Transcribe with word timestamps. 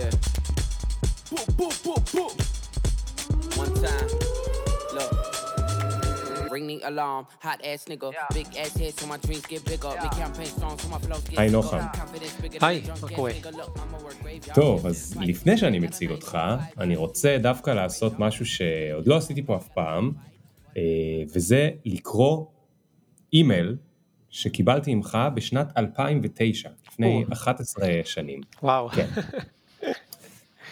Yeah. 0.00 0.10
Boop, 1.30 1.48
boop, 1.58 1.74
boop, 1.84 2.04
boop. 2.14 2.34
One 3.62 3.74
time. 3.84 4.10
Look. 4.94 5.12
היי. 11.36 11.50
נוחם. 11.50 11.78
היי, 12.60 12.82
a 12.84 12.86
drunk 12.86 13.02
מה 13.02 13.16
קורה? 13.16 13.32
טוב, 14.54 14.86
אז 14.86 15.16
לפני 15.20 15.56
שאני 15.56 15.78
מציג 15.78 16.10
אותך, 16.10 16.38
אני 16.78 16.96
רוצה 16.96 17.36
דווקא 17.40 17.70
לעשות 17.70 18.12
משהו 18.18 18.46
שעוד 18.46 19.06
לא 19.06 19.16
עשיתי 19.16 19.42
פה 19.42 19.56
אף 19.56 19.68
פעם, 19.68 20.12
אה, 20.76 20.82
וזה 21.34 21.70
לקרוא 21.84 22.46
אימייל 23.32 23.76
שקיבלתי 24.30 24.94
ממך 24.94 25.18
בשנת 25.34 25.78
2009, 25.78 26.70
לפני 26.88 27.24
או. 27.28 27.32
11 27.32 27.88
שנים. 28.04 28.40
וואו. 28.62 28.88
כן. 28.88 29.06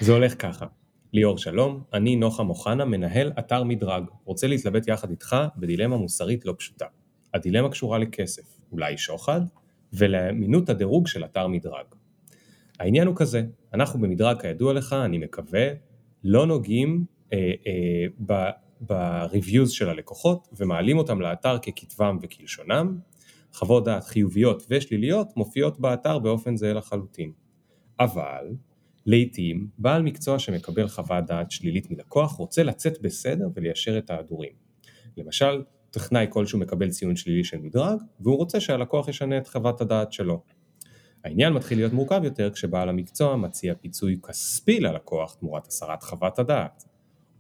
זה 0.01 0.13
הולך 0.13 0.43
ככה. 0.43 0.67
ליאור 1.13 1.39
שלום, 1.39 1.83
אני 1.93 2.17
נוחם 2.17 2.49
אוחנה, 2.49 2.85
מנהל 2.85 3.33
אתר 3.39 3.65
מדרג. 3.65 4.05
רוצה 4.25 4.47
להתלבט 4.47 4.89
יחד 4.89 5.11
איתך 5.11 5.37
בדילמה 5.57 5.97
מוסרית 5.97 6.45
לא 6.45 6.55
פשוטה. 6.59 6.87
הדילמה 7.35 7.69
קשורה 7.69 7.99
לכסף, 7.99 8.43
אולי 8.73 8.99
שוחד, 8.99 9.41
ולאמינות 9.93 10.69
הדירוג 10.69 11.07
של 11.07 11.25
אתר 11.25 11.47
מדרג. 11.47 11.85
העניין 12.79 13.07
הוא 13.07 13.17
כזה, 13.17 13.43
אנחנו 13.75 14.01
במדרג 14.01 14.41
כידוע 14.41 14.73
לך, 14.73 14.93
אני 14.93 15.19
מקווה, 15.19 15.69
לא 16.25 16.47
נוגעים 16.47 17.05
אה, 17.33 17.39
אה, 17.39 18.07
ב- 18.27 18.51
ב-reviews 18.81 19.69
של 19.69 19.89
הלקוחות 19.89 20.49
ומעלים 20.53 20.99
אותם 20.99 21.21
לאתר 21.21 21.59
ככתבם 21.59 22.19
וכלשונם. 22.23 22.99
חוות 23.53 23.85
דעת 23.85 24.05
חיוביות 24.05 24.67
ושליליות 24.71 25.37
מופיעות 25.37 25.81
באתר 25.81 26.19
באופן 26.19 26.57
זהה 26.57 26.73
לחלוטין. 26.73 27.33
אבל 28.01 28.47
לעתים 29.11 29.69
בעל 29.79 30.03
מקצוע 30.03 30.39
שמקבל 30.39 30.89
חוות 30.89 31.27
דעת 31.27 31.51
שלילית 31.51 31.91
מלקוח 31.91 32.33
רוצה 32.33 32.63
לצאת 32.63 33.03
בסדר 33.03 33.49
וליישר 33.55 33.99
את 33.99 34.11
ההדורים. 34.11 34.53
למשל, 35.17 35.63
טכנאי 35.91 36.27
כלשהו 36.31 36.59
מקבל 36.59 36.91
ציון 36.91 37.17
שלילי 37.17 37.45
של 37.45 37.59
מדרג 37.59 37.99
והוא 38.21 38.37
רוצה 38.37 38.61
שהלקוח 38.61 39.09
ישנה 39.09 39.39
את 39.39 39.49
חוות 39.49 39.81
הדעת 39.81 40.13
שלו. 40.13 40.43
העניין 41.25 41.53
מתחיל 41.53 41.79
להיות 41.79 41.93
מורכב 41.93 42.21
יותר 42.25 42.51
כשבעל 42.51 42.89
המקצוע 42.89 43.37
מציע 43.37 43.75
פיצוי 43.75 44.19
כספי 44.29 44.81
ללקוח 44.81 45.35
תמורת 45.35 45.67
הסרת 45.67 46.03
חוות 46.03 46.39
הדעת. 46.39 46.85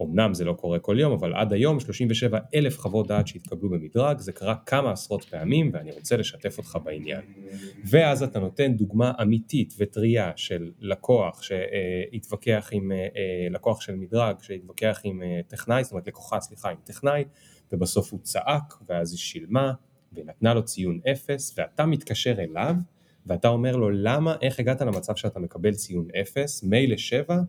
אמנם 0.03 0.35
זה 0.35 0.45
לא 0.45 0.53
קורה 0.53 0.79
כל 0.79 0.97
יום, 1.01 1.13
אבל 1.13 1.35
עד 1.35 1.53
היום 1.53 1.81
37 1.81 2.39
אלף 2.55 2.79
חוות 2.79 3.07
דעת 3.07 3.27
שהתקבלו 3.27 3.71
במדרג, 3.71 4.19
זה 4.19 4.33
קרה 4.33 4.55
כמה 4.67 4.93
עשרות 4.93 5.25
פעמים 5.25 5.71
ואני 5.73 5.93
רוצה 5.93 6.17
לשתף 6.17 6.59
אותך 6.59 6.79
בעניין. 6.85 7.21
ואז 7.85 8.23
אתה 8.23 8.39
נותן 8.39 8.73
דוגמה 8.73 9.13
אמיתית 9.23 9.75
וטריה 9.79 10.33
של 10.37 10.71
לקוח 10.81 11.43
שהתווכח 11.43 12.69
עם, 12.73 12.93
אה, 12.93 12.97
אה, 12.97 13.49
לקוח 13.51 13.81
של 13.81 13.95
מדרג 13.95 14.37
שהתווכח 14.41 15.01
עם 15.05 15.23
אה, 15.23 15.41
טכנאי, 15.49 15.85
זאת 15.85 15.93
אומרת 15.93 16.07
לקוחה 16.07 16.41
סליחה 16.41 16.71
עם 16.71 16.77
טכנאי, 16.85 17.25
ובסוף 17.73 18.13
הוא 18.13 18.21
צעק 18.23 18.75
ואז 18.89 19.13
היא 19.13 19.19
שילמה 19.19 19.73
ונתנה 20.13 20.55
לו 20.55 20.65
ציון 20.65 21.01
אפס 21.13 21.55
ואתה 21.59 21.87
מתקשר 21.87 22.35
אליו 22.39 22.75
ואתה 23.27 23.49
אומר 23.49 23.77
לו 23.77 23.91
למה, 23.91 24.37
איך 24.43 24.61
הגעת 24.61 24.81
למצב 24.81 25.17
שאתה 25.17 25.41
מקבל 25.41 25.75
ציון 25.75 26.09
אפס, 26.21 26.63
מילא 26.63 26.97
שבע, 26.97 27.41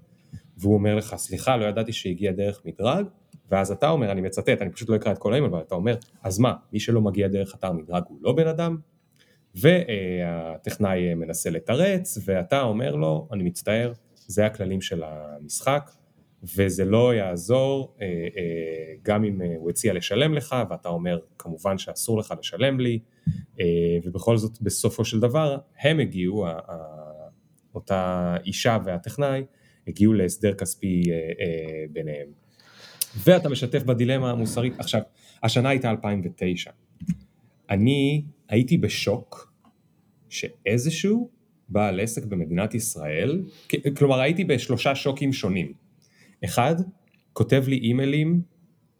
והוא 0.59 0.73
אומר 0.73 0.95
לך 0.95 1.15
סליחה 1.15 1.57
לא 1.57 1.65
ידעתי 1.65 1.93
שהגיע 1.93 2.31
דרך 2.31 2.61
מדרג, 2.65 3.05
ואז 3.51 3.71
אתה 3.71 3.89
אומר, 3.89 4.11
אני 4.11 4.21
מצטט, 4.21 4.61
אני 4.61 4.69
פשוט 4.69 4.89
לא 4.89 4.95
אקרא 4.95 5.11
את 5.11 5.17
כל 5.17 5.33
האימייל, 5.33 5.53
אבל 5.53 5.63
אתה 5.63 5.75
אומר, 5.75 5.95
אז 6.23 6.39
מה, 6.39 6.53
מי 6.73 6.79
שלא 6.79 7.01
מגיע 7.01 7.27
דרך 7.27 7.55
אתר 7.55 7.71
מדרג 7.71 8.03
הוא 8.07 8.17
לא 8.21 8.33
בן 8.33 8.47
אדם? 8.47 8.77
והטכנאי 9.55 11.13
מנסה 11.13 11.49
לתרץ, 11.49 12.17
ואתה 12.25 12.61
אומר 12.61 12.95
לו, 12.95 13.27
אני 13.31 13.43
מצטער, 13.43 13.93
זה 14.15 14.45
הכללים 14.45 14.81
של 14.81 15.03
המשחק, 15.03 15.91
וזה 16.43 16.85
לא 16.85 17.13
יעזור, 17.13 17.95
אה, 18.01 18.05
אה, 18.07 18.93
גם 19.03 19.23
אם 19.23 19.41
אה, 19.41 19.53
הוא 19.57 19.69
הציע 19.69 19.93
לשלם 19.93 20.33
לך, 20.33 20.55
ואתה 20.69 20.89
אומר, 20.89 21.19
כמובן 21.37 21.77
שאסור 21.77 22.17
לך 22.17 22.33
לשלם 22.39 22.79
לי, 22.79 22.99
אה, 23.59 23.65
ובכל 24.03 24.37
זאת 24.37 24.61
בסופו 24.61 25.05
של 25.05 25.19
דבר 25.19 25.57
הם 25.79 25.99
הגיעו, 25.99 26.45
אותה 27.75 28.35
אישה 28.45 28.77
והטכנאי, 28.85 29.43
הגיעו 29.89 30.13
להסדר 30.13 30.53
כספי 30.53 31.03
אה, 31.09 31.15
אה, 31.15 31.85
ביניהם. 31.91 32.27
ואתה 33.23 33.49
משתף 33.49 33.83
בדילמה 33.83 34.31
המוסרית. 34.31 34.73
עכשיו, 34.79 35.01
השנה 35.43 35.69
הייתה 35.69 35.89
2009. 35.89 36.71
אני 37.69 38.23
הייתי 38.49 38.77
בשוק 38.77 39.53
שאיזשהו 40.29 41.29
בעל 41.69 41.99
עסק 41.99 42.25
במדינת 42.25 42.73
ישראל, 42.73 43.43
כלומר 43.97 44.19
הייתי 44.19 44.43
בשלושה 44.43 44.95
שוקים 44.95 45.33
שונים. 45.33 45.73
אחד, 46.45 46.75
כותב 47.33 47.63
לי 47.67 47.77
אימיילים 47.77 48.41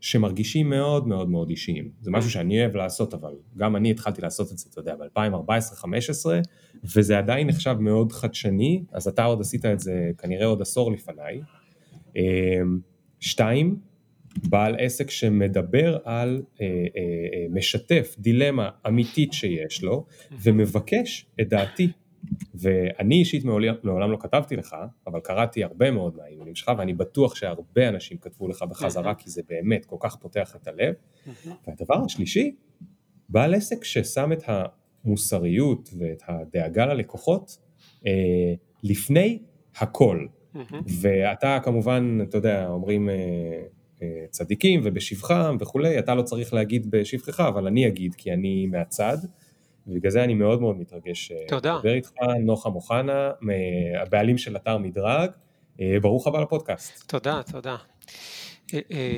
שמרגישים 0.01 0.69
מאוד 0.69 1.07
מאוד 1.07 1.29
מאוד 1.29 1.49
אישיים. 1.49 1.91
זה 2.01 2.11
משהו 2.11 2.31
שאני 2.31 2.61
אוהב 2.61 2.75
לעשות, 2.75 3.13
אבל 3.13 3.33
גם 3.57 3.75
אני 3.75 3.91
התחלתי 3.91 4.21
לעשות 4.21 4.51
את 4.51 4.57
זה, 4.57 4.69
אתה 4.71 4.79
יודע, 4.79 4.95
ב-2014-2015, 4.95 6.25
וזה 6.95 7.17
עדיין 7.17 7.47
נחשב 7.47 7.75
מאוד 7.79 8.11
חדשני, 8.11 8.83
אז 8.91 9.07
אתה 9.07 9.23
עוד 9.23 9.41
עשית 9.41 9.65
את 9.65 9.79
זה 9.79 10.11
כנראה 10.17 10.45
עוד 10.45 10.61
עשור 10.61 10.91
לפניי. 10.91 11.41
אמ, 12.15 12.79
שתיים, 13.19 13.79
בעל 14.43 14.75
עסק 14.79 15.09
שמדבר 15.09 15.97
על, 16.03 16.41
אה, 16.61 16.65
אה, 16.65 16.71
אה, 17.33 17.45
משתף 17.49 18.15
דילמה 18.19 18.69
אמיתית 18.87 19.33
שיש 19.33 19.83
לו, 19.83 20.05
ומבקש 20.41 21.25
את 21.41 21.49
דעתי. 21.49 21.91
ואני 22.53 23.15
אישית 23.15 23.45
מעולם, 23.45 24.11
לא 24.11 24.17
כתבתי 24.19 24.55
לך, 24.55 24.75
אבל 25.07 25.19
קראתי 25.19 25.63
הרבה 25.63 25.91
מאוד 25.91 26.15
מהאימיילים 26.15 26.55
שלך, 26.55 26.71
ואני 26.77 26.93
בטוח 26.93 27.35
שהרבה 27.35 27.87
אנשים 27.89 28.17
כתבו 28.17 28.47
לך 28.47 28.63
בחזרה, 28.69 29.15
כי 29.15 29.29
זה 29.29 29.41
באמת 29.49 29.85
כל 29.85 29.95
כך 29.99 30.15
פותח 30.15 30.55
את 30.55 30.67
הלב. 30.67 30.93
והדבר 31.67 32.03
השלישי, 32.05 32.55
בעל 33.29 33.53
עסק 33.53 33.83
ששם 33.83 34.31
את 34.31 34.43
המוסריות 35.05 35.89
ואת 35.97 36.21
הדאגה 36.27 36.85
ללקוחות 36.85 37.57
אה, 38.07 38.53
לפני 38.83 39.39
הכל. 39.75 40.25
ואתה 41.01 41.59
כמובן, 41.63 42.19
אתה 42.23 42.37
יודע, 42.37 42.67
אומרים 42.67 43.09
אה, 43.09 43.15
אה, 44.01 44.25
צדיקים 44.29 44.81
ובשבחם 44.83 45.57
וכולי, 45.59 45.99
אתה 45.99 46.15
לא 46.15 46.21
צריך 46.21 46.53
להגיד 46.53 46.91
בשבחך, 46.91 47.39
אבל 47.39 47.67
אני 47.67 47.87
אגיד 47.87 48.15
כי 48.15 48.33
אני 48.33 48.67
מהצד, 48.67 49.17
ובגלל 49.89 50.11
זה 50.11 50.23
אני 50.23 50.33
מאוד 50.33 50.61
מאוד 50.61 50.77
מתרגש 50.79 51.31
אה. 51.31 51.57
לדבר 51.57 51.93
איתך, 51.93 52.09
נוחם 52.43 52.75
אוחנה, 52.75 53.31
מ- 53.41 53.49
הבעלים 54.01 54.37
של 54.37 54.55
אתר 54.55 54.77
מדרג, 54.77 55.29
אה, 55.81 55.97
ברוך 56.01 56.27
הבא 56.27 56.41
לפודקאסט. 56.41 57.09
תודה, 57.09 57.41
תודה. 57.51 57.75
אה, 58.73 59.17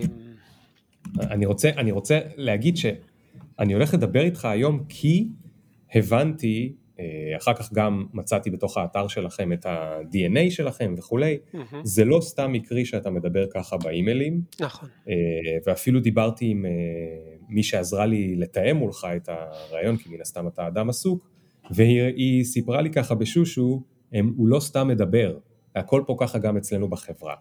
אני 1.21 1.45
רוצה, 1.45 1.69
אני 1.69 1.91
רוצה 1.91 2.19
להגיד 2.35 2.77
שאני 2.77 3.73
הולך 3.73 3.93
לדבר 3.93 4.21
איתך 4.21 4.45
היום 4.45 4.83
כי 4.89 5.27
הבנתי, 5.93 6.73
אחר 7.37 7.53
כך 7.53 7.73
גם 7.73 8.05
מצאתי 8.13 8.49
בתוך 8.49 8.77
האתר 8.77 9.07
שלכם 9.07 9.53
את 9.53 9.65
ה-DNA 9.65 10.51
שלכם 10.51 10.95
וכולי, 10.97 11.37
מהמם. 11.53 11.81
זה 11.83 12.05
לא 12.05 12.19
סתם 12.21 12.51
מקרי 12.51 12.85
שאתה 12.85 13.09
מדבר 13.09 13.45
ככה 13.53 13.77
באימיילים, 13.77 14.41
נכון. 14.59 14.89
אה, 15.09 15.13
ואפילו 15.65 15.99
דיברתי 15.99 16.45
עם 16.45 16.65
אה, 16.65 16.71
מי 17.49 17.63
שעזרה 17.63 18.05
לי 18.05 18.35
לתאם 18.35 18.75
מולך 18.77 19.07
את 19.15 19.29
הרעיון, 19.29 19.97
כי 19.97 20.09
מן 20.09 20.21
הסתם 20.21 20.47
אתה 20.47 20.67
אדם 20.67 20.89
עסוק, 20.89 21.29
והיא 21.71 22.01
היא 22.01 22.43
סיפרה 22.43 22.81
לי 22.81 22.89
ככה 22.89 23.15
בשושו, 23.15 23.83
הם, 24.13 24.33
הוא 24.37 24.47
לא 24.47 24.59
סתם 24.59 24.87
מדבר, 24.87 25.37
הכל 25.75 26.03
פה 26.07 26.15
ככה 26.19 26.39
גם 26.39 26.57
אצלנו 26.57 26.89
בחברה. 26.89 27.35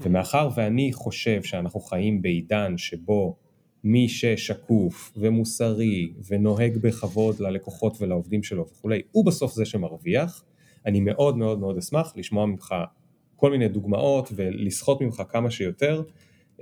ומאחר 0.00 0.48
ואני 0.56 0.92
חושב 0.92 1.42
שאנחנו 1.42 1.80
חיים 1.80 2.22
בעידן 2.22 2.78
שבו 2.78 3.36
מי 3.84 4.08
ששקוף 4.08 5.12
ומוסרי 5.16 6.12
ונוהג 6.28 6.76
בכבוד 6.76 7.40
ללקוחות 7.40 7.96
ולעובדים 8.00 8.42
שלו 8.42 8.66
וכולי, 8.66 9.02
הוא 9.12 9.26
בסוף 9.26 9.52
זה 9.52 9.64
שמרוויח, 9.64 10.44
אני 10.86 11.00
מאוד 11.00 11.36
מאוד 11.36 11.58
מאוד 11.58 11.78
אשמח 11.78 12.12
לשמוע 12.16 12.46
ממך 12.46 12.74
כל 13.36 13.50
מיני 13.50 13.68
דוגמאות 13.68 14.28
ולסחוט 14.36 15.00
ממך 15.00 15.22
כמה 15.28 15.50
שיותר 15.50 16.02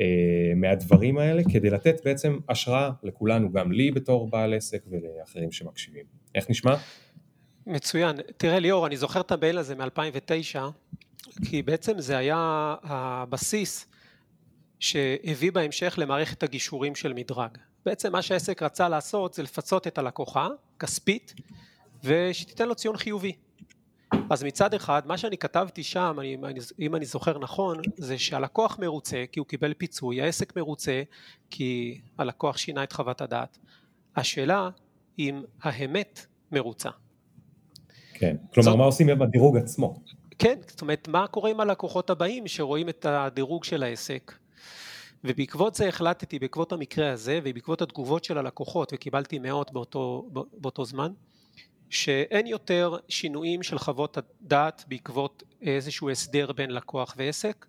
אה, 0.01 0.07
מהדברים 0.57 1.19
האלה 1.19 1.43
כדי 1.53 1.71
לתת 1.71 2.05
בעצם 2.05 2.39
השראה 2.49 2.91
לכולנו, 3.03 3.53
גם 3.53 3.73
לי 3.73 3.91
בתור 3.91 4.31
בעל 4.31 4.55
עסק 4.55 4.83
ולאחרים 4.91 5.53
שמקשיבים. 5.53 6.05
איך 6.35 6.51
נשמע? 6.51 6.75
מצוין. 7.67 8.17
תראה 8.37 8.59
ליאור, 8.59 8.87
אני 8.87 8.97
זוכר 8.97 9.21
את 9.21 9.33
המייל 9.33 9.59
הזה 9.59 9.75
מ-2009, 9.75 10.59
כי 11.45 11.63
בעצם 11.63 12.01
זה 12.01 12.17
היה 12.17 12.75
הבסיס 12.83 13.87
שהביא 14.81 15.53
בהמשך 15.53 15.95
למערכת 15.99 16.43
הגישורים 16.43 16.95
של 16.95 17.13
מדרג. 17.13 17.51
בעצם 17.87 18.13
מה 18.13 18.23
שהעסק 18.23 18.63
רצה 18.63 18.89
לעשות 18.89 19.35
זה 19.35 19.43
לפצות 19.43 19.87
את 19.87 19.99
הלקוחה, 19.99 20.49
כספית, 20.79 21.35
ושתיתן 22.05 22.69
לו 22.69 22.75
ציון 22.75 22.97
חיובי. 22.97 23.33
אז 24.31 24.45
מצד 24.45 24.75
אחד, 24.75 25.03
מה 25.07 25.19
שאני 25.19 25.39
כתבתי 25.39 25.83
שם, 25.83 26.17
אני, 26.21 26.37
אם 26.79 26.95
אני 26.95 27.05
זוכר 27.05 27.39
נכון, 27.39 27.79
זה 27.97 28.19
שהלקוח 28.19 28.79
מרוצה 28.79 29.25
כי 29.33 29.41
הוא 29.41 29.47
קיבל 29.47 29.75
פיצוי, 29.75 30.23
העסק 30.23 30.57
מרוצה 30.57 31.03
כי 31.51 32.01
הלקוח 32.19 32.57
שינה 32.57 32.85
את 32.85 32.93
חוות 32.93 33.21
הדעת. 33.21 33.59
השאלה 34.17 34.69
אם 35.19 35.43
האמת 35.63 36.27
מרוצה. 36.53 36.91
כן. 38.15 38.37
כלומר, 38.55 38.71
זאת- 38.71 38.79
מה 38.79 38.85
עושים 38.85 39.09
עם 39.09 39.23
הדירוג 39.23 39.57
עצמו? 39.57 40.03
כן, 40.39 40.59
זאת 40.69 40.81
אומרת, 40.81 41.09
מה 41.09 41.27
קורה 41.27 41.51
עם 41.51 41.61
הלקוחות 41.61 42.11
הבאים 42.11 42.49
שרואים 42.49 42.89
את 42.89 43.07
הדירוג 43.09 43.65
של 43.65 43.83
העסק? 43.83 44.33
ובעקבות 45.25 45.75
זה 45.75 45.89
החלטתי, 45.89 46.39
בעקבות 46.39 46.73
המקרה 46.73 47.13
הזה 47.13 47.41
ובעקבות 47.45 47.83
התגובות 47.83 48.25
של 48.25 48.39
הלקוחות, 48.39 48.93
וקיבלתי 48.93 49.39
מאות 49.39 49.73
באותו, 49.73 50.29
באותו 50.33 50.85
זמן, 50.85 51.13
שאין 51.91 52.47
יותר 52.47 52.97
שינויים 53.09 53.63
של 53.63 53.79
חוות 53.79 54.19
הדעת 54.19 54.85
בעקבות 54.89 55.43
איזשהו 55.63 56.11
הסדר 56.11 56.53
בין 56.53 56.71
לקוח 56.71 57.15
ועסק, 57.19 57.67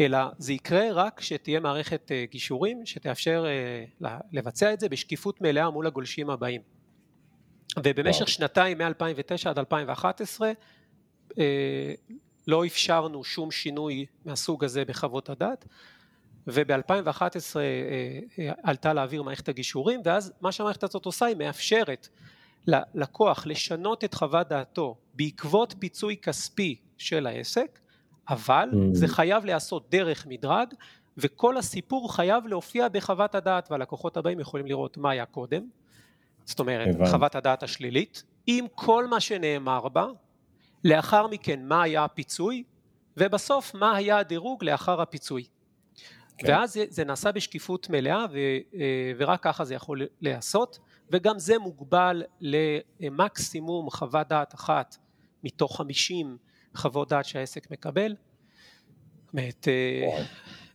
אלא 0.00 0.18
זה 0.38 0.52
יקרה 0.52 0.92
רק 0.92 1.18
כשתהיה 1.18 1.60
מערכת 1.60 2.12
אה, 2.12 2.24
גישורים 2.30 2.86
שתאפשר 2.86 3.44
אה, 3.46 4.16
לבצע 4.32 4.72
את 4.72 4.80
זה 4.80 4.88
בשקיפות 4.88 5.40
מלאה 5.40 5.70
מול 5.70 5.86
הגולשים 5.86 6.30
הבאים. 6.30 6.60
ובמשך 7.78 8.20
וואו. 8.20 8.28
שנתיים 8.28 8.78
מ-2009 8.78 9.48
עד 9.48 9.58
2011 9.58 10.52
אה, 11.38 11.94
לא 12.46 12.66
אפשרנו 12.66 13.24
שום 13.24 13.50
שינוי 13.50 14.06
מהסוג 14.24 14.64
הזה 14.64 14.84
בחוות 14.84 15.30
הדעת 15.30 15.64
וב-2011 16.52 17.56
עלתה 18.62 18.92
לאוויר 18.92 19.22
מערכת 19.22 19.48
הגישורים 19.48 20.00
ואז 20.04 20.32
מה 20.40 20.52
שהמערכת 20.52 20.82
הזאת 20.82 21.04
עושה 21.04 21.26
היא 21.26 21.36
מאפשרת 21.36 22.08
ללקוח 22.66 23.46
לשנות 23.46 24.04
את 24.04 24.14
חוות 24.14 24.48
דעתו 24.48 24.96
בעקבות 25.14 25.74
פיצוי 25.78 26.16
כספי 26.16 26.76
של 26.98 27.26
העסק 27.26 27.78
אבל 28.28 28.68
mm. 28.72 28.76
זה 28.92 29.08
חייב 29.08 29.44
להיעשות 29.44 29.90
דרך 29.90 30.26
מדרג 30.26 30.74
וכל 31.16 31.56
הסיפור 31.56 32.14
חייב 32.14 32.46
להופיע 32.46 32.88
בחוות 32.88 33.34
הדעת 33.34 33.70
והלקוחות 33.70 34.16
הבאים 34.16 34.40
יכולים 34.40 34.66
לראות 34.66 34.96
מה 34.96 35.10
היה 35.10 35.26
קודם 35.26 35.62
זאת 36.44 36.60
אומרת 36.60 36.94
הבנ. 36.94 37.06
חוות 37.06 37.34
הדעת 37.34 37.62
השלילית 37.62 38.24
עם 38.46 38.66
כל 38.74 39.06
מה 39.06 39.20
שנאמר 39.20 39.88
בה 39.88 40.06
לאחר 40.84 41.26
מכן 41.26 41.60
מה 41.64 41.82
היה 41.82 42.04
הפיצוי 42.04 42.62
ובסוף 43.16 43.74
מה 43.74 43.96
היה 43.96 44.18
הדירוג 44.18 44.64
לאחר 44.64 45.00
הפיצוי 45.00 45.44
כן. 46.40 46.52
ואז 46.52 46.72
זה, 46.72 46.84
זה 46.88 47.04
נעשה 47.04 47.32
בשקיפות 47.32 47.90
מלאה 47.90 48.26
ו, 48.32 48.38
אה, 48.74 49.12
ורק 49.18 49.42
ככה 49.42 49.64
זה 49.64 49.74
יכול 49.74 50.06
להיעשות 50.20 50.78
וגם 51.10 51.38
זה 51.38 51.58
מוגבל 51.58 52.22
למקסימום 53.00 53.90
חוות 53.90 54.28
דעת 54.28 54.54
אחת 54.54 54.96
מתוך 55.44 55.76
50 55.76 56.36
חוות 56.74 57.08
דעת 57.08 57.24
שהעסק 57.24 57.70
מקבל. 57.70 58.14
באמת, 59.32 59.68
אה, 59.68 60.24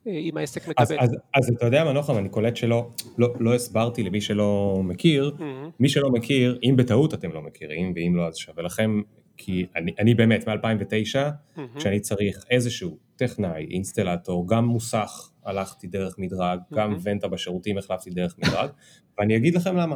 אם 0.07 0.37
העסק 0.37 0.67
מקבל. 0.67 0.83
אז, 0.83 0.93
אז, 0.99 1.15
אז 1.33 1.49
אתה 1.49 1.65
יודע 1.65 1.83
מה 1.83 1.93
נוחם, 1.93 2.17
אני 2.17 2.29
קולט 2.29 2.55
שלא 2.55 2.89
לא, 3.17 3.33
לא 3.39 3.55
הסברתי 3.55 4.03
למי 4.03 4.21
שלא 4.21 4.81
מכיר, 4.83 5.35
mm-hmm. 5.37 5.71
מי 5.79 5.89
שלא 5.89 6.09
מכיר, 6.09 6.59
אם 6.63 6.75
בטעות 6.77 7.13
אתם 7.13 7.31
לא 7.31 7.41
מכירים, 7.41 7.93
ואם 7.95 8.15
לא 8.15 8.27
אז 8.27 8.35
שווה 8.35 8.63
לכם, 8.63 9.01
כי 9.37 9.65
אני, 9.75 9.91
אני 9.99 10.13
באמת 10.13 10.47
מ-2009, 10.47 10.53
mm-hmm. 10.53 11.61
כשאני 11.77 11.99
צריך 11.99 12.45
איזשהו 12.49 12.97
טכנאי, 13.15 13.67
אינסטלטור, 13.71 14.47
גם 14.47 14.65
מוסך 14.65 15.29
הלכתי 15.45 15.87
דרך 15.87 16.15
מדרג, 16.19 16.59
mm-hmm. 16.59 16.75
גם 16.75 16.97
ונטה 17.03 17.27
בשירותים 17.27 17.77
החלפתי 17.77 18.09
דרך 18.09 18.35
מדרג, 18.37 18.69
ואני 19.17 19.37
אגיד 19.37 19.55
לכם 19.55 19.77
למה. 19.77 19.95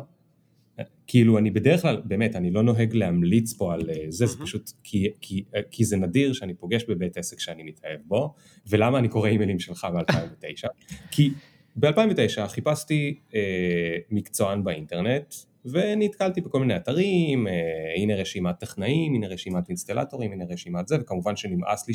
כאילו 1.07 1.37
אני 1.37 1.51
בדרך 1.51 1.81
כלל, 1.81 2.01
באמת, 2.05 2.35
אני 2.35 2.51
לא 2.51 2.63
נוהג 2.63 2.93
להמליץ 2.93 3.53
פה 3.53 3.73
על 3.73 3.89
אה, 3.89 4.05
זה, 4.09 4.25
זה 4.25 4.37
פשוט 4.39 4.71
כי, 4.83 5.07
כי, 5.21 5.43
אה, 5.55 5.61
כי 5.71 5.85
זה 5.85 5.97
נדיר 5.97 6.33
שאני 6.33 6.53
פוגש 6.53 6.83
בבית 6.83 7.17
עסק 7.17 7.39
שאני 7.39 7.63
מתאהב 7.63 7.99
בו, 8.05 8.33
ולמה 8.67 8.99
אני 8.99 9.07
קורא 9.07 9.29
אימיילים 9.29 9.59
שלך 9.59 9.87
ב-2009? 9.93 10.67
כי 11.11 11.31
ב-2009 11.75 12.47
חיפשתי 12.47 13.19
אה, 13.35 13.97
מקצוען 14.11 14.63
באינטרנט, 14.63 15.33
ונתקלתי 15.65 16.41
בכל 16.41 16.59
מיני 16.59 16.75
אתרים, 16.75 17.47
אה, 17.47 17.53
הנה 17.97 18.15
רשימת 18.15 18.59
טכנאים, 18.59 19.13
הנה 19.15 19.27
רשימת 19.27 19.69
אינסטלטורים, 19.69 20.31
הנה 20.31 20.45
רשימת 20.49 20.87
זה, 20.87 20.97
וכמובן 21.01 21.35
שנמאס 21.35 21.87
לי 21.87 21.93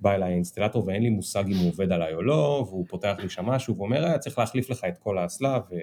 שבא 0.00 0.14
אליי 0.14 0.32
האינסטלטור 0.32 0.86
ואין 0.86 1.02
לי 1.02 1.10
מושג 1.10 1.44
אם 1.46 1.56
הוא 1.56 1.68
עובד 1.68 1.92
עליי 1.92 2.14
או 2.14 2.22
לא, 2.22 2.66
והוא 2.68 2.86
פותח 2.88 3.16
לי 3.18 3.28
שם 3.28 3.46
משהו 3.46 3.76
ואומר, 3.76 4.04
היה 4.04 4.18
צריך 4.18 4.38
להחליף 4.38 4.70
לך 4.70 4.84
את 4.88 4.98
כל 4.98 5.18
האסלה, 5.18 5.58
ו... 5.70 5.74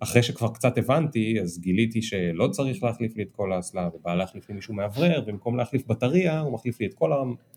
אחרי 0.00 0.22
שכבר 0.22 0.48
קצת 0.48 0.78
הבנתי, 0.78 1.40
אז 1.42 1.60
גיליתי 1.60 2.02
שלא 2.02 2.48
צריך 2.48 2.82
להחליף 2.82 3.16
לי 3.16 3.22
את 3.22 3.30
כל 3.32 3.52
האסלה, 3.52 3.88
ובא 3.94 4.14
להחליף 4.14 4.48
לי 4.48 4.54
מישהו 4.54 4.74
מאוורר, 4.74 5.22
ובמקום 5.22 5.56
להחליף 5.56 5.86
בטריה, 5.86 6.40
הוא 6.40 6.52
מחליף 6.52 6.80
לי 6.80 6.86
את 6.86 6.94
כל, 6.94 7.12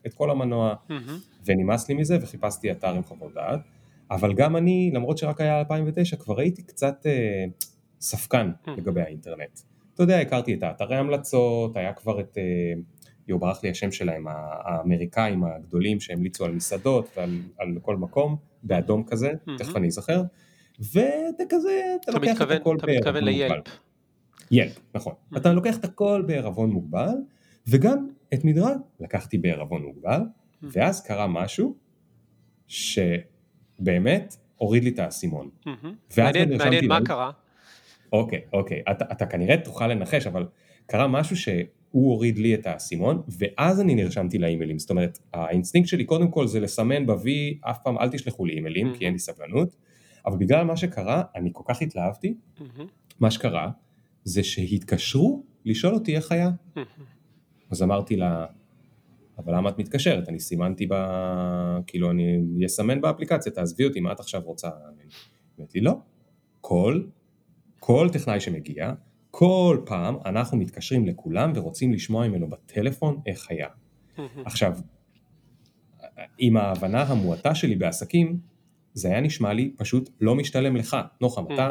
את 0.06 0.14
כל 0.14 0.30
המנוע, 0.30 0.74
mm-hmm. 0.74 0.92
ונמאס 1.44 1.88
לי 1.88 1.94
מזה, 1.94 2.18
וחיפשתי 2.22 2.70
אתר 2.70 2.88
עם 2.88 3.02
חוות 3.02 3.34
דעת. 3.34 3.60
אבל 4.10 4.34
גם 4.34 4.56
אני, 4.56 4.90
למרות 4.94 5.18
שרק 5.18 5.40
היה 5.40 5.58
2009, 5.58 6.16
כבר 6.16 6.40
הייתי 6.40 6.62
קצת 6.62 7.06
אה, 7.06 7.44
ספקן 8.00 8.50
mm-hmm. 8.50 8.70
לגבי 8.70 9.00
האינטרנט. 9.00 9.60
אתה 9.94 10.02
יודע, 10.02 10.18
הכרתי 10.18 10.54
את 10.54 10.62
האתרי 10.62 10.96
המלצות, 10.96 11.76
היה 11.76 11.92
כבר 11.92 12.20
את, 12.20 12.38
אה, 12.38 12.80
יו, 13.28 13.38
ברח 13.38 13.62
לי 13.62 13.70
השם 13.70 13.92
שלהם, 13.92 14.26
האמריקאים 14.28 15.44
הגדולים 15.44 16.00
שהמליצו 16.00 16.44
על 16.44 16.52
מסעדות 16.52 17.16
ועל 17.16 17.78
כל 17.82 17.96
מקום, 17.96 18.36
באדום 18.62 19.04
כזה, 19.04 19.30
mm-hmm. 19.30 19.58
תכף 19.58 19.76
אני 19.76 19.86
אזכר. 19.86 20.22
ואתה 20.78 21.44
כזה, 21.48 21.96
אתה 22.00 22.12
לוקח 22.12 22.30
מתכוון, 22.30 22.56
את 22.56 22.60
הכל 22.60 22.76
בערבון 22.82 23.24
מוגבל. 23.24 23.60
ילפ, 24.50 24.78
נכון. 24.94 25.12
Mm-hmm. 25.12 25.36
אתה 25.36 25.52
לוקח 25.52 25.76
את 25.76 25.84
הכל 25.84 26.24
בערבון 26.26 26.70
מוגבל, 26.70 27.14
וגם 27.66 28.08
את 28.34 28.44
מדרג 28.44 28.76
לקחתי 29.00 29.38
בערבון 29.38 29.82
מוגבל, 29.82 30.20
mm-hmm. 30.20 30.66
ואז 30.72 31.02
קרה 31.02 31.26
משהו 31.26 31.76
שבאמת 32.66 34.36
הוריד 34.56 34.84
לי 34.84 34.90
את 34.90 34.98
האסימון. 34.98 35.50
Mm-hmm. 35.66 36.18
מעניין, 36.18 36.58
מעניין 36.58 36.88
מה 36.88 36.98
קרה. 37.04 37.30
אוקיי, 38.12 38.40
אוקיי, 38.52 38.82
אתה, 38.90 39.04
אתה 39.12 39.26
כנראה 39.26 39.56
תוכל 39.56 39.86
לנחש, 39.86 40.26
אבל 40.26 40.46
קרה 40.86 41.06
משהו 41.06 41.36
שהוא 41.90 42.10
הוריד 42.10 42.38
לי 42.38 42.54
את 42.54 42.66
האסימון, 42.66 43.22
ואז 43.38 43.80
אני 43.80 43.94
נרשמתי 43.94 44.38
לאימיילים. 44.38 44.78
זאת 44.78 44.90
אומרת, 44.90 45.18
האינסטינקט 45.32 45.88
שלי 45.88 46.04
קודם 46.04 46.30
כל 46.30 46.46
זה 46.46 46.60
לסמן 46.60 47.06
ב-V, 47.06 47.28
אף 47.60 47.78
פעם 47.84 47.98
אל 47.98 48.08
תשלחו 48.08 48.46
לי 48.46 48.54
אימיילים, 48.54 48.92
mm-hmm. 48.92 48.98
כי 48.98 49.04
אין 49.04 49.12
לי 49.12 49.18
סבלנות. 49.18 49.76
אבל 50.26 50.36
בגלל 50.38 50.64
מה 50.64 50.76
שקרה, 50.76 51.22
אני 51.36 51.50
כל 51.52 51.62
כך 51.68 51.82
התלהבתי, 51.82 52.34
mm-hmm. 52.58 52.82
מה 53.20 53.30
שקרה 53.30 53.70
זה 54.24 54.42
שהתקשרו 54.42 55.42
לשאול 55.64 55.94
אותי 55.94 56.16
איך 56.16 56.32
היה. 56.32 56.50
Mm-hmm. 56.76 56.80
אז 57.70 57.82
אמרתי 57.82 58.16
לה, 58.16 58.46
אבל 59.38 59.54
למה 59.54 59.70
את 59.70 59.78
מתקשרת? 59.78 60.28
אני 60.28 60.40
סימנתי 60.40 60.86
ב... 60.86 60.94
כאילו 61.86 62.10
אני 62.10 62.66
אסמן 62.66 63.00
באפליקציה, 63.00 63.52
תעזבי 63.52 63.84
אותי, 63.84 64.00
מה 64.00 64.12
את 64.12 64.20
עכשיו 64.20 64.42
רוצה? 64.44 64.68
אמרתי 65.58 65.80
לא. 65.80 65.92
כל, 66.60 67.02
כל 67.80 68.08
טכנאי 68.12 68.40
שמגיע, 68.40 68.92
כל 69.38 69.80
פעם 69.86 70.16
אנחנו 70.26 70.58
מתקשרים 70.58 71.06
לכולם 71.06 71.52
ורוצים 71.54 71.92
לשמוע 71.92 72.28
ממנו 72.28 72.48
בטלפון 72.50 73.20
איך 73.26 73.50
היה. 73.50 73.68
עכשיו, 74.44 74.78
עם 76.38 76.56
ההבנה 76.56 77.02
המועטה 77.02 77.54
שלי 77.54 77.76
בעסקים, 77.76 78.38
זה 78.94 79.08
היה 79.08 79.20
נשמע 79.20 79.52
לי 79.52 79.72
פשוט 79.76 80.10
לא 80.20 80.34
משתלם 80.34 80.76
לך. 80.76 80.96
נוחם. 81.20 81.44
אתה 81.54 81.70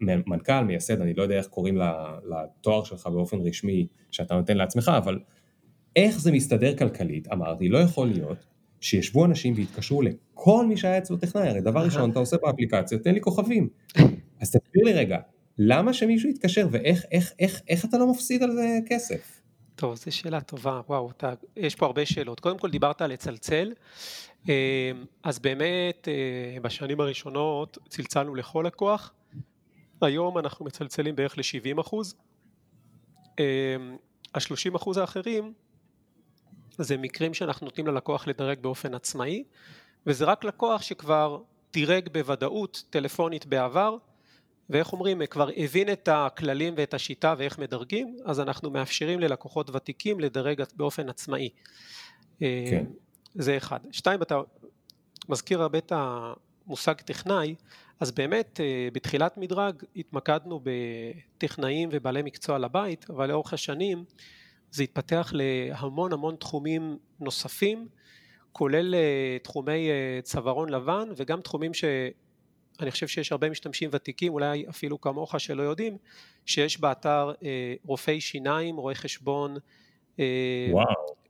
מנכ"ל, 0.00 0.64
מייסד, 0.64 1.00
אני 1.00 1.14
לא 1.14 1.22
יודע 1.22 1.36
איך 1.36 1.46
קוראים 1.46 1.78
לתואר 2.30 2.84
שלך 2.84 3.06
באופן 3.06 3.40
רשמי 3.40 3.86
שאתה 4.10 4.34
נותן 4.34 4.56
לעצמך, 4.56 4.92
אבל 4.96 5.18
איך 5.96 6.20
זה 6.20 6.32
מסתדר 6.32 6.76
כלכלית? 6.76 7.28
אמרתי, 7.32 7.68
לא 7.68 7.78
יכול 7.78 8.08
להיות 8.08 8.46
שישבו 8.80 9.24
אנשים 9.24 9.54
והתקשרו 9.56 10.02
לכל 10.02 10.66
מי 10.66 10.76
שהיה 10.76 10.98
אצלו 10.98 11.16
טכנאי, 11.16 11.48
הרי 11.48 11.60
דבר 11.60 11.84
ראשון 11.84 12.10
אתה 12.10 12.18
עושה 12.18 12.36
באפליקציה, 12.42 12.98
תן 12.98 13.14
לי 13.14 13.20
כוכבים. 13.20 13.68
אז 14.40 14.50
תסביר 14.50 14.84
לי 14.84 14.92
רגע, 14.92 15.18
למה 15.66 15.92
שמישהו 15.92 16.28
יתקשר? 16.28 16.68
ואיך 16.70 17.04
איך, 17.12 17.32
איך, 17.38 17.60
איך 17.68 17.84
אתה 17.84 17.98
לא 17.98 18.10
מפסיד 18.10 18.42
על 18.42 18.50
זה 18.52 18.78
כסף? 18.86 19.40
טוב, 19.74 19.94
זו 19.94 20.16
שאלה 20.16 20.40
טובה, 20.40 20.80
וואו, 20.88 21.10
אתה, 21.10 21.32
יש 21.56 21.74
פה 21.74 21.86
הרבה 21.86 22.06
שאלות. 22.06 22.40
קודם 22.40 22.58
כל 22.58 22.70
דיברת 22.70 23.02
על 23.02 23.12
לצלצל, 23.12 23.72
אה, 24.48 24.92
אז 25.22 25.38
באמת 25.38 26.08
אה, 26.08 26.60
בשנים 26.60 27.00
הראשונות 27.00 27.78
צלצלנו 27.88 28.34
לכל 28.34 28.64
לקוח, 28.66 29.12
היום 30.02 30.38
אנחנו 30.38 30.64
מצלצלים 30.64 31.16
בערך 31.16 31.38
ל-70. 31.38 31.80
אחוז, 31.80 32.14
אה, 33.38 33.44
ה-30 34.34 34.76
אחוז 34.76 34.96
האחרים 34.96 35.52
זה 36.78 36.96
מקרים 36.96 37.34
שאנחנו 37.34 37.64
נותנים 37.64 37.86
ללקוח 37.86 38.26
לדרג 38.26 38.58
באופן 38.60 38.94
עצמאי, 38.94 39.44
וזה 40.06 40.24
רק 40.24 40.44
לקוח 40.44 40.82
שכבר 40.82 41.38
דירג 41.72 42.08
בוודאות 42.12 42.84
טלפונית 42.90 43.46
בעבר, 43.46 43.96
ואיך 44.70 44.92
אומרים, 44.92 45.26
כבר 45.26 45.48
הבין 45.56 45.92
את 45.92 46.08
הכללים 46.12 46.74
ואת 46.76 46.94
השיטה 46.94 47.34
ואיך 47.38 47.58
מדרגים, 47.58 48.16
אז 48.24 48.40
אנחנו 48.40 48.70
מאפשרים 48.70 49.20
ללקוחות 49.20 49.70
ותיקים 49.70 50.20
לדרג 50.20 50.62
באופן 50.76 51.08
עצמאי. 51.08 51.48
כן. 52.38 52.84
זה 53.34 53.56
אחד. 53.56 53.80
שתיים, 53.90 54.22
אתה 54.22 54.40
מזכיר 55.28 55.62
הרבה 55.62 55.78
את 55.78 55.92
המושג 55.94 56.94
טכנאי, 56.94 57.54
אז 58.00 58.10
באמת 58.10 58.60
אה, 58.60 58.88
בתחילת 58.92 59.38
מדרג 59.38 59.82
התמקדנו 59.96 60.60
בטכנאים 60.62 61.88
ובעלי 61.92 62.22
מקצוע 62.22 62.58
לבית, 62.58 63.10
אבל 63.10 63.28
לאורך 63.28 63.52
השנים 63.52 64.04
זה 64.70 64.82
התפתח 64.82 65.32
להמון 65.34 66.12
המון 66.12 66.36
תחומים 66.36 66.98
נוספים, 67.20 67.88
כולל 68.52 68.94
אה, 68.94 69.36
תחומי 69.42 69.90
אה, 69.90 70.20
צווארון 70.22 70.68
לבן 70.68 71.08
וגם 71.16 71.40
תחומים 71.40 71.74
שאני 72.78 72.90
חושב 72.90 73.06
שיש 73.06 73.32
הרבה 73.32 73.50
משתמשים 73.50 73.90
ותיקים, 73.92 74.32
אולי 74.32 74.64
אפילו 74.68 75.00
כמוך 75.00 75.40
שלא 75.40 75.62
יודעים, 75.62 75.98
שיש 76.46 76.80
באתר 76.80 77.32
רופאי 77.84 78.20
שיניים, 78.20 78.76
רואי 78.76 78.94
חשבון, 78.94 79.56
וואו. 80.70 80.86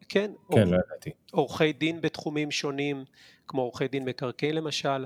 כן? 0.08 0.30
כן, 0.52 0.68
לא 0.68 0.76
ידעתי. 0.76 1.11
עורכי 1.32 1.72
דין 1.72 2.00
בתחומים 2.00 2.50
שונים, 2.50 3.04
כמו 3.49 3.62
עורכי 3.62 3.88
דין 3.88 4.04
מקרקעי 4.04 4.52
למשל, 4.52 5.04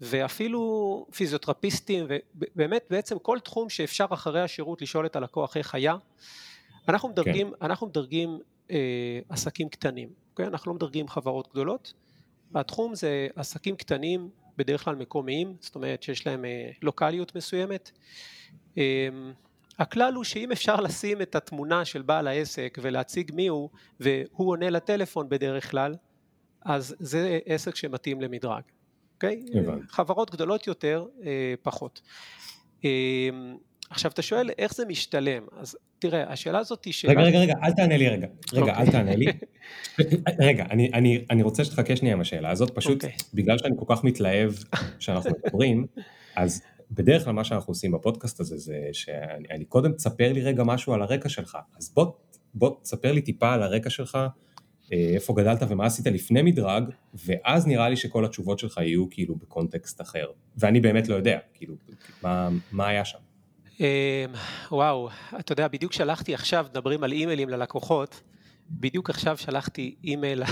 ואפילו 0.00 1.06
פיזיותרפיסטים, 1.16 2.06
ובאמת 2.34 2.84
בעצם 2.90 3.18
כל 3.18 3.38
תחום 3.40 3.68
שאפשר 3.68 4.06
אחרי 4.10 4.40
השירות 4.40 4.82
לשאול 4.82 5.06
את 5.06 5.16
הלקוח 5.16 5.56
איך 5.56 5.74
היה. 5.74 5.96
אנחנו 6.88 7.08
מדרגים, 7.08 7.50
כן. 7.50 7.64
אנחנו 7.64 7.86
מדרגים 7.86 8.38
אה, 8.70 9.20
עסקים 9.28 9.68
קטנים, 9.68 10.08
אוקיי? 10.30 10.46
אנחנו 10.46 10.70
לא 10.70 10.74
מדרגים 10.74 11.08
חברות 11.08 11.48
גדולות. 11.52 11.92
התחום 12.54 12.94
זה 12.94 13.28
עסקים 13.36 13.76
קטנים, 13.76 14.30
בדרך 14.56 14.84
כלל 14.84 14.94
מקומיים, 14.94 15.56
זאת 15.60 15.74
אומרת 15.74 16.02
שיש 16.02 16.26
להם 16.26 16.44
אה, 16.44 16.70
לוקאליות 16.82 17.36
מסוימת. 17.36 17.90
אה, 18.78 19.08
הכלל 19.78 20.14
הוא 20.14 20.24
שאם 20.24 20.52
אפשר 20.52 20.76
לשים 20.76 21.22
את 21.22 21.34
התמונה 21.34 21.84
של 21.84 22.02
בעל 22.02 22.26
העסק 22.26 22.78
ולהציג 22.82 23.30
מי 23.34 23.46
הוא 23.46 23.68
והוא 24.00 24.50
עונה 24.50 24.70
לטלפון 24.70 25.28
בדרך 25.28 25.70
כלל 25.70 25.94
אז 26.66 26.96
זה 26.98 27.38
עסק 27.46 27.76
שמתאים 27.76 28.20
למדרג, 28.20 28.62
אוקיי? 29.14 29.44
Okay? 29.52 29.58
חברות 29.88 30.30
גדולות 30.30 30.66
יותר 30.66 31.06
אה, 31.24 31.54
פחות. 31.62 32.02
אה, 32.84 32.90
עכשיו 33.90 34.10
אתה 34.10 34.22
שואל 34.22 34.50
איך 34.58 34.74
זה 34.74 34.84
משתלם, 34.86 35.46
אז 35.56 35.76
תראה 35.98 36.32
השאלה 36.32 36.58
הזאת 36.58 36.84
היא 36.84 36.92
שאלה... 36.92 37.12
רגע 37.12 37.22
רגע 37.22 37.38
רגע 37.38 37.54
אל 37.62 37.72
תענה 37.72 37.96
לי 37.96 38.08
רגע, 38.08 38.26
רגע 38.52 38.74
okay. 38.74 38.78
אל 38.78 38.90
תענה 38.90 39.16
לי, 39.16 39.26
רגע 40.48 40.64
אני, 40.70 40.90
אני, 40.94 41.24
אני 41.30 41.42
רוצה 41.42 41.64
שתחכה 41.64 41.96
שנייה 41.96 42.14
עם 42.14 42.20
השאלה 42.20 42.50
הזאת 42.50 42.70
פשוט 42.74 43.04
okay. 43.04 43.06
אוקיי. 43.06 43.18
בגלל 43.34 43.58
שאני 43.58 43.74
כל 43.78 43.94
כך 43.94 44.04
מתלהב 44.04 44.52
שאנחנו 44.98 45.30
מדברים 45.44 45.86
אז 46.36 46.62
בדרך 46.90 47.24
כלל 47.24 47.32
מה 47.32 47.44
שאנחנו 47.44 47.70
עושים 47.70 47.92
בפודקאסט 47.92 48.40
הזה 48.40 48.56
זה 48.58 48.88
שאני 48.92 49.64
קודם 49.64 49.92
תספר 49.92 50.32
לי 50.32 50.42
רגע 50.42 50.64
משהו 50.64 50.92
על 50.94 51.02
הרקע 51.02 51.28
שלך, 51.28 51.58
אז 51.78 51.92
בוא, 51.94 52.06
בוא 52.54 52.70
תספר 52.82 53.12
לי 53.12 53.22
טיפה 53.22 53.52
על 53.52 53.62
הרקע 53.62 53.90
שלך, 53.90 54.18
אה, 54.92 55.10
איפה 55.14 55.34
גדלת 55.36 55.62
ומה 55.68 55.86
עשית 55.86 56.06
לפני 56.06 56.42
מדרג, 56.42 56.84
ואז 57.26 57.66
נראה 57.66 57.88
לי 57.88 57.96
שכל 57.96 58.24
התשובות 58.24 58.58
שלך 58.58 58.78
יהיו 58.78 59.10
כאילו 59.10 59.36
בקונטקסט 59.36 60.00
אחר, 60.00 60.26
ואני 60.56 60.80
באמת 60.80 61.08
לא 61.08 61.14
יודע, 61.14 61.38
כאילו, 61.54 61.74
מה, 62.22 62.48
מה 62.72 62.88
היה 62.88 63.04
שם. 63.04 63.18
אמ, 63.80 63.86
וואו, 64.70 65.08
אתה 65.38 65.52
יודע, 65.52 65.68
בדיוק 65.68 65.92
שלחתי 65.92 66.34
עכשיו, 66.34 66.66
מדברים 66.70 67.04
על 67.04 67.12
אימיילים 67.12 67.48
ללקוחות, 67.48 68.20
בדיוק 68.70 69.10
עכשיו 69.10 69.36
שלחתי 69.36 69.94
אימייל 70.04 70.42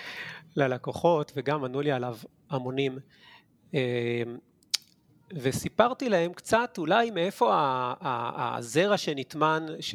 ללקוחות 0.56 1.32
וגם 1.36 1.64
ענו 1.64 1.80
לי 1.80 1.92
עליו 1.92 2.16
המונים. 2.50 2.98
אמ, 3.74 3.78
וסיפרתי 5.34 6.08
להם 6.08 6.32
קצת 6.32 6.74
אולי 6.78 7.10
מאיפה 7.10 7.52
הזרע 8.00 8.96
שנטמן 8.96 9.66
ש... 9.80 9.94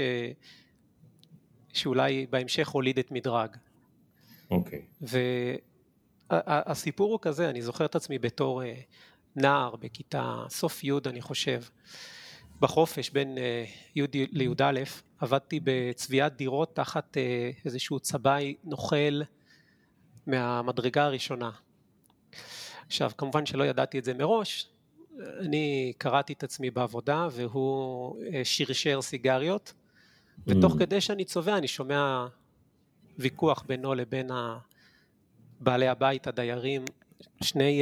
שאולי 1.74 2.26
בהמשך 2.30 2.68
הוליד 2.68 3.00
את 3.00 3.12
מדרג. 3.12 3.56
אוקיי. 4.52 4.86
Okay. 5.02 5.06
והסיפור 6.30 7.12
הוא 7.12 7.20
כזה, 7.22 7.50
אני 7.50 7.62
זוכר 7.62 7.86
את 7.86 7.96
עצמי 7.96 8.20
בתור 8.20 8.64
אה, 8.64 8.74
נער 9.36 9.76
בכיתה 9.76 10.44
סוף 10.50 10.84
י' 10.84 10.92
אני 11.06 11.22
חושב, 11.22 11.62
בחופש 12.60 13.10
בין 13.10 13.38
אה, 13.38 13.66
י' 13.96 14.06
לי"א, 14.32 14.82
עבדתי 15.20 15.60
בצביעת 15.64 16.36
דירות 16.36 16.76
תחת 16.76 17.18
אה, 17.18 17.52
איזשהו 17.66 18.00
צבעי 18.00 18.56
נוכל 18.64 19.22
מהמדרגה 20.28 21.04
הראשונה. 21.06 21.52
עכשיו 22.86 23.12
כמובן 23.18 23.46
שלא 23.46 23.64
ידעתי 23.64 24.00
את 24.00 24.06
זה 24.06 24.14
מראש, 24.14 24.68
אני 25.40 25.94
קראתי 25.98 26.34
את 26.34 26.44
עצמי 26.44 26.72
בעבודה 26.72 27.28
והוא 27.32 28.24
אה, 28.34 28.42
שרשר 28.44 29.02
סיגריות 29.02 29.74
ותוך 30.48 30.76
mm. 30.76 30.80
כדי 30.80 31.02
שאני 31.02 31.26
צובע 31.26 31.58
אני 31.58 31.68
שומע 31.68 32.28
ויכוח 33.18 33.64
בינו 33.68 33.94
לבין 33.94 34.30
בעלי 35.60 35.88
הבית, 35.88 36.28
הדיירים, 36.28 36.86
שני 37.44 37.82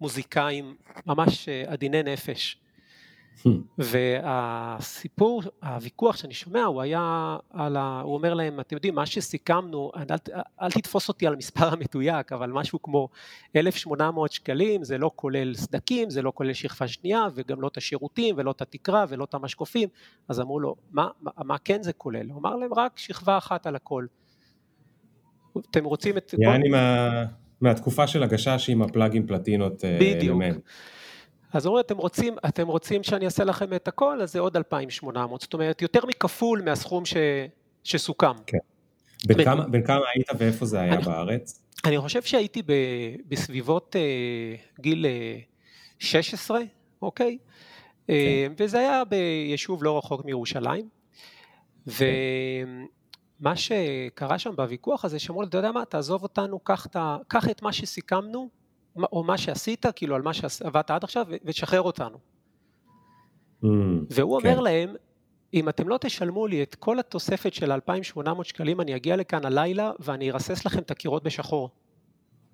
מוזיקאים 0.00 0.76
ממש 1.06 1.48
עדיני 1.48 2.02
נפש 2.02 2.63
והסיפור, 3.78 5.42
הוויכוח 5.62 6.16
שאני 6.16 6.34
שומע 6.34 6.62
הוא 6.64 6.82
היה 6.82 7.36
על 7.50 7.76
ה... 7.76 8.00
הוא 8.04 8.14
אומר 8.14 8.34
להם, 8.34 8.60
אתם 8.60 8.76
יודעים, 8.76 8.94
מה 8.94 9.06
שסיכמנו, 9.06 9.90
אל, 9.96 10.04
אל 10.62 10.70
תתפוס 10.70 11.08
אותי 11.08 11.26
על 11.26 11.34
המספר 11.34 11.72
המדויק, 11.72 12.32
אבל 12.32 12.50
משהו 12.50 12.82
כמו 12.82 13.08
1,800 13.56 14.32
שקלים, 14.32 14.84
זה 14.84 14.98
לא 14.98 15.10
כולל 15.16 15.54
סדקים, 15.54 16.10
זה 16.10 16.22
לא 16.22 16.32
כולל 16.34 16.52
שכבה 16.52 16.88
שנייה, 16.88 17.26
וגם 17.34 17.60
לא 17.60 17.68
את 17.68 17.76
השירותים, 17.76 18.34
ולא 18.38 18.50
את 18.50 18.62
התקרה, 18.62 19.04
ולא 19.08 19.24
את 19.24 19.34
המשקופים, 19.34 19.88
אז 20.28 20.40
אמרו 20.40 20.60
לו, 20.60 20.74
מה, 20.90 21.08
מה, 21.20 21.30
מה 21.44 21.58
כן 21.58 21.82
זה 21.82 21.92
כולל? 21.92 22.30
הוא 22.30 22.40
אמר 22.40 22.56
להם, 22.56 22.74
רק 22.74 22.98
שכבה 22.98 23.38
אחת 23.38 23.66
על 23.66 23.76
הכל. 23.76 24.06
אתם 25.70 25.84
רוצים 25.84 26.16
את... 26.16 26.34
יעני 26.38 26.68
מה... 26.68 27.24
מהתקופה 27.60 28.06
של 28.06 28.22
הגשש 28.22 28.70
עם 28.70 28.82
הפלאגים 28.82 29.26
פלטינות. 29.26 29.84
אה, 29.84 29.98
בדיוק. 30.00 30.42
אז 31.54 31.66
אומרים 31.66 31.84
אתם 31.86 31.96
רוצים, 31.96 32.36
אתם 32.48 32.66
רוצים 32.66 33.02
שאני 33.02 33.24
אעשה 33.24 33.44
לכם 33.44 33.74
את 33.74 33.88
הכל 33.88 34.22
אז 34.22 34.32
זה 34.32 34.40
עוד 34.40 34.56
2,800 34.56 35.40
זאת 35.40 35.54
אומרת 35.54 35.82
יותר 35.82 36.06
מכפול 36.06 36.62
מהסכום 36.62 37.04
ש, 37.04 37.16
שסוכם. 37.84 38.32
כן. 38.46 38.58
בין, 39.26 39.36
בין, 39.36 39.46
כמה, 39.46 39.68
בין 39.68 39.86
כמה 39.86 40.04
היית 40.14 40.28
ואיפה 40.38 40.66
זה 40.66 40.80
היה 40.80 40.94
אני, 40.94 41.02
בארץ? 41.02 41.62
אני 41.84 41.98
חושב 41.98 42.22
שהייתי 42.22 42.62
ב, 42.62 42.72
בסביבות 43.28 43.96
אה, 43.96 44.54
גיל 44.80 45.06
אה, 45.06 45.38
16 45.98 46.60
אוקיי? 47.02 47.38
כן. 48.06 48.12
אה, 48.14 48.46
וזה 48.56 48.78
היה 48.78 49.02
ביישוב 49.04 49.84
לא 49.84 49.98
רחוק 49.98 50.24
מירושלים. 50.24 50.88
כן. 51.98 52.04
ומה 53.40 53.56
שקרה 53.56 54.38
שם 54.38 54.56
בוויכוח 54.56 55.04
הזה 55.04 55.18
שאמרו 55.18 55.42
לי 55.42 55.48
אתה 55.48 55.58
יודע 55.58 55.72
מה 55.72 55.84
תעזוב 55.84 56.22
אותנו 56.22 56.58
קח 57.28 57.48
את 57.50 57.62
מה 57.62 57.72
שסיכמנו 57.72 58.48
או 59.02 59.24
מה 59.24 59.38
שעשית, 59.38 59.86
כאילו 59.96 60.14
על 60.14 60.22
מה 60.22 60.32
שעבדת 60.32 60.90
עד 60.90 61.04
עכשיו, 61.04 61.26
ותשחרר 61.44 61.82
אותנו. 61.82 62.18
Mm, 63.62 63.66
והוא 64.10 64.40
כן. 64.40 64.48
אומר 64.48 64.60
להם, 64.60 64.94
אם 65.54 65.68
אתם 65.68 65.88
לא 65.88 65.98
תשלמו 65.98 66.46
לי 66.46 66.62
את 66.62 66.74
כל 66.74 66.98
התוספת 66.98 67.54
של 67.54 67.72
2,800 67.72 68.46
שקלים, 68.46 68.80
אני 68.80 68.96
אגיע 68.96 69.16
לכאן 69.16 69.44
הלילה 69.44 69.90
ואני 69.98 70.30
ארסס 70.30 70.66
לכם 70.66 70.78
את 70.78 70.90
הקירות 70.90 71.22
בשחור. 71.22 71.70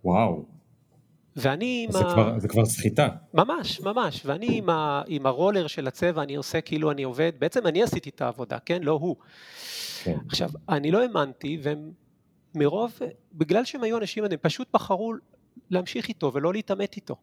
וואו. 0.04 0.44
ואני 1.37 1.87
עם 1.87 1.92
זה 1.92 1.99
ה... 1.99 2.12
כבר, 2.12 2.38
זה 2.38 2.49
כבר 2.49 2.64
סחיטה. 2.64 3.09
ממש, 3.35 3.80
ממש. 3.80 4.23
ואני 4.26 4.59
עם, 4.59 4.70
ה... 4.70 5.02
עם 5.06 5.26
הרולר 5.26 5.66
של 5.66 5.87
הצבע, 5.87 6.23
אני 6.23 6.35
עושה 6.35 6.61
כאילו 6.61 6.90
אני 6.90 7.02
עובד, 7.02 7.32
בעצם 7.38 7.66
אני 7.66 7.82
עשיתי 7.82 8.11
את 8.11 8.20
העבודה, 8.20 8.59
כן? 8.59 8.82
לא 8.82 8.92
הוא. 8.92 9.16
כן. 10.04 10.16
עכשיו, 10.28 10.50
אני 10.68 10.90
לא 10.90 11.02
האמנתי, 11.02 11.59
והם 11.62 11.90
מרוב, 12.54 12.99
בגלל 13.32 13.64
שהם 13.64 13.82
היו 13.82 13.99
אנשים, 13.99 14.25
הם 14.25 14.30
פשוט 14.40 14.68
בחרו 14.73 15.14
להמשיך 15.71 16.09
איתו 16.09 16.33
ולא 16.35 16.52
להתעמת 16.52 16.97
איתו. 16.97 17.16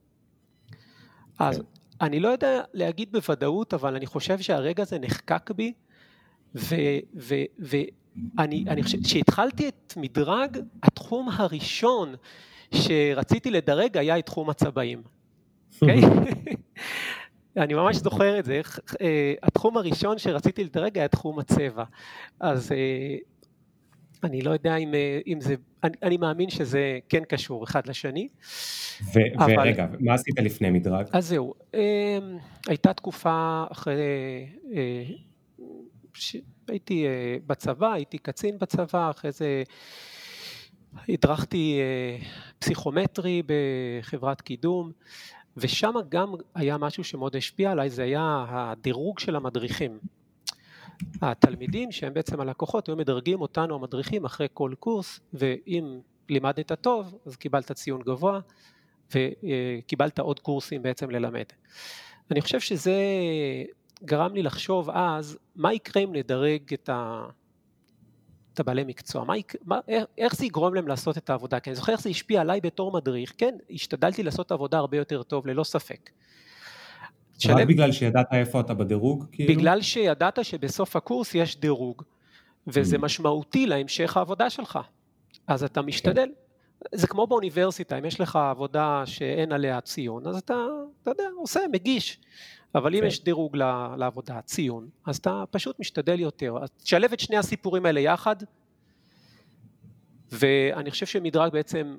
אז 1.39 1.57
כן. 1.57 1.63
אני 2.01 2.19
לא 2.19 2.27
יודע 2.27 2.61
להגיד 2.73 3.11
בוודאות, 3.11 3.73
אבל 3.73 3.95
אני 3.95 4.05
חושב 4.05 4.39
שהרגע 4.39 4.83
הזה 4.83 4.99
נחקק 4.99 5.51
בי, 5.51 5.73
ואני 6.55 7.87
חושב, 8.83 9.03
כשהתחלתי 9.03 9.67
את 9.67 9.93
מדרג, 9.97 10.57
התחום 10.83 11.29
הראשון 11.29 12.15
שרציתי 12.73 13.51
לדרג 13.51 13.97
היה 13.97 14.19
את 14.19 14.25
תחום 14.25 14.49
הצבעים. 14.49 15.01
אוקיי? 15.81 16.01
אני 17.57 17.73
ממש 17.73 17.95
זוכר 17.95 18.39
את 18.39 18.45
זה, 18.45 18.61
uh, 18.65 18.97
התחום 19.43 19.77
הראשון 19.77 20.17
שרציתי 20.17 20.63
לדרג 20.63 20.97
היה 20.97 21.07
תחום 21.07 21.39
הצבע. 21.39 21.83
אז 22.39 22.71
uh, 22.71 22.75
אני 24.23 24.41
לא 24.41 24.51
יודע 24.51 24.75
אם, 24.75 24.93
אה, 24.93 25.19
אם 25.27 25.41
זה, 25.41 25.55
אני, 25.83 25.97
אני 26.03 26.17
מאמין 26.17 26.49
שזה 26.49 26.99
כן 27.09 27.23
קשור 27.23 27.63
אחד 27.63 27.87
לשני. 27.87 28.27
ו, 29.13 29.19
אבל, 29.37 29.53
ורגע, 29.59 29.87
מה 29.99 30.13
עשית 30.13 30.39
לפני 30.39 30.69
מדרג? 30.69 31.05
אז 31.13 31.27
זהו, 31.27 31.53
אמ, 31.73 31.79
הייתה 32.67 32.93
תקופה 32.93 33.63
אחרי, 33.71 33.95
אה, 34.75 35.03
הייתי 36.67 37.05
אה, 37.05 37.37
בצבא, 37.47 37.93
הייתי 37.93 38.17
קצין 38.17 38.57
בצבא, 38.57 39.09
אחרי 39.09 39.31
זה 39.31 39.63
הדרכתי 41.09 41.79
פסיכומטרי 42.59 43.41
בחברת 43.45 44.41
קידום, 44.41 44.91
ושם 45.57 45.93
גם 46.09 46.33
היה 46.55 46.77
משהו 46.77 47.03
שמאוד 47.03 47.35
השפיע 47.35 47.71
עליי, 47.71 47.89
זה 47.89 48.03
היה 48.03 48.45
הדירוג 48.49 49.19
של 49.19 49.35
המדריכים. 49.35 49.99
התלמידים 51.21 51.91
שהם 51.91 52.13
בעצם 52.13 52.41
הלקוחות 52.41 52.87
היו 52.87 52.95
מדרגים 52.95 53.41
אותנו 53.41 53.75
המדריכים 53.75 54.25
אחרי 54.25 54.47
כל 54.53 54.73
קורס 54.79 55.19
ואם 55.33 55.99
לימדת 56.29 56.71
טוב 56.81 57.17
אז 57.25 57.35
קיבלת 57.35 57.71
ציון 57.71 58.01
גבוה 58.01 58.39
וקיבלת 59.15 60.19
עוד 60.19 60.39
קורסים 60.39 60.81
בעצם 60.81 61.09
ללמד. 61.09 61.45
אני 62.31 62.41
חושב 62.41 62.59
שזה 62.59 62.95
גרם 64.03 64.35
לי 64.35 64.43
לחשוב 64.43 64.89
אז 64.89 65.37
מה 65.55 65.73
יקרה 65.73 66.03
אם 66.03 66.15
נדרג 66.15 66.73
את, 66.73 66.89
ה... 66.89 67.25
את 68.53 68.59
הבעלי 68.59 68.83
מקצוע, 68.83 69.23
מה, 69.23 69.33
מה, 69.65 69.79
איך 70.17 70.35
זה 70.35 70.45
יגרום 70.45 70.75
להם 70.75 70.87
לעשות 70.87 71.17
את 71.17 71.29
העבודה, 71.29 71.59
כי 71.59 71.69
אני 71.69 71.75
זוכר 71.75 71.91
איך 71.91 72.01
זה 72.01 72.09
השפיע 72.09 72.41
עליי 72.41 72.61
בתור 72.61 72.91
מדריך, 72.91 73.33
כן, 73.37 73.55
השתדלתי 73.71 74.23
לעשות 74.23 74.45
את 74.45 74.51
העבודה 74.51 74.77
הרבה 74.77 74.97
יותר 74.97 75.23
טוב 75.23 75.47
ללא 75.47 75.63
ספק. 75.63 76.09
רק 77.45 77.67
בגלל 77.67 77.91
שידעת 77.91 78.33
איפה 78.33 78.59
אתה 78.59 78.73
בדירוג? 78.73 79.25
כאילו? 79.31 79.53
בגלל 79.53 79.81
שידעת 79.81 80.45
שבסוף 80.45 80.95
הקורס 80.95 81.35
יש 81.35 81.59
דירוג, 81.59 82.03
וזה 82.67 82.95
mm. 82.95 82.99
משמעותי 82.99 83.65
להמשך 83.65 84.17
העבודה 84.17 84.49
שלך. 84.49 84.79
אז 85.47 85.63
אתה 85.63 85.81
משתדל. 85.81 86.29
זה 86.95 87.07
כמו 87.07 87.27
באוניברסיטה, 87.27 87.97
אם 87.97 88.05
יש 88.05 88.21
לך 88.21 88.35
עבודה 88.35 89.03
שאין 89.05 89.51
עליה 89.51 89.81
ציון, 89.81 90.27
אז 90.27 90.37
אתה, 90.37 90.65
אתה 91.01 91.11
יודע, 91.11 91.23
עושה, 91.37 91.59
מגיש. 91.71 92.19
אבל 92.75 92.95
אם 92.95 93.01
כן. 93.01 93.07
יש 93.07 93.23
דירוג 93.23 93.57
לעבודה, 93.97 94.41
ציון, 94.41 94.89
אז 95.05 95.17
אתה 95.17 95.43
פשוט 95.51 95.79
משתדל 95.79 96.19
יותר. 96.19 96.57
אז 96.61 96.69
תשלב 96.71 97.13
את 97.13 97.19
שני 97.19 97.37
הסיפורים 97.37 97.85
האלה 97.85 97.99
יחד, 97.99 98.35
ואני 100.31 100.91
חושב 100.91 101.05
שמדרג 101.05 101.51
בעצם 101.51 101.97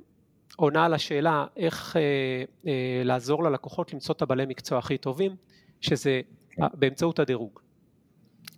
עונה 0.61 0.85
על 0.85 0.95
השאלה 0.95 1.47
איך 1.57 1.97
אה, 1.97 2.03
אה, 2.67 3.03
לעזור 3.05 3.45
ללקוחות 3.45 3.93
למצוא 3.93 4.15
את 4.15 4.23
הבעלי 4.23 4.47
מקצוע 4.47 4.79
הכי 4.79 4.99
טובים, 4.99 5.37
שזה 5.81 6.21
כן. 6.50 6.62
באמצעות 6.75 7.19
הדירוג. 7.19 7.61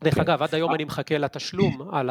דרך 0.05 0.15
כן. 0.15 0.21
אגב, 0.21 0.43
עד 0.43 0.55
היום 0.55 0.75
אני 0.75 0.85
מחכה 0.85 1.19
לתשלום 1.19 1.89
על 1.93 2.11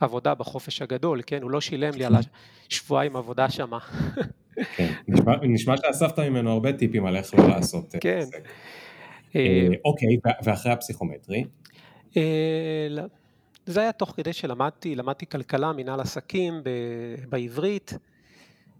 העבודה 0.00 0.34
בחופש 0.34 0.82
הגדול, 0.82 1.20
כן? 1.26 1.42
הוא 1.42 1.50
לא 1.50 1.60
שילם 1.60 1.94
לי 1.94 2.04
על 2.04 2.14
השבועיים 2.70 3.16
עבודה 3.16 3.50
שמה. 3.50 3.78
כן, 4.76 4.92
נשמע, 5.08 5.32
נשמע 5.42 5.76
שאספת 5.76 6.18
ממנו 6.18 6.52
הרבה 6.52 6.72
טיפים 6.72 7.06
על 7.06 7.16
איך 7.16 7.34
לא 7.34 7.48
לעשות. 7.48 7.94
אה, 7.94 8.00
כן. 8.00 8.24
אה, 9.36 9.66
אוקיי, 9.84 10.16
ואחרי 10.44 10.72
הפסיכומטרי? 10.72 11.44
זה 13.66 13.80
היה 13.80 13.92
תוך 13.92 14.12
כדי 14.16 14.32
שלמדתי, 14.32 14.94
למדתי 14.94 15.26
כלכלה, 15.26 15.72
מנהל 15.72 16.00
עסקים 16.00 16.54
בעברית. 17.28 17.92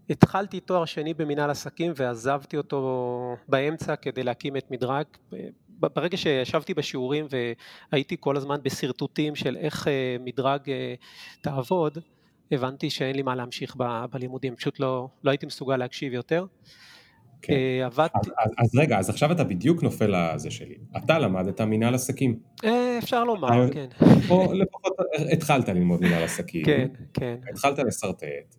התחלתי 0.09 0.59
תואר 0.59 0.85
שני 0.85 1.13
במנהל 1.13 1.49
עסקים 1.49 1.91
ועזבתי 1.95 2.57
אותו 2.57 3.35
באמצע 3.47 3.95
כדי 3.95 4.23
להקים 4.23 4.57
את 4.57 4.71
מדרג. 4.71 5.05
ברגע 5.79 6.17
שישבתי 6.17 6.73
בשיעורים 6.73 7.25
והייתי 7.91 8.15
כל 8.19 8.37
הזמן 8.37 8.59
בשרטוטים 8.63 9.35
של 9.35 9.57
איך 9.57 9.87
אה, 9.87 10.17
מדרג 10.19 10.69
אה, 10.69 10.93
תעבוד, 11.41 11.97
הבנתי 12.51 12.89
שאין 12.89 13.15
לי 13.15 13.21
מה 13.21 13.35
להמשיך 13.35 13.75
בלימודים, 14.11 14.55
פשוט 14.55 14.79
לא, 14.79 15.07
לא 15.23 15.31
הייתי 15.31 15.45
מסוגל 15.45 15.77
להקשיב 15.77 16.13
יותר. 16.13 16.45
כן. 17.41 17.53
אה, 17.53 17.85
עבדתי... 17.85 18.17
אז, 18.19 18.27
אז, 18.37 18.51
אז 18.57 18.75
רגע, 18.75 18.99
אז 18.99 19.09
עכשיו 19.09 19.31
אתה 19.31 19.43
בדיוק 19.43 19.83
נופל 19.83 20.13
לזה 20.15 20.51
שלי. 20.51 20.75
אתה 20.97 21.19
למדת 21.19 21.61
מנהל 21.61 21.95
עסקים. 21.95 22.39
אפשר 22.97 23.23
לומר, 23.23 23.73
כן. 23.73 23.87
או 24.29 24.53
לפחות 24.53 24.93
התחלת 25.31 25.69
ללמוד 25.69 26.01
מנהל 26.01 26.23
עסקים. 26.23 26.65
כן, 26.65 26.87
כן. 27.13 27.35
התחלת 27.51 27.79
לשרטט. 27.79 28.55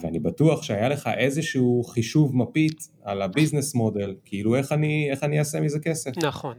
ואני 0.00 0.18
בטוח 0.18 0.62
שהיה 0.62 0.88
לך 0.88 1.10
איזשהו 1.16 1.84
חישוב 1.84 2.36
מפית 2.36 2.88
על 3.02 3.22
הביזנס 3.22 3.74
מודל, 3.74 4.14
כאילו 4.24 4.56
איך 4.56 4.72
אני, 4.72 5.10
איך 5.10 5.24
אני 5.24 5.38
אעשה 5.38 5.60
מזה 5.60 5.78
כסף. 5.80 6.10
נכון. 6.16 6.56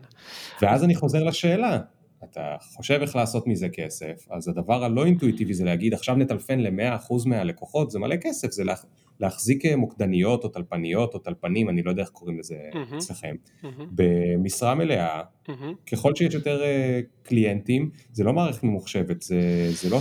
ואז 0.61 0.83
אני 0.83 0.95
חוזר 0.95 1.23
לשאלה, 1.23 1.79
אתה 2.23 2.55
חושב 2.75 2.99
איך 3.01 3.15
לעשות 3.15 3.47
מזה 3.47 3.69
כסף, 3.69 4.27
אז 4.31 4.47
הדבר 4.47 4.83
הלא 4.83 5.05
אינטואיטיבי 5.05 5.53
זה 5.53 5.65
להגיד 5.65 5.93
עכשיו 5.93 6.15
נטלפן 6.15 6.59
ל-100% 6.59 7.13
מהלקוחות, 7.25 7.91
זה 7.91 7.99
מלא 7.99 8.15
כסף, 8.15 8.51
זה 8.51 8.63
לה, 8.63 8.75
להחזיק 9.21 9.65
מוקדניות 9.65 10.43
או 10.43 10.49
טלפניות 10.49 11.13
או 11.13 11.19
טלפנים, 11.19 11.69
אני 11.69 11.83
לא 11.83 11.89
יודע 11.89 12.01
איך 12.01 12.09
קוראים 12.09 12.39
לזה 12.39 12.55
mm-hmm. 12.55 12.97
אצלכם, 12.97 13.35
mm-hmm. 13.35 13.67
במשרה 13.91 14.75
מלאה, 14.75 15.21
mm-hmm. 15.21 15.51
ככל 15.91 16.15
שיש 16.15 16.33
יותר 16.33 16.61
uh, 16.61 17.27
קליינטים, 17.27 17.89
זה 18.11 18.23
לא 18.23 18.33
מערכת 18.33 18.63
ממוחשבת, 18.63 19.21
זה, 19.21 19.41
זה 19.71 19.89
לא 19.89 19.99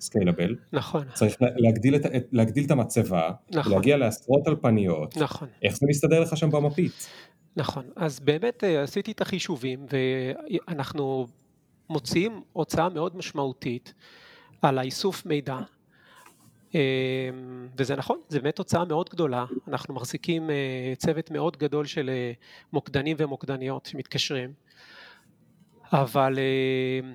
סקיילבל, 0.00 0.56
נכון. 0.72 1.04
צריך 1.14 1.36
להגדיל 1.40 1.96
את, 1.96 2.02
להגדיל 2.32 2.64
את 2.64 2.70
המצבה, 2.70 3.30
נכון. 3.50 3.72
להגיע 3.72 3.96
לעשרות 3.96 4.44
טלפניות, 4.44 5.16
נכון. 5.16 5.48
איך 5.62 5.76
זה 5.76 5.86
מסתדר 5.88 6.20
לך 6.20 6.36
שם 6.36 6.50
במפית? 6.50 7.08
נכון, 7.56 7.84
אז 7.96 8.20
באמת 8.20 8.64
אה, 8.64 8.82
עשיתי 8.82 9.12
את 9.12 9.20
החישובים 9.20 9.86
ואנחנו 9.90 11.26
מוציאים 11.90 12.40
הוצאה 12.52 12.88
מאוד 12.88 13.16
משמעותית 13.16 13.94
על 14.62 14.78
האיסוף 14.78 15.26
מידע 15.26 15.58
וזה 17.78 17.96
נכון, 17.96 18.20
זו 18.28 18.40
באמת 18.40 18.58
הוצאה 18.58 18.84
מאוד 18.84 19.08
גדולה, 19.10 19.44
אנחנו 19.68 19.94
מחזיקים 19.94 20.50
אה, 20.50 20.92
צוות 20.96 21.30
מאוד 21.30 21.56
גדול 21.56 21.86
של 21.86 22.10
אה, 22.10 22.32
מוקדנים 22.72 23.16
ומוקדניות 23.20 23.86
שמתקשרים, 23.86 24.52
אבל 25.92 26.38
אה, 26.38 27.10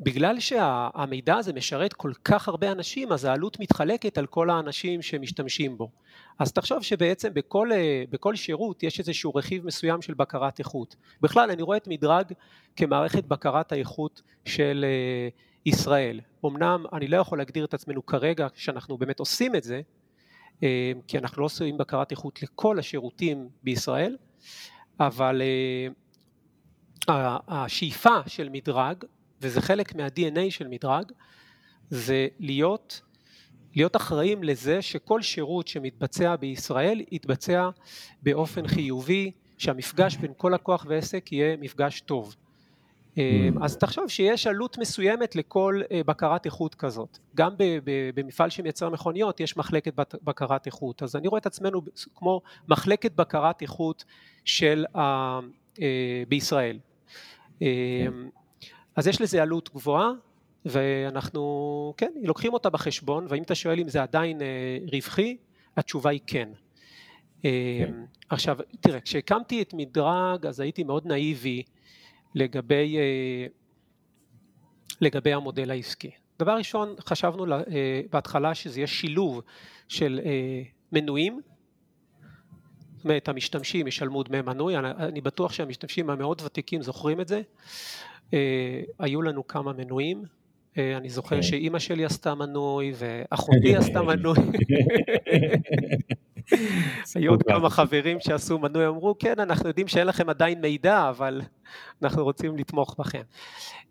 בגלל 0.00 0.40
שהמידע 0.40 1.36
הזה 1.36 1.52
משרת 1.52 1.92
כל 1.92 2.12
כך 2.24 2.48
הרבה 2.48 2.72
אנשים, 2.72 3.12
אז 3.12 3.24
העלות 3.24 3.60
מתחלקת 3.60 4.18
על 4.18 4.26
כל 4.26 4.50
האנשים 4.50 5.02
שמשתמשים 5.02 5.78
בו. 5.78 5.90
אז 6.38 6.52
תחשוב 6.52 6.82
שבעצם 6.82 7.34
בכל, 7.34 7.70
בכל 8.10 8.36
שירות 8.36 8.82
יש 8.82 8.98
איזשהו 8.98 9.34
רכיב 9.34 9.66
מסוים 9.66 10.02
של 10.02 10.14
בקרת 10.14 10.58
איכות. 10.58 10.96
בכלל 11.20 11.50
אני 11.50 11.62
רואה 11.62 11.76
את 11.76 11.88
מדרג 11.88 12.32
כמערכת 12.76 13.24
בקרת 13.24 13.72
האיכות 13.72 14.22
של 14.44 14.84
ישראל. 15.66 16.20
אמנם 16.46 16.84
אני 16.92 17.06
לא 17.06 17.16
יכול 17.16 17.38
להגדיר 17.38 17.64
את 17.64 17.74
עצמנו 17.74 18.06
כרגע 18.06 18.46
שאנחנו 18.54 18.98
באמת 18.98 19.18
עושים 19.18 19.56
את 19.56 19.64
זה, 19.64 19.80
אה, 20.62 20.92
כי 21.08 21.18
אנחנו 21.18 21.40
לא 21.40 21.46
עושים 21.46 21.78
בקרת 21.78 22.10
איכות 22.10 22.42
לכל 22.42 22.78
השירותים 22.78 23.48
בישראל, 23.62 24.16
אבל 25.00 25.42
אה, 27.08 27.38
השאיפה 27.48 28.16
של 28.26 28.48
מדרג, 28.48 29.04
וזה 29.40 29.60
חלק 29.60 29.94
מה-DNA 29.94 30.50
של 30.50 30.68
מדרג, 30.68 31.04
זה 31.90 32.28
להיות, 32.38 33.00
להיות 33.76 33.96
אחראים 33.96 34.42
לזה 34.42 34.82
שכל 34.82 35.22
שירות 35.22 35.68
שמתבצע 35.68 36.36
בישראל 36.36 37.00
יתבצע 37.10 37.68
באופן 38.22 38.66
חיובי, 38.68 39.30
שהמפגש 39.58 40.16
בין 40.16 40.32
כל 40.36 40.52
לקוח 40.54 40.86
ועסק 40.88 41.32
יהיה 41.32 41.56
מפגש 41.56 42.00
טוב. 42.00 42.34
אמ, 43.16 43.22
mm. 43.58 43.64
אז 43.64 43.76
תחשוב 43.76 44.08
שיש 44.08 44.46
עלות 44.46 44.78
מסוימת 44.78 45.36
לכל 45.36 45.80
אה, 45.92 46.00
בקרת 46.06 46.46
איכות 46.46 46.74
כזאת. 46.74 47.18
גם 47.34 47.54
במפעל 48.14 48.50
שמייצר 48.50 48.88
מכוניות 48.88 49.40
יש 49.40 49.56
מחלקת 49.56 49.94
בקרת 50.24 50.66
איכות, 50.66 51.02
אז 51.02 51.16
אני 51.16 51.28
רואה 51.28 51.38
את 51.38 51.46
עצמנו 51.46 51.82
כמו 52.14 52.40
מחלקת 52.68 53.12
בקרת 53.12 53.62
איכות 53.62 54.04
של 54.44 54.84
ה... 54.96 55.00
אה, 55.82 56.22
בישראל. 56.28 56.78
אמ, 57.62 57.66
אז 58.96 59.06
יש 59.06 59.20
לזה 59.20 59.42
עלות 59.42 59.70
גבוהה 59.74 60.10
ואנחנו, 60.64 61.94
כן, 61.96 62.12
לוקחים 62.22 62.52
אותה 62.52 62.70
בחשבון, 62.70 63.26
ואם 63.28 63.42
אתה 63.42 63.54
שואל 63.54 63.80
אם 63.80 63.88
זה 63.88 64.02
עדיין 64.02 64.42
אה, 64.42 64.78
רווחי, 64.92 65.36
התשובה 65.76 66.10
היא 66.10 66.20
כן. 66.26 66.48
אמ, 67.44 67.50
כן. 67.78 67.94
עכשיו, 68.28 68.58
תראה, 68.80 69.00
כשהקמתי 69.00 69.62
את 69.62 69.74
מדרג 69.74 70.46
אז 70.46 70.60
הייתי 70.60 70.84
מאוד 70.84 71.06
נאיבי 71.06 71.62
לגבי, 72.34 72.96
אה, 72.98 73.46
לגבי 75.00 75.32
המודל 75.32 75.70
העסקי. 75.70 76.10
דבר 76.38 76.52
ראשון, 76.56 76.94
חשבנו 77.00 77.52
אה, 77.52 77.60
בהתחלה 78.12 78.54
שזה 78.54 78.80
יהיה 78.80 78.86
שילוב 78.86 79.40
של 79.88 80.20
אה, 80.24 80.62
מנויים, 80.92 81.40
זאת 82.96 83.04
אומרת 83.04 83.28
המשתמשים 83.28 83.86
ישלמו 83.86 84.22
דמי 84.22 84.42
מנוי, 84.42 84.76
אני, 84.76 84.90
אני 84.90 85.20
בטוח 85.20 85.52
שהמשתמשים 85.52 86.10
המאוד 86.10 86.42
ותיקים 86.44 86.82
זוכרים 86.82 87.20
את 87.20 87.28
זה, 87.28 87.42
היו 88.98 89.22
לנו 89.22 89.46
כמה 89.46 89.72
מנויים, 89.72 90.22
אני 90.76 91.10
זוכר. 91.10 91.36
כן. 91.36 91.42
שאימא 91.42 91.78
שלי 91.78 92.04
עשתה 92.04 92.34
מנוי 92.34 92.92
ואחותי 92.96 93.76
עשתה 93.76 94.02
מנוי 94.02 94.36
היו 97.14 97.30
עוד 97.30 97.42
כמה 97.42 97.70
חברים 97.70 98.20
שעשו 98.20 98.58
מנוי, 98.58 98.86
אמרו 98.86 99.18
כן 99.18 99.40
אנחנו 99.40 99.68
יודעים 99.68 99.88
שאין 99.88 100.06
לכם 100.06 100.28
עדיין 100.28 100.60
מידע 100.60 101.08
אבל 101.08 101.40
אנחנו 102.02 102.24
רוצים 102.24 102.56
לתמוך 102.56 102.96
בכם. 102.98 103.22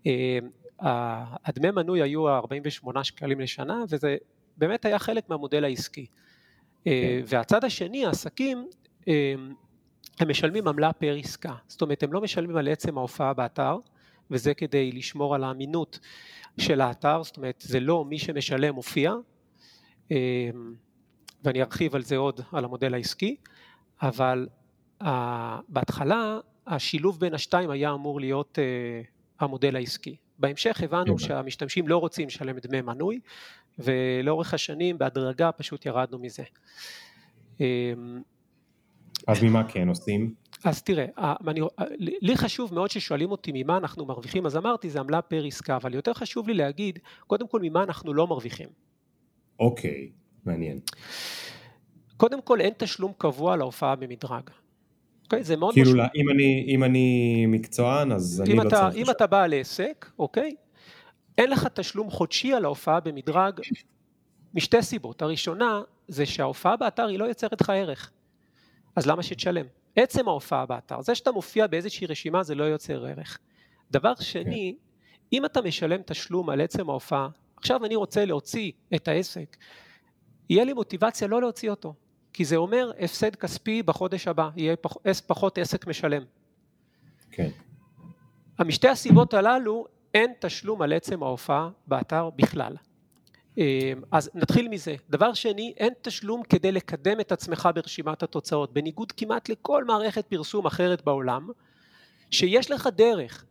אה, 0.08 0.39
הדמי 1.46 1.72
מנוי 1.72 2.02
היו 2.02 2.30
48 2.30 3.04
שקלים 3.04 3.39
לשנה 3.39 3.84
וזה 3.89 4.18
באמת 4.58 4.86
היה 4.86 5.00
חלק 5.00 5.30
מהמודל 5.30 5.63
העסקי. 5.63 6.06
אה, 6.88 6.92
כן. 6.92 7.26
והצד 7.28 7.63
השני 7.63 8.06
העסקים 8.06 8.68
אה, 9.08 9.34
הם 10.20 10.30
משלמים 10.30 10.68
עמלה 10.68 10.94
פר 10.94 11.16
עסקה, 11.20 11.54
זאת 11.68 11.82
אומרת 11.82 12.04
הם 12.04 12.13
לא 12.13 12.22
משלמים 12.22 12.58
על 12.58 12.68
עצם 12.68 12.98
ההופעה 12.98 13.34
באתר 13.34 13.78
וזה 14.32 14.54
כדי 14.54 14.92
לשמור 14.92 15.36
על 15.36 15.44
האמינות 15.44 16.00
של 16.58 16.82
האתר, 16.82 17.24
זאת 17.24 17.38
אומרת 17.38 17.63
זה 17.68 17.80
לא 17.80 18.06
מי 18.06 18.20
שמשלם 18.20 18.76
מופיע 18.76 19.13
ואני 21.43 21.62
ארחיב 21.62 21.95
על 21.95 22.01
זה 22.01 22.17
עוד, 22.17 22.41
על 22.51 22.65
המודל 22.65 22.93
העסקי, 22.93 23.36
אבל 24.01 24.47
uh, 25.03 25.06
בהתחלה 25.69 26.39
השילוב 26.67 27.19
בין 27.19 27.34
השתיים 27.34 27.69
היה 27.69 27.91
אמור 27.93 28.19
להיות 28.19 28.58
uh, 28.58 29.08
המודל 29.39 29.75
העסקי. 29.75 30.15
בהמשך 30.39 30.82
הבנו 30.84 31.19
שהמשתמשים 31.19 31.88
לא 31.88 31.97
רוצים 31.97 32.27
לשלם 32.27 32.60
דמי 32.60 32.82
מנוי, 32.82 33.19
ולאורך 33.79 34.53
השנים 34.53 34.97
בהדרגה 34.97 35.51
פשוט 35.51 35.86
ירדנו 35.86 36.19
מזה. 36.19 36.43
אמ, 37.60 38.21
אז 39.27 39.43
ממה 39.43 39.63
כן 39.67 39.88
עושים? 39.89 40.34
אז 40.63 40.84
תראה, 40.84 41.06
אני, 41.47 41.62
לי 41.99 42.38
חשוב 42.38 42.73
מאוד 42.73 42.91
ששואלים 42.91 43.32
אותי 43.32 43.51
ממה 43.53 43.77
אנחנו 43.77 44.06
מרוויחים, 44.06 44.45
אז 44.45 44.58
אמרתי 44.58 44.89
זה 44.89 44.99
עמלה 44.99 45.21
פר 45.21 45.45
עסקה, 45.45 45.75
אבל 45.75 45.93
יותר 45.93 46.13
חשוב 46.13 46.47
לי 46.47 46.53
להגיד, 46.53 46.99
קודם 47.27 47.47
כל 47.47 47.60
ממה 47.62 47.84
אנחנו 47.84 48.13
לא 48.13 48.27
מרוויחים. 48.27 48.69
אוקיי. 49.60 50.12
מעניין. 50.45 50.79
קודם 52.17 52.41
כל 52.41 52.62
אין 52.62 52.73
תשלום 52.77 53.12
קבוע 53.17 53.56
להופעה 53.56 53.95
במדרג. 53.95 54.49
אוקיי? 55.23 55.43
זה 55.43 55.56
מאוד 55.56 55.73
כאילו 55.73 55.91
משמעות. 55.91 56.12
אם 56.15 56.29
אני, 56.29 56.65
אם 56.67 56.84
אני 56.84 57.45
מקצוען 57.45 58.12
אז 58.12 58.43
אני 58.45 58.56
לא 58.56 58.62
אתה, 58.62 58.69
צריך... 58.69 58.95
אם 58.95 59.10
אתה 59.10 59.27
בעל 59.27 59.53
עסק, 59.53 60.12
אוקיי? 60.19 60.56
אין 61.38 61.49
לך 61.49 61.67
תשלום 61.73 62.10
חודשי 62.10 62.53
על 62.53 62.65
ההופעה 62.65 62.99
במדרג 62.99 63.60
משתי 64.53 64.82
סיבות. 64.82 65.21
הראשונה 65.21 65.82
זה 66.08 66.25
שההופעה 66.25 66.77
באתר 66.77 67.08
היא 67.08 67.19
לא 67.19 67.25
יוצרת 67.25 67.62
לך 67.62 67.69
ערך. 67.69 68.12
אז 68.95 69.08
למה 69.08 69.23
שתשלם? 69.23 69.65
עצם 69.95 70.27
ההופעה 70.27 70.65
באתר, 70.65 71.01
זה 71.01 71.15
שאתה 71.15 71.32
מופיע 71.32 71.67
באיזושהי 71.67 72.08
רשימה 72.08 72.43
זה 72.43 72.56
לא 72.56 72.63
יוצר 72.63 73.06
ערך. 73.06 73.39
דבר 73.91 74.15
שני, 74.19 74.75
כן. 74.77 75.25
אם 75.34 75.45
אתה 75.45 75.62
משלם 75.62 76.01
תשלום 76.06 76.49
על 76.49 76.62
עצם 76.62 76.89
ההופעה, 76.89 77.27
עכשיו 77.58 77.86
אני 77.86 77.95
רוצה 77.95 78.25
להוציא 78.25 78.71
את 78.95 79.08
העסק, 79.08 79.58
יהיה 80.49 80.63
לי 80.63 80.73
מוטיבציה 80.73 81.27
לא 81.27 81.41
להוציא 81.41 81.69
אותו, 81.69 81.93
כי 82.34 82.45
זה 82.45 82.56
אומר 82.56 82.91
הפסד 82.99 83.36
כספי 83.36 83.84
בחודש 83.84 84.27
הבא, 84.27 84.49
יהיה 84.56 84.75
פח, 84.75 84.93
פחות 85.27 85.58
עסק 85.58 85.88
משלם. 85.88 86.23
כן. 87.32 87.49
משתי 88.60 88.88
הסיבות 88.88 89.34
הללו 89.34 89.86
אין 90.13 90.34
תשלום 90.39 90.82
על 90.82 90.93
עצם 90.93 91.23
ההופעה 91.23 91.69
באתר 91.88 92.29
בכלל. 92.36 92.75
אה, 93.58 93.93
אז 94.12 94.29
נתחיל 94.34 94.67
מזה. 94.67 94.95
דבר 95.10 95.34
שני, 95.34 95.73
אין 95.77 95.93
תשלום 96.01 96.43
כדי 96.43 96.71
לקדם 96.71 97.19
את 97.19 97.32
עצמך 97.32 97.69
ברשימת 97.75 98.23
התוצאות, 98.23 98.73
בניגוד 98.73 99.12
כמעט 99.12 99.49
לכל 99.49 99.84
מערכת 99.84 100.25
פרסום 100.25 100.65
אחרת 100.65 101.01
בעולם, 101.01 101.49
שיש 102.32 102.71
לך 102.71 102.89
דרך. 102.95 103.45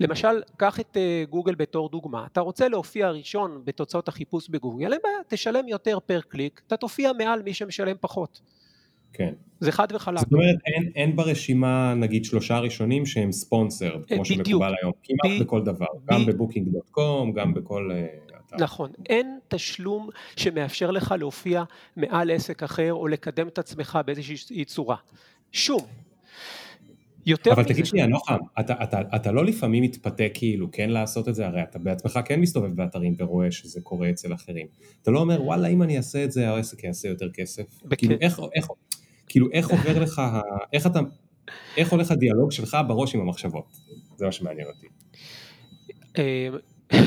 למשל, 0.00 0.42
קח 0.56 0.80
את 0.80 0.96
אה, 0.96 1.24
גוגל 1.30 1.54
בתור 1.54 1.88
דוגמה, 1.88 2.26
אתה 2.32 2.40
רוצה 2.40 2.68
להופיע 2.68 3.10
ראשון 3.10 3.62
בתוצאות 3.64 4.08
החיפוש 4.08 4.48
בגוגל, 4.48 4.92
אין 4.92 5.00
בעיה, 5.02 5.16
תשלם 5.28 5.68
יותר 5.68 5.98
per 6.06 6.20
click, 6.20 6.60
אתה 6.66 6.76
תופיע 6.76 7.12
מעל 7.12 7.42
מי 7.42 7.54
שמשלם 7.54 7.96
פחות. 8.00 8.40
כן. 9.12 9.32
זה 9.60 9.72
חד 9.72 9.86
וחלק. 9.94 10.18
זאת 10.18 10.32
אומרת, 10.32 10.56
אין, 10.66 10.92
אין 10.96 11.16
ברשימה 11.16 11.94
נגיד 11.94 12.24
שלושה 12.24 12.58
ראשונים 12.58 13.06
שהם 13.06 13.32
sponsored, 13.32 13.90
כמו 13.90 14.22
בדיוק. 14.22 14.24
שמקובל 14.24 14.74
היום, 14.82 14.92
כמעט 15.02 15.40
ב- 15.40 15.42
בכל 15.42 15.62
דבר, 15.62 15.86
ב- 16.04 16.12
גם 16.12 16.26
בבוקינג 16.26 16.68
דוט 16.68 16.88
קום, 16.90 17.32
גם 17.32 17.54
בכל... 17.54 17.90
אתר. 18.46 18.56
נכון, 18.64 18.90
אין 19.06 19.38
תשלום 19.48 20.08
שמאפשר 20.36 20.90
לך 20.90 21.14
להופיע 21.18 21.64
מעל 21.96 22.30
עסק 22.30 22.62
אחר 22.62 22.92
או 22.92 23.08
לקדם 23.08 23.48
את 23.48 23.58
עצמך 23.58 23.98
באיזושהי 24.06 24.64
צורה. 24.64 24.96
שום. 25.52 25.80
יותר 27.28 27.52
אבל 27.52 27.64
תגיד 27.64 27.86
שנייה, 27.86 28.06
נוחם, 28.06 28.38
אתה, 28.60 28.74
אתה, 28.82 29.00
אתה 29.16 29.32
לא 29.32 29.44
לפעמים 29.44 29.82
מתפתה 29.82 30.24
כאילו 30.34 30.70
כן 30.72 30.90
לעשות 30.90 31.28
את 31.28 31.34
זה, 31.34 31.46
הרי 31.46 31.62
אתה 31.62 31.78
בעצמך 31.78 32.20
כן 32.24 32.40
מסתובב 32.40 32.76
באתרים 32.76 33.14
ורואה 33.18 33.50
שזה 33.50 33.80
קורה 33.80 34.10
אצל 34.10 34.34
אחרים. 34.34 34.66
אתה 35.02 35.10
לא 35.10 35.20
אומר, 35.20 35.42
וואלה, 35.42 35.68
אם 35.68 35.82
אני 35.82 35.96
אעשה 35.96 36.24
את 36.24 36.32
זה, 36.32 36.50
העסק 36.50 36.84
יעשה 36.84 37.08
יותר 37.08 37.30
כסף. 37.32 37.82
בכ... 37.84 37.98
כאילו, 37.98 38.14
איך, 38.20 38.40
איך, 38.54 38.66
כאילו, 39.28 39.48
איך 39.52 39.70
עובר 39.70 40.02
לך, 40.02 40.22
איך 40.72 40.86
אתה, 40.86 41.00
איך 41.76 41.92
הולך 41.92 42.10
הדיאלוג 42.10 42.52
שלך 42.52 42.76
בראש 42.88 43.14
עם 43.14 43.20
המחשבות? 43.20 43.64
זה 44.16 44.26
מה 44.26 44.32
שמעניין 44.32 44.66
אותי. 44.68 44.86
אה, 46.18 46.48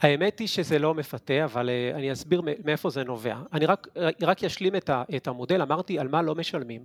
האמת 0.00 0.38
היא 0.38 0.48
שזה 0.48 0.78
לא 0.78 0.94
מפתה, 0.94 1.44
אבל 1.44 1.70
אה, 1.70 1.90
אני 1.94 2.12
אסביר 2.12 2.42
מאיפה 2.64 2.90
זה 2.90 3.04
נובע. 3.04 3.36
אני 3.52 3.66
רק, 3.66 3.88
רק 4.22 4.44
אשלים 4.44 4.72
את 5.16 5.28
המודל, 5.28 5.62
אמרתי 5.62 5.98
על 5.98 6.08
מה 6.08 6.22
לא 6.22 6.34
משלמים. 6.34 6.84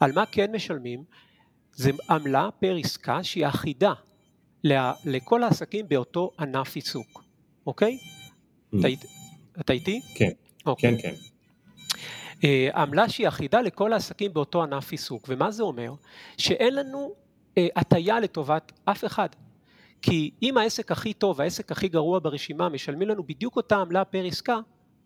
על 0.00 0.12
מה 0.12 0.24
כן 0.26 0.52
משלמים? 0.54 1.04
זה 1.72 1.90
עמלה 2.10 2.48
פר 2.60 2.76
עסקה 2.76 3.24
שהיא 3.24 3.46
אחידה 3.46 3.92
לכל 5.04 5.42
העסקים 5.42 5.88
באותו 5.88 6.30
ענף 6.38 6.74
עיסוק, 6.74 7.24
אוקיי? 7.66 7.98
Mm. 8.74 8.78
אתה 9.60 9.72
איתי? 9.72 10.00
כן, 10.14 10.30
אוקיי. 10.66 11.02
כן, 11.02 11.02
כן. 11.02 11.14
אה, 12.44 12.68
עמלה 12.74 13.08
שהיא 13.08 13.28
אחידה 13.28 13.60
לכל 13.60 13.92
העסקים 13.92 14.32
באותו 14.34 14.62
ענף 14.62 14.92
עיסוק, 14.92 15.24
ומה 15.28 15.50
זה 15.50 15.62
אומר? 15.62 15.92
שאין 16.38 16.74
לנו 16.74 17.14
אה, 17.58 17.68
הטיה 17.76 18.20
לטובת 18.20 18.72
אף 18.84 19.04
אחד. 19.04 19.28
כי 20.02 20.30
אם 20.42 20.58
העסק 20.58 20.92
הכי 20.92 21.12
טוב, 21.12 21.40
העסק 21.40 21.72
הכי 21.72 21.88
גרוע 21.88 22.18
ברשימה, 22.18 22.68
משלמים 22.68 23.08
לנו 23.08 23.22
בדיוק 23.22 23.56
אותה 23.56 23.76
עמלה 23.76 24.04
פר 24.04 24.24
עסקה, 24.24 24.58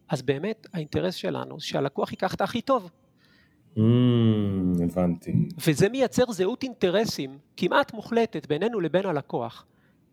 אז 0.08 0.22
באמת 0.22 0.66
האינטרס 0.72 1.14
שלנו 1.14 1.60
שהלקוח 1.60 2.10
ייקח 2.10 2.34
את 2.34 2.40
הכי 2.40 2.60
טוב. 2.60 2.90
Mm, 3.76 3.80
הבנתי. 4.84 5.32
וזה 5.66 5.88
מייצר 5.88 6.32
זהות 6.32 6.62
אינטרסים 6.62 7.38
כמעט 7.56 7.92
מוחלטת 7.92 8.46
בינינו 8.46 8.80
לבין 8.80 9.06
הלקוח, 9.06 9.66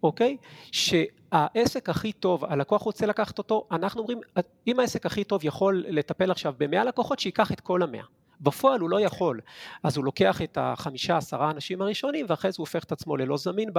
אוקיי? 0.04 0.38
שהעסק 0.71 1.89
הכי 1.89 2.12
טוב, 2.12 2.45
הלקוח 2.45 2.82
רוצה 2.82 3.06
לקחת 3.06 3.38
אותו, 3.38 3.67
אנחנו 3.71 4.02
אומרים, 4.02 4.19
אם 4.67 4.80
העסק 4.80 5.06
הכי 5.06 5.23
טוב 5.23 5.45
יכול 5.45 5.86
לטפל 5.88 6.32
עכשיו 6.32 6.54
במאה 6.58 6.84
לקוחות, 6.84 7.19
שייקח 7.19 7.52
את 7.52 7.60
כל 7.60 7.84
המאה. 7.84 8.04
בפועל 8.41 8.80
הוא 8.80 8.89
לא 8.89 9.02
יכול, 9.02 9.39
אז 9.84 9.97
הוא 9.97 10.06
לוקח 10.06 10.41
את 10.41 10.58
החמישה 10.62 11.17
עשרה 11.17 11.52
אנשים 11.52 11.82
הראשונים 11.82 12.26
ואחרי 12.30 12.52
זה 12.52 12.56
הוא 12.58 12.63
הופך 12.63 12.84
את 12.84 12.91
עצמו 12.91 13.17
ללא 13.17 13.38
זמין 13.38 13.69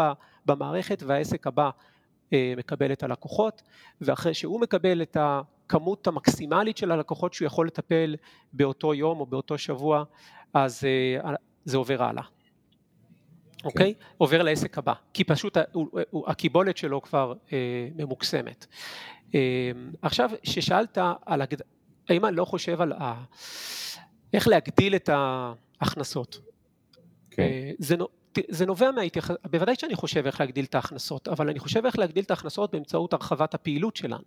במערכת 0.46 1.02
והעסק 1.06 1.46
הבא 1.46 1.70
אה, 2.32 2.54
מקבל 2.56 2.92
את 2.92 3.02
הלקוחות 3.02 3.62
ואחרי 4.00 4.34
שהוא 4.34 4.60
מקבל 4.60 5.02
את 5.02 5.16
הכמות 5.66 6.06
המקסימלית 6.06 6.76
של 6.76 6.90
הלקוחות 6.90 7.34
שהוא 7.34 7.46
יכול 7.46 7.66
לטפל 7.66 8.16
באותו 8.52 8.94
יום 8.94 9.20
או 9.20 9.26
באותו 9.26 9.58
שבוע 9.58 10.04
אז 10.54 10.84
אה, 10.84 11.34
זה 11.64 11.76
עובר 11.76 12.02
הלאה 12.02 12.22
כן. 13.64 13.68
אוקיי? 13.68 13.94
Okay. 13.98 14.04
עובר 14.16 14.42
לעסק 14.42 14.78
הבא, 14.78 14.92
כי 15.12 15.24
פשוט 15.24 15.56
הקיבולת 16.26 16.76
שלו 16.76 17.02
כבר 17.02 17.32
אה, 17.52 17.88
ממוקסמת. 17.96 18.66
אה, 19.34 19.40
עכשיו, 20.02 20.30
ששאלת 20.42 20.98
על, 21.26 21.42
הגד... 21.42 21.58
האם 22.08 22.24
אני 22.24 22.36
לא 22.36 22.44
חושב 22.44 22.80
על 22.80 22.92
ה... 22.92 23.24
איך 24.32 24.48
להגדיל 24.48 24.96
את 24.96 25.10
ההכנסות. 25.12 26.40
כן. 27.30 27.42
אה, 27.42 27.70
זה, 27.78 27.96
זה 28.48 28.66
נובע 28.66 28.90
מההתייחסות, 28.90 29.36
בוודאי 29.50 29.74
שאני 29.78 29.94
חושב 29.94 30.26
איך 30.26 30.40
להגדיל 30.40 30.64
את 30.64 30.74
ההכנסות, 30.74 31.28
אבל 31.28 31.48
אני 31.48 31.58
חושב 31.58 31.86
איך 31.86 31.98
להגדיל 31.98 32.24
את 32.24 32.30
ההכנסות 32.30 32.72
באמצעות 32.72 33.12
הרחבת 33.12 33.54
הפעילות 33.54 33.96
שלנו. 33.96 34.24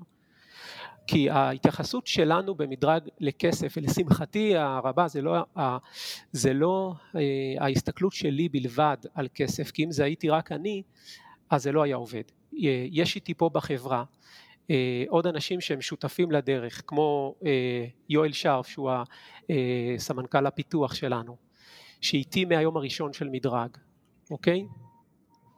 כי 1.08 1.30
ההתייחסות 1.30 2.08
שלנו 2.08 2.56
במדרג 2.56 3.02
לכסף, 3.20 3.74
ולשמחתי 3.78 4.56
הרבה 4.56 5.08
זה 5.08 5.22
לא, 5.22 5.36
זה 6.32 6.54
לא 6.54 6.94
אה, 7.16 7.22
ההסתכלות 7.60 8.14
שלי 8.14 8.50
בלבד 8.50 8.98
על 9.14 9.28
כסף, 9.34 9.72
כי 9.72 9.84
אם 9.84 9.92
זה 9.92 10.04
הייתי 10.04 10.30
רק 10.30 10.52
אני, 10.52 10.84
אז 11.50 11.64
זה 11.64 11.72
לא 11.72 11.84
היה 11.84 11.96
עובד. 11.96 12.24
יש 12.92 13.16
איתי 13.16 13.34
פה 13.34 13.50
בחברה 13.54 14.04
אה, 14.72 15.04
עוד 15.08 15.28
אנשים 15.28 15.62
שהם 15.62 15.82
שותפים 15.82 16.32
לדרך, 16.32 16.82
כמו 16.88 17.36
אה, 17.46 17.86
יואל 18.10 18.32
שרף 18.32 18.68
שהוא 18.68 18.92
הסמנכ"ל 19.96 20.46
הפיתוח 20.46 20.94
שלנו, 20.94 21.36
שאיתי 22.02 22.46
מהיום 22.46 22.78
הראשון 22.78 23.14
של 23.14 23.30
מדרג, 23.30 23.70
אוקיי? 24.32 24.66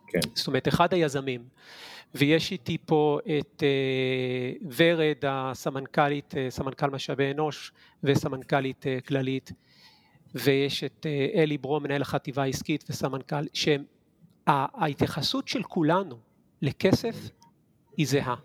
כן. 0.07 0.19
זאת 0.33 0.47
אומרת 0.47 0.67
אחד 0.67 0.93
היזמים, 0.93 1.43
ויש 2.15 2.51
איתי 2.51 2.77
פה 2.85 3.19
את 3.39 3.63
אה, 3.63 4.67
ורד 4.77 5.23
הסמנכ"לית, 5.27 6.33
סמנכ"ל 6.49 6.89
משאבי 6.89 7.31
אנוש 7.31 7.71
וסמנכ"לית 8.03 8.85
כללית, 9.07 9.51
ויש 10.35 10.83
את 10.83 11.05
אלי 11.35 11.57
ברום 11.57 11.83
מנהל 11.83 12.01
החטיבה 12.01 12.43
העסקית 12.43 12.83
וסמנכ"ל, 12.89 13.45
שההתייחסות 13.53 15.47
של 15.47 15.63
כולנו 15.63 16.17
לכסף 16.61 17.29
היא 17.97 18.07
זהה. 18.07 18.35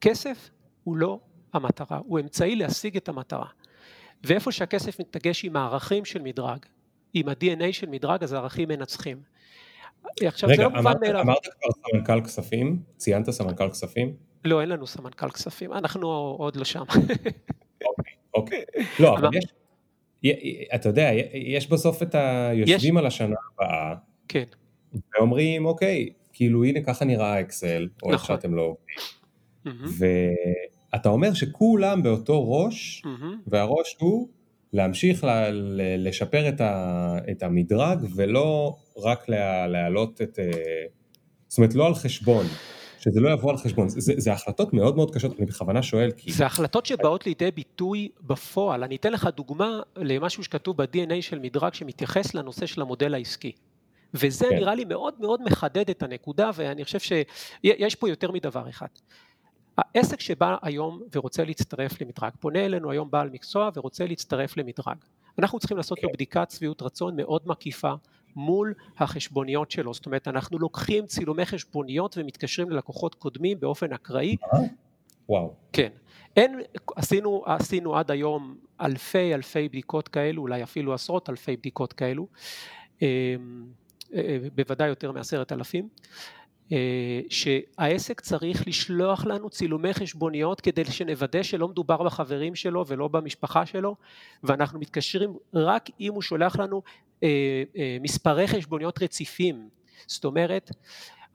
כסף 0.00 0.50
הוא 0.84 0.96
לא 0.96 1.20
המטרה, 1.52 2.00
הוא 2.06 2.20
אמצעי 2.20 2.56
להשיג 2.56 2.96
את 2.96 3.08
המטרה. 3.08 3.46
ואיפה 4.24 4.52
שהכסף 4.52 5.00
מתנגש 5.00 5.44
עם 5.44 5.56
הערכים 5.56 6.04
של 6.04 6.22
מדרג, 6.22 6.58
עם 7.14 7.28
ה-DNA 7.28 7.72
של 7.72 7.88
מדרג, 7.88 8.22
אז 8.22 8.32
הערכים 8.32 8.68
מנצחים. 8.68 9.22
עכשיו 10.26 10.48
רגע, 10.48 10.56
זה 10.56 10.62
לא 10.62 10.70
מובן 10.76 10.92
מאליו. 11.00 11.20
אמרת 11.22 11.46
כבר 11.46 11.70
סמנכ"ל 11.90 12.20
כספים? 12.24 12.82
ציינת 12.96 13.30
סמנכ"ל 13.30 13.70
כספים? 13.70 14.14
לא, 14.44 14.60
אין 14.60 14.68
לנו 14.68 14.86
סמנכ"ל 14.86 15.30
כספים, 15.30 15.72
אנחנו 15.72 16.08
עוד 16.38 16.56
לא 16.56 16.64
שם. 16.64 16.84
אוקיי, 17.84 18.14
אוקיי. 18.34 18.64
לא, 19.00 19.18
אבל 19.18 19.28
יש, 19.34 19.44
אתה 20.74 20.88
יודע, 20.88 21.10
יש 21.34 21.70
בסוף 21.70 22.02
את 22.02 22.14
היושבים 22.14 22.96
על 22.96 23.06
השנה 23.06 23.36
הבאה, 23.54 23.94
כן. 24.28 24.44
ואומרים, 25.14 25.66
אוקיי, 25.66 26.08
כאילו 26.32 26.64
הנה 26.64 26.80
ככה 26.80 27.04
נראה 27.04 27.34
האקסל, 27.34 27.88
או 28.02 28.12
איך 28.12 28.22
נכון. 28.22 28.36
שאתם 28.36 28.54
לא 28.54 28.62
עובדים. 28.62 30.04
ואתה 30.92 31.08
אומר 31.08 31.34
שכולם 31.34 32.02
באותו 32.02 32.52
ראש, 32.52 33.02
והראש 33.46 33.96
הוא 34.00 34.28
להמשיך 34.74 35.26
לשפר 35.98 36.48
את 37.30 37.42
המדרג 37.42 37.98
ולא 38.14 38.76
רק 38.96 39.28
להעלות 39.68 40.22
את, 40.22 40.38
אה, 40.38 40.50
זאת 41.48 41.58
אומרת 41.58 41.74
לא 41.74 41.86
על 41.86 41.94
חשבון, 41.94 42.46
שזה 42.98 43.20
לא 43.20 43.32
יבוא 43.32 43.50
על 43.50 43.56
חשבון, 43.56 43.88
זה, 43.88 44.12
זה 44.16 44.32
החלטות 44.32 44.72
מאוד 44.72 44.96
מאוד 44.96 45.14
קשות, 45.14 45.38
אני 45.38 45.46
בכוונה 45.46 45.82
שואל 45.82 46.10
כי... 46.16 46.32
זה 46.32 46.46
החלטות 46.46 46.86
שבאות 46.86 47.26
לידי 47.26 47.50
ביטוי 47.50 48.08
בפועל, 48.20 48.84
אני 48.84 48.96
אתן 48.96 49.12
לך 49.12 49.28
דוגמה 49.36 49.80
למשהו 49.96 50.44
שכתוב 50.44 50.82
ב-DNA 50.82 51.20
של 51.22 51.38
מדרג 51.38 51.74
שמתייחס 51.74 52.34
לנושא 52.34 52.66
של 52.66 52.80
המודל 52.80 53.14
העסקי. 53.14 53.52
וזה 54.14 54.46
כן. 54.50 54.56
נראה 54.56 54.74
לי 54.74 54.84
מאוד 54.84 55.14
מאוד 55.20 55.40
מחדד 55.42 55.90
את 55.90 56.02
הנקודה 56.02 56.50
ואני 56.54 56.84
חושב 56.84 56.98
שיש 56.98 57.94
פה 57.94 58.08
יותר 58.08 58.30
מדבר 58.30 58.68
אחד. 58.68 58.86
העסק 59.78 60.20
שבא 60.20 60.56
היום 60.62 61.02
ורוצה 61.14 61.44
להצטרף 61.44 62.00
למדרג, 62.00 62.32
פונה 62.40 62.64
אלינו 62.64 62.90
היום 62.90 63.10
בעל 63.10 63.30
מקצוע 63.30 63.70
ורוצה 63.74 64.06
להצטרף 64.06 64.56
למדרג. 64.56 64.96
אנחנו 65.38 65.58
צריכים 65.58 65.76
לעשות 65.76 66.02
לו 66.02 66.08
כן. 66.08 66.14
בדיקת 66.14 66.50
שביעות 66.50 66.82
רצון 66.82 67.16
מאוד 67.16 67.42
מקיפה 67.46 67.92
מול 68.36 68.74
החשבוניות 68.98 69.70
שלו, 69.70 69.94
זאת 69.94 70.06
אומרת 70.06 70.28
אנחנו 70.28 70.58
לוקחים 70.58 71.06
צילומי 71.06 71.46
חשבוניות 71.46 72.18
ומתקשרים 72.18 72.70
ללקוחות 72.70 73.14
קודמים 73.14 73.60
באופן 73.60 73.92
אקראי 73.92 74.36
וואו. 75.28 75.54
כן. 75.72 75.88
אין, 76.36 76.60
עשינו, 76.96 77.42
עשינו 77.46 77.96
עד 77.96 78.10
היום 78.10 78.56
אלפי 78.80 79.34
אלפי 79.34 79.68
בדיקות 79.68 80.08
כאלו, 80.08 80.42
אולי 80.42 80.62
אפילו 80.62 80.94
עשרות 80.94 81.30
אלפי 81.30 81.56
בדיקות 81.56 81.92
כאלו, 81.92 82.26
אה, 83.02 83.34
אה, 84.14 84.38
בוודאי 84.54 84.88
יותר 84.88 85.12
מעשרת 85.12 85.52
אלפים, 85.52 85.84
אה, 85.84 86.08
שהעסק 87.28 88.20
צריך 88.20 88.66
לשלוח 88.66 89.24
לנו 89.24 89.50
צילומי 89.50 89.94
חשבוניות 89.94 90.60
כדי 90.60 90.84
שנוודא 90.84 91.42
שלא 91.42 91.68
מדובר 91.68 92.02
בחברים 92.02 92.54
שלו 92.54 92.84
ולא 92.86 93.08
במשפחה 93.08 93.66
שלו, 93.66 93.96
ואנחנו 94.44 94.80
מתקשרים 94.80 95.36
רק 95.54 95.90
אם 96.00 96.14
הוא 96.14 96.22
שולח 96.22 96.56
לנו 96.56 96.82
מספרי 98.00 98.48
חשבוניות 98.48 99.02
רציפים. 99.02 99.68
זאת 100.06 100.24
אומרת, 100.24 100.70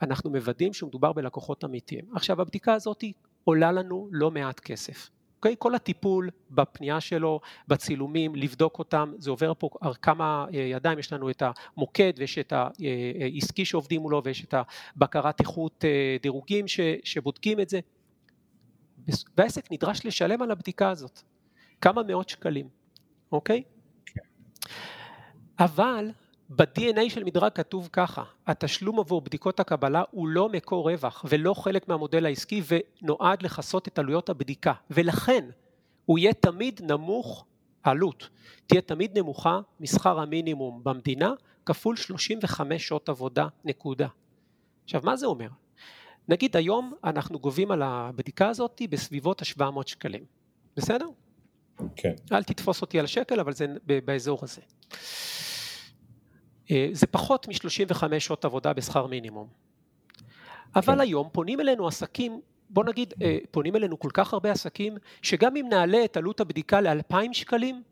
אנחנו 0.02 0.30
מוודאים 0.30 0.74
שמדובר 0.74 1.14
בלקוחות 1.14 1.66
אמיתיים. 1.66 2.06
עכשיו 2.14 2.42
הבדיקה 2.42 2.74
הזאת 2.74 3.04
עולה 3.44 3.72
לנו 3.72 4.10
לא 4.12 4.32
מעט 4.32 4.60
כסף. 4.60 5.10
אוקיי? 5.40 5.56
כל 5.60 5.76
הטיפול 5.76 6.30
בפנייה 6.52 7.02
שלו, 7.02 7.40
בצילומים, 7.68 8.36
לבדוק 8.36 8.80
אותם, 8.80 9.14
זה 9.18 9.30
עובר 9.30 9.54
פה 9.58 9.70
כמה 10.02 10.46
אה, 10.54 10.60
ידיים, 10.60 11.00
יש 11.00 11.14
לנו 11.14 11.30
את 11.30 11.44
המוקד 11.76 12.14
ויש 12.18 12.38
את 12.38 12.54
העסקי 12.54 13.66
שעובדים 13.66 14.02
מולו 14.02 14.22
ויש 14.24 14.44
את 14.44 14.54
הבקרת 14.96 15.40
איכות 15.40 15.86
אה, 15.86 16.18
דירוגים 16.22 16.68
ש, 16.68 16.80
שבודקים 17.04 17.60
את 17.60 17.70
זה. 17.70 17.80
והעסק 19.38 19.72
נדרש 19.72 20.06
לשלם 20.06 20.42
על 20.42 20.52
הבדיקה 20.52 20.90
הזאת 20.90 21.22
כמה 21.82 22.04
מאות 22.04 22.30
שקלים, 22.30 22.70
אוקיי? 23.32 23.64
כן. 24.06 24.22
אבל 25.60 26.12
ב-DNA 26.56 27.10
של 27.10 27.24
מדרג 27.24 27.52
כתוב 27.52 27.90
ככה, 27.94 28.24
התשלום 28.48 29.00
עבור 29.00 29.22
בדיקות 29.22 29.60
הקבלה 29.60 30.04
הוא 30.12 30.28
לא 30.28 30.50
מקור 30.50 30.92
רווח 30.92 31.26
ולא 31.30 31.54
חלק 31.54 31.88
מהמודל 31.88 32.26
העסקי 32.26 32.62
ונועד 32.68 33.42
לכסות 33.42 33.88
את 33.88 34.00
עלויות 34.00 34.30
הבדיקה 34.30 34.74
ולכן 34.90 35.46
הוא 36.06 36.20
יהיה 36.20 36.34
תמיד 36.34 36.82
נמוך, 36.84 37.46
העלות 37.84 38.30
תהיה 38.68 38.82
תמיד 38.82 39.18
נמוכה 39.18 39.60
משכר 39.80 40.20
המינימום 40.20 40.84
במדינה 40.84 41.34
כפול 41.66 41.96
35 41.96 42.88
שעות 42.88 43.10
עבודה 43.10 43.48
נקודה. 43.66 44.08
עכשיו 44.84 45.02
מה 45.04 45.18
זה 45.18 45.26
אומר? 45.26 45.48
נגיד 46.28 46.58
היום 46.58 46.94
אנחנו 47.04 47.40
גובים 47.40 47.72
על 47.72 47.82
הבדיקה 47.82 48.50
הזאת 48.50 48.82
בסביבות 48.90 49.42
ה-700 49.42 49.88
שקלים, 49.88 50.24
בסדר? 50.78 51.08
כן. 51.96 52.14
אל 52.32 52.44
תתפוס 52.44 52.82
אותי 52.82 53.00
על 53.00 53.08
שקל 53.08 53.40
אבל 53.40 53.54
זה 53.54 53.66
באזור 53.86 54.40
הזה. 54.42 54.62
אה, 56.72 56.90
זה 56.92 57.08
פחות 57.08 57.48
מ-35 57.48 58.20
שעות 58.20 58.46
עבודה 58.46 58.74
בשכר 58.74 59.08
מינימום. 59.08 59.48
אבל 60.76 60.94
כן. 60.96 61.00
היום 61.00 61.30
פונים 61.32 61.60
אלינו 61.60 61.88
עסקים, 61.88 62.42
בוא 62.70 62.84
נגיד, 62.84 63.14
אה, 63.22 63.38
פונים 63.52 63.76
אלינו 63.76 64.00
כל 64.00 64.10
כך 64.14 64.34
הרבה 64.34 64.52
עסקים, 64.52 64.98
שגם 65.22 65.56
אם 65.56 65.66
נעלה 65.70 66.06
את 66.06 66.18
עלות 66.18 66.40
הבדיקה 66.40 66.82
ל-2,000 66.82 67.34
שקלים, 67.34 67.84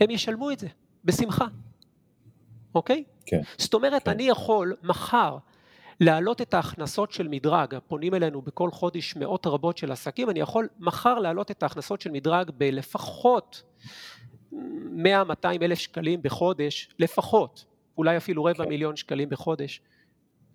הם 0.00 0.10
ישלמו 0.10 0.50
את 0.50 0.58
זה, 0.58 0.68
בשמחה, 1.04 1.46
אוקיי? 2.74 3.04
כן. 3.26 3.40
זאת 3.58 3.74
אומרת, 3.74 4.04
כן. 4.04 4.10
אני 4.10 4.22
יכול 4.22 4.76
מחר 4.82 5.36
להעלות 6.00 6.40
את 6.40 6.54
ההכנסות 6.54 7.12
של 7.12 7.28
מדרג, 7.28 7.74
פונים 7.88 8.14
אלינו 8.14 8.42
בכל 8.42 8.70
חודש 8.70 9.16
מאות 9.16 9.46
רבות 9.46 9.78
של 9.78 9.92
עסקים, 9.92 10.30
אני 10.30 10.40
יכול 10.40 10.68
מחר 10.78 11.18
להעלות 11.18 11.50
את 11.50 11.62
ההכנסות 11.62 12.00
של 12.00 12.10
מדרג 12.10 12.50
בלפחות 12.58 13.62
100-200 14.52 14.56
אלף 15.62 15.78
שקלים 15.78 16.22
בחודש, 16.22 16.88
לפחות. 16.98 17.64
אולי 17.98 18.16
אפילו 18.16 18.44
רבע 18.44 18.64
כן. 18.64 18.68
מיליון 18.68 18.96
שקלים 18.96 19.28
בחודש, 19.28 19.80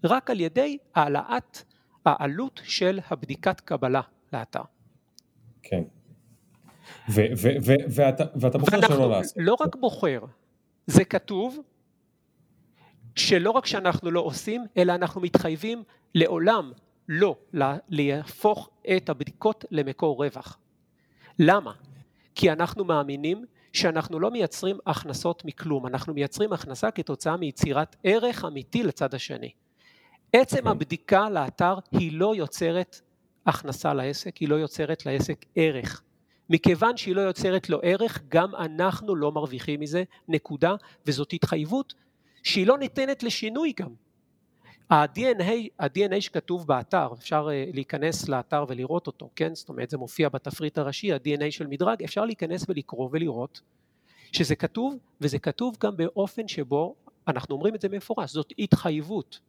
רק 0.03 0.29
על 0.29 0.39
ידי 0.39 0.77
העלאת 0.95 1.57
העלות 2.05 2.61
של 2.63 2.99
הבדיקת 3.09 3.59
קבלה 3.59 4.01
לאתר. 4.33 4.61
כן. 5.63 5.83
ואתה, 7.09 8.23
ואתה 8.35 8.57
בוחר 8.57 8.81
שלא 8.81 9.09
לעשות. 9.09 9.37
לא 9.37 9.55
רק 9.59 9.75
בוחר, 9.75 10.19
זה 10.87 11.05
כתוב 11.05 11.59
שלא 13.15 13.51
רק 13.51 13.65
שאנחנו 13.65 14.11
לא 14.11 14.19
עושים, 14.19 14.65
אלא 14.77 14.95
אנחנו 14.95 15.21
מתחייבים 15.21 15.83
לעולם 16.15 16.71
לא 17.09 17.35
להפוך 17.89 18.69
את 18.97 19.09
הבדיקות 19.09 19.65
למקור 19.71 20.23
רווח. 20.23 20.59
למה? 21.39 21.73
כי 22.35 22.51
אנחנו 22.51 22.85
מאמינים 22.85 23.45
שאנחנו 23.75 24.19
לא 24.19 24.31
מייצרים 24.31 24.77
הכנסות 24.85 25.45
מכלום, 25.45 25.87
אנחנו 25.87 26.13
מייצרים 26.13 26.53
הכנסה 26.53 26.91
כתוצאה 26.91 27.37
מיצירת 27.37 27.95
ערך 28.03 28.45
אמיתי 28.45 28.83
לצד 28.83 29.13
השני. 29.13 29.51
עצם 30.33 30.55
okay. 30.55 30.59
אוקיי. 30.59 30.71
הבדיקה 30.71 31.29
לאתר 31.29 31.75
היא 31.91 32.11
לא 32.13 32.35
יוצרת 32.35 33.01
הכנסה 33.45 33.93
לעסק, 33.93 34.37
היא 34.37 34.49
לא 34.49 34.55
יוצרת 34.55 35.05
לעסק 35.05 35.45
ערך. 35.55 36.01
מכיוון 36.49 36.97
שהיא 36.97 37.15
לא 37.15 37.21
יוצרת 37.21 37.69
לו 37.69 37.79
ערך, 37.83 38.21
גם 38.29 38.55
אנחנו 38.55 39.15
לא 39.15 39.31
מרוויחים 39.31 39.79
מזה, 39.79 40.03
נקודה, 40.27 40.75
וזאת 41.05 41.33
התחייבות 41.33 41.93
שהיא 42.43 42.67
לא 42.67 42.77
ניתנת 42.77 43.23
לשינוי 43.23 43.73
גם. 43.79 44.04
ה-DNA, 44.89 45.69
ה-DNA 45.79 46.21
שכתוב 46.21 46.67
באתר, 46.67 47.07
אפשר 47.13 47.47
אה, 47.51 47.65
להיכנס 47.73 48.29
לאתר 48.29 48.65
ולראות 48.67 49.07
אותו, 49.07 49.29
כן? 49.35 49.55
זאת 49.55 49.69
אומרת 49.69 49.89
זה 49.89 49.97
מופיע 49.97 50.29
בתפריט 50.29 50.77
הראשי, 50.77 51.13
ה-DNA 51.13 51.51
של 51.51 51.67
מדרג, 51.67 52.03
אפשר 52.03 52.25
להיכנס 52.25 52.65
ולקרוא 52.69 53.09
ולראות 53.11 53.61
שזה 54.31 54.55
כתוב, 54.55 54.97
וזה 55.21 55.39
כתוב 55.39 55.77
גם 55.79 55.97
באופן 55.97 56.47
שבו, 56.47 56.95
אנחנו 57.27 57.55
אומרים 57.55 57.75
את 57.75 57.81
זה 57.81 57.89
במפורש, 57.89 58.31
זאת 58.31 58.53
התחייבות. 58.59 59.39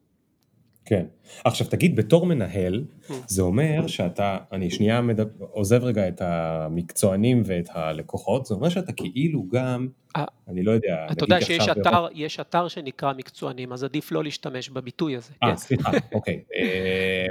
כן. 0.87 1.07
עכשיו 1.45 1.67
תגיד, 1.67 1.97
בתור 1.97 2.27
מנהל, 2.27 2.85
hmm. 3.09 3.13
זה 3.27 3.43
אומר 3.43 3.87
שאתה, 3.87 4.39
אני 4.53 4.71
שנייה 4.71 5.01
מדבר, 5.01 5.45
עוזב 5.51 5.85
רגע 5.85 6.09
את 6.09 6.21
המקצוענים 6.21 7.43
ואת 7.47 7.69
הלקוחות, 7.73 8.47
זה 8.47 8.55
אומר 8.55 8.69
שאתה 8.69 8.93
כאילו 8.93 9.47
גם, 9.49 9.89
아, 10.17 10.21
אה, 10.21 10.25
אני 10.49 10.63
לא 10.63 10.73
יודע, 10.73 11.07
אתה 11.13 11.25
יודע 11.25 11.41
שיש 11.41 11.69
אתר, 11.69 12.07
יש 12.15 12.41
אתר 12.41 12.69
שנקרא 12.69 13.13
מקצוענים, 13.13 13.73
אז 13.73 13.85
עדיף 13.85 14.13
לא 14.13 14.25
להשתמש 14.25 14.69
בביטוי 14.69 15.17
הזה. 15.17 15.33
אה, 15.43 15.49
כן? 15.51 15.57
סליחה, 15.57 15.91
אוקיי. 16.15 16.41
אה, 16.59 17.27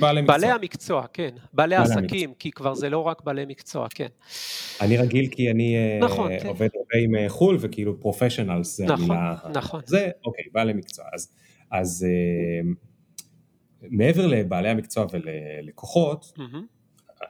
בעלי 0.00 0.22
מקצוע. 0.22 0.36
בעלי 0.36 0.52
המקצוע, 0.52 1.06
כן. 1.12 1.30
בעלי 1.52 1.76
עסקים, 1.76 2.32
כי 2.38 2.50
כבר 2.50 2.74
זה 2.74 2.90
לא 2.90 2.98
רק 2.98 3.22
בעלי 3.24 3.44
מקצוע, 3.48 3.86
כן. 3.94 4.08
אני 4.80 4.96
רגיל 4.96 5.26
כי 5.30 5.50
אני 5.50 5.76
נכון, 6.00 6.32
עובד 6.46 6.68
הרבה 6.74 7.04
עם 7.04 7.28
חו"ל, 7.28 7.56
וכאילו 7.60 8.00
פרופשיונלס 8.00 8.76
זה 8.76 8.84
נכון, 8.84 9.10
המילה. 9.10 9.34
נכון. 9.54 9.80
זה, 9.86 10.10
אוקיי, 10.24 10.44
בעלי 10.52 10.72
מקצוע. 10.72 11.04
אז... 11.14 11.32
אז 11.70 12.06
uh, 12.06 12.74
מעבר 13.90 14.26
לבעלי 14.26 14.68
המקצוע 14.68 15.06
וללקוחות, 15.12 16.32
mm-hmm. 16.38 16.78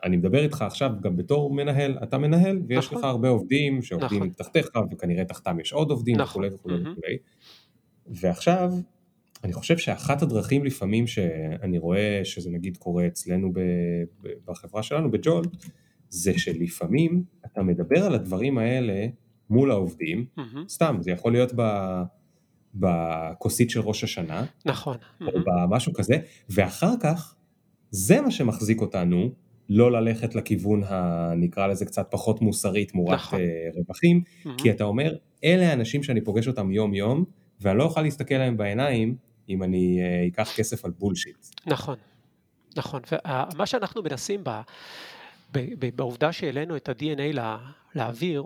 אני 0.04 0.16
מדבר 0.16 0.42
איתך 0.42 0.62
עכשיו 0.62 0.90
גם 1.00 1.16
בתור 1.16 1.54
מנהל, 1.54 1.98
אתה 2.02 2.18
מנהל 2.18 2.62
ויש 2.68 2.86
נכון. 2.86 2.98
לך 2.98 3.04
הרבה 3.04 3.28
עובדים 3.28 3.82
שעובדים 3.82 4.18
נכון. 4.18 4.28
תחתיך 4.28 4.68
וכנראה 4.92 5.24
תחתם 5.24 5.60
יש 5.60 5.72
עוד 5.72 5.90
עובדים 5.90 6.16
נכון. 6.16 6.44
וכולי 6.44 6.54
וכולי 6.54 6.76
mm-hmm. 6.76 6.88
וכולי. 6.88 7.18
ועכשיו, 8.06 8.72
אני 9.44 9.52
חושב 9.52 9.78
שאחת 9.78 10.22
הדרכים 10.22 10.64
לפעמים 10.64 11.06
שאני 11.06 11.78
רואה 11.78 12.20
שזה 12.24 12.50
נגיד 12.50 12.76
קורה 12.76 13.06
אצלנו 13.06 13.52
בחברה 14.44 14.82
שלנו, 14.82 15.10
בג'ולט, 15.10 15.48
זה 16.08 16.38
שלפעמים 16.38 17.22
אתה 17.46 17.62
מדבר 17.62 18.04
על 18.04 18.14
הדברים 18.14 18.58
האלה 18.58 19.06
מול 19.50 19.70
העובדים, 19.70 20.26
mm-hmm. 20.38 20.58
סתם, 20.68 20.96
זה 21.00 21.10
יכול 21.10 21.32
להיות 21.32 21.52
ב... 21.56 21.62
בכוסית 22.74 23.70
של 23.70 23.80
ראש 23.80 24.04
השנה, 24.04 24.44
נכון, 24.64 24.96
או 25.20 25.32
במשהו 25.44 25.92
כזה, 25.92 26.14
ואחר 26.50 26.92
כך 27.00 27.34
זה 27.90 28.20
מה 28.20 28.30
שמחזיק 28.30 28.80
אותנו 28.80 29.30
לא 29.68 29.92
ללכת 29.92 30.34
לכיוון 30.34 30.82
הנקרא 30.86 31.66
לזה 31.66 31.84
קצת 31.84 32.06
פחות 32.10 32.42
מוסרי 32.42 32.84
תמורת 32.84 33.14
נכון. 33.14 33.40
אה, 33.40 33.46
רווחים, 33.74 34.22
כי 34.58 34.70
אתה 34.70 34.84
אומר, 34.84 35.14
אלה 35.44 35.70
האנשים 35.70 36.02
שאני 36.02 36.20
פוגש 36.20 36.48
אותם 36.48 36.70
יום 36.70 36.94
יום, 36.94 37.24
ואני 37.60 37.78
לא 37.78 37.84
אוכל 37.84 38.02
להסתכל 38.02 38.34
להם 38.34 38.56
בעיניים 38.56 39.16
אם 39.48 39.62
אני 39.62 40.00
אה, 40.00 40.26
אקח 40.26 40.56
כסף 40.56 40.84
על 40.84 40.90
בולשיט. 40.90 41.46
נכון, 41.66 41.96
נכון, 42.76 43.02
ומה 43.54 43.66
שאנחנו 43.66 44.02
מנסים 44.02 44.44
בה, 44.44 44.62
בעובדה 45.96 46.32
שהעלינו 46.32 46.76
את 46.76 46.88
ה-DNA 46.88 47.40
לאוויר, 47.94 48.44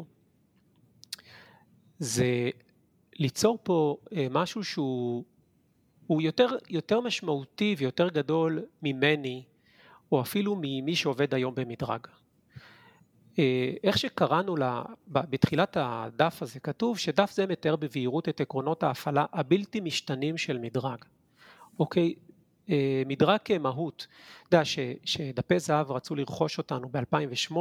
זה 1.99 2.51
ליצור 3.19 3.59
פה 3.63 3.97
אה, 4.17 4.27
משהו 4.31 4.65
שהוא 4.65 5.25
יותר, 6.11 6.49
יותר 6.71 7.01
משמעותי 7.01 7.75
ויותר 7.79 8.09
גדול 8.09 8.63
ממני, 8.83 9.43
או 10.13 10.21
אפילו 10.21 10.57
ממי 10.61 10.97
שעובד 10.97 11.35
היום 11.35 11.55
במדרג. 11.55 12.07
אה, 13.39 13.73
איך 13.85 13.99
שקראנו 13.99 14.57
לה, 14.57 14.83
בתחילת 15.07 15.77
הדף 15.81 16.43
הזה 16.43 16.61
כתוב 16.61 16.99
שדף 16.99 17.33
זה 17.33 17.47
מתאר 17.47 17.77
בבהירות 17.77 18.29
את 18.29 18.41
עקרונות 18.41 18.83
ההפעלה 18.83 19.25
הבלתי 19.33 19.81
משתנים 19.81 20.39
של 20.39 20.59
מדרג. 20.59 21.05
אוקיי, 21.79 22.15
אה, 22.71 23.03
מדרג 23.07 23.39
כמהות, 23.45 24.07
אתה 24.49 24.57
יודע 24.57 24.65
שדפי 25.05 25.59
זהב 25.59 25.91
רצו 25.91 26.15
לרכוש 26.15 26.59
אותנו 26.59 26.89
ב-2008 26.89 27.57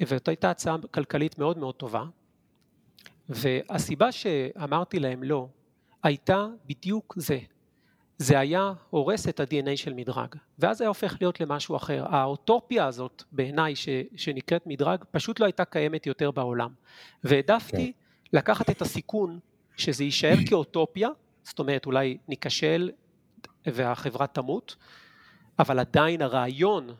וזאת 0.00 0.28
הייתה 0.28 0.50
הצעה 0.50 0.76
כלכלית 0.90 1.38
מאוד 1.38 1.58
מאוד 1.58 1.74
טובה 1.74 2.04
והסיבה 3.28 4.12
שאמרתי 4.12 4.98
להם 4.98 5.22
לא 5.22 5.48
הייתה 6.02 6.46
בדיוק 6.66 7.14
זה, 7.16 7.38
זה 8.18 8.38
היה 8.38 8.72
הורס 8.90 9.28
את 9.28 9.40
ה-DNA 9.40 9.76
של 9.76 9.92
מדרג, 9.92 10.34
ואז 10.58 10.80
היה 10.80 10.88
הופך 10.88 11.16
להיות 11.20 11.40
למשהו 11.40 11.76
אחר. 11.76 12.04
האוטופיה 12.08 12.86
הזאת 12.86 13.22
בעיניי 13.32 13.76
ש, 13.76 13.88
שנקראת 14.16 14.66
מדרג 14.66 15.04
פשוט 15.10 15.40
לא 15.40 15.44
הייתה 15.44 15.64
קיימת 15.64 16.06
יותר 16.06 16.30
בעולם. 16.30 16.70
והעדפתי 17.24 17.92
כן. 17.92 18.36
לקחת 18.38 18.70
את 18.70 18.82
הסיכון 18.82 19.38
שזה 19.76 20.04
יישאר 20.04 20.36
כאוטופיה, 20.48 21.08
זאת 21.42 21.58
אומרת 21.58 21.86
אולי 21.86 22.18
ניכשל 22.28 22.90
והחברה 23.66 24.26
תמות, 24.26 24.76
אבל 25.58 25.78
עדיין 25.78 26.22
הרעיון 26.22 26.94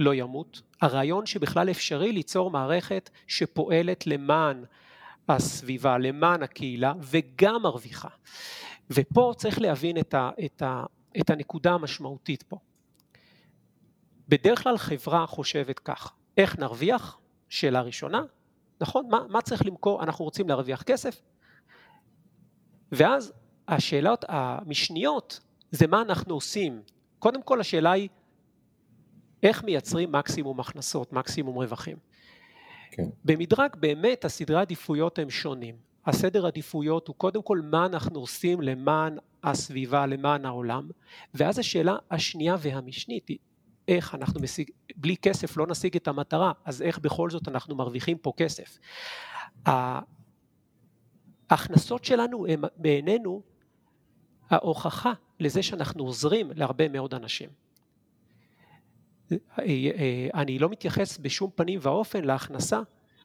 לא 0.00 0.14
ימות, 0.14 0.62
הרעיון 0.82 1.26
שבכלל 1.26 1.70
אפשרי 1.70 2.12
ליצור 2.12 2.50
מערכת 2.50 3.10
שפועלת 3.26 4.06
למען 4.06 4.64
הסביבה, 5.28 5.98
למען 5.98 6.42
הקהילה 6.42 6.92
וגם 7.00 7.62
מרוויחה. 7.62 8.08
ופה 8.90 9.32
צריך 9.36 9.60
להבין 9.60 9.98
את, 9.98 10.14
ה, 10.14 10.30
את, 10.44 10.62
ה, 10.62 10.84
את 11.20 11.30
הנקודה 11.30 11.72
המשמעותית 11.72 12.42
פה. 12.42 12.56
בדרך 14.28 14.62
כלל 14.62 14.78
חברה 14.78 15.26
חושבת 15.26 15.78
כך, 15.78 16.12
איך 16.36 16.58
נרוויח? 16.58 17.18
שאלה 17.48 17.80
ראשונה, 17.80 18.22
נכון? 18.80 19.08
מה, 19.10 19.18
מה 19.28 19.42
צריך 19.42 19.66
למכור? 19.66 20.02
אנחנו 20.02 20.24
רוצים 20.24 20.48
להרוויח 20.48 20.82
כסף? 20.82 21.20
ואז 22.92 23.32
השאלות 23.68 24.24
המשניות 24.28 25.40
זה 25.70 25.86
מה 25.86 26.02
אנחנו 26.02 26.34
עושים. 26.34 26.82
קודם 27.18 27.42
כל 27.42 27.60
השאלה 27.60 27.92
היא 27.92 28.08
איך 29.42 29.64
מייצרים 29.64 30.12
מקסימום 30.12 30.60
הכנסות, 30.60 31.12
מקסימום 31.12 31.56
רווחים. 31.56 31.96
כן. 32.90 33.08
במדרג 33.24 33.76
באמת 33.76 34.24
הסדרי 34.24 34.60
עדיפויות 34.60 35.18
הם 35.18 35.30
שונים. 35.30 35.76
הסדר 36.06 36.46
עדיפויות 36.46 37.08
הוא 37.08 37.16
קודם 37.16 37.42
כל 37.42 37.60
מה 37.64 37.86
אנחנו 37.86 38.20
עושים 38.20 38.60
למען 38.60 39.18
הסביבה, 39.42 40.06
למען 40.06 40.44
העולם, 40.44 40.88
ואז 41.34 41.58
השאלה 41.58 41.96
השנייה 42.10 42.56
והמשנית 42.60 43.28
היא 43.28 43.38
איך 43.88 44.14
אנחנו 44.14 44.40
משיג, 44.40 44.70
בלי 44.96 45.16
כסף 45.16 45.56
לא 45.56 45.66
נשיג 45.66 45.96
את 45.96 46.08
המטרה, 46.08 46.52
אז 46.64 46.82
איך 46.82 46.98
בכל 46.98 47.30
זאת 47.30 47.48
אנחנו 47.48 47.76
מרוויחים 47.76 48.18
פה 48.18 48.32
כסף. 48.36 48.78
ההכנסות 51.50 52.04
שלנו 52.04 52.46
הם 52.46 52.64
בעינינו 52.76 53.42
ההוכחה 54.50 55.12
לזה 55.40 55.62
שאנחנו 55.62 56.04
עוזרים 56.04 56.50
להרבה 56.54 56.88
מאוד 56.88 57.14
אנשים. 57.14 57.48
אני 60.34 60.58
לא 60.58 60.68
מתייחס 60.68 61.18
בשום 61.18 61.50
פנים 61.54 61.78
ואופן 61.82 62.24
להכנסה 62.24 62.80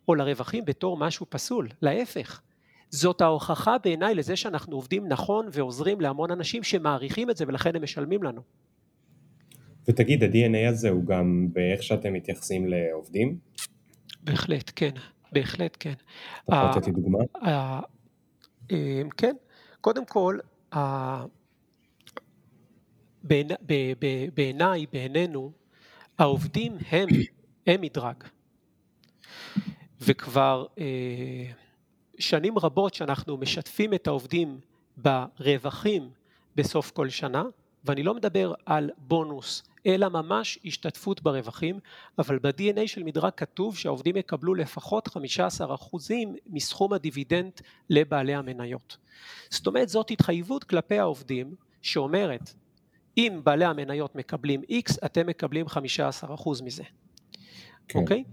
או 0.08 0.16
לרווחים 0.16 0.66
בתור 0.66 0.98
משהו 0.98 1.26
פסול, 1.30 1.70
להפך. 1.82 2.42
זאת 2.89 3.22
ההוכחה 3.22 3.78
בעיניי 3.78 4.16
לזה 4.16 4.36
שאנחנו 4.36 4.76
עובדים 4.76 5.08
נכון 5.08 5.48
ועוזרים 5.52 6.02
להמון 6.02 6.32
אנשים 6.32 6.63
שמעריכים 6.63 7.30
את 7.30 7.38
זה 7.38 7.46
ולכן 7.48 7.76
הם 7.76 7.84
משלמים 7.84 8.24
לנו. 8.24 8.42
ותגיד, 9.88 10.24
ה-DNA 10.24 10.70
הזה 10.70 10.89
הוא 10.89 11.06
גם 11.06 11.48
באיך 11.54 11.84
שאתם 11.84 12.13
מתייחסים 12.13 12.68
לעובדים? 12.68 13.38
בהחלט, 14.24 14.72
כן, 14.76 14.92
בהחלט 15.32 15.78
כן. 15.80 15.94
אתה 16.46 16.56
יכול 16.56 16.70
לתת 16.70 16.88
לי 16.88 16.94
דוגמה? 16.94 17.20
אמ, 18.72 19.10
כן, 19.18 19.36
קודם 19.82 20.06
כל, 20.06 20.38
בעיניי, 24.34 24.86
בעינינו, 24.92 25.52
העובדים 26.17 26.78
הם, 26.91 27.08
הם 27.67 27.82
מדרג. 27.82 28.23
וכבר 30.02 30.65
אה, 30.80 31.52
שנים 32.19 32.58
רבות 32.58 32.93
שאנחנו 32.93 33.38
משתפים 33.38 33.93
את 33.93 34.08
העובדים 34.08 34.60
ברווחים 34.97 36.10
בסוף 36.56 36.91
כל 36.91 37.10
שנה, 37.10 37.43
ואני 37.86 38.04
לא 38.04 38.13
מדבר 38.13 38.54
על 38.65 38.89
בונוס, 38.97 39.63
אלא 39.86 40.10
ממש 40.10 40.60
השתתפות 40.65 41.21
ברווחים, 41.21 41.80
אבל 42.19 42.39
ב-DNA 42.39 42.88
של 42.88 43.04
מדרג 43.04 43.32
כתוב 43.38 43.78
שהעובדים 43.78 44.17
יקבלו 44.17 44.54
לפחות 44.54 45.08
15% 45.08 45.12
מסכום 46.47 46.93
הדיבידנד 46.93 47.52
לבעלי 47.89 48.36
המניות. 48.36 48.97
זאת 49.49 49.67
אומרת 49.67 49.89
זאת 49.89 50.12
התחייבות 50.12 50.63
כלפי 50.63 50.99
העובדים 50.99 51.56
שאומרת 51.82 52.54
אם 53.17 53.39
בעלי 53.43 53.65
המניות 53.65 54.15
מקבלים 54.15 54.62
X 54.71 54.97
אתם 55.06 55.28
מקבלים 55.28 55.65
15% 55.65 56.63
מזה, 56.63 56.84
כן. 57.88 57.99
אוקיי? 57.99 58.23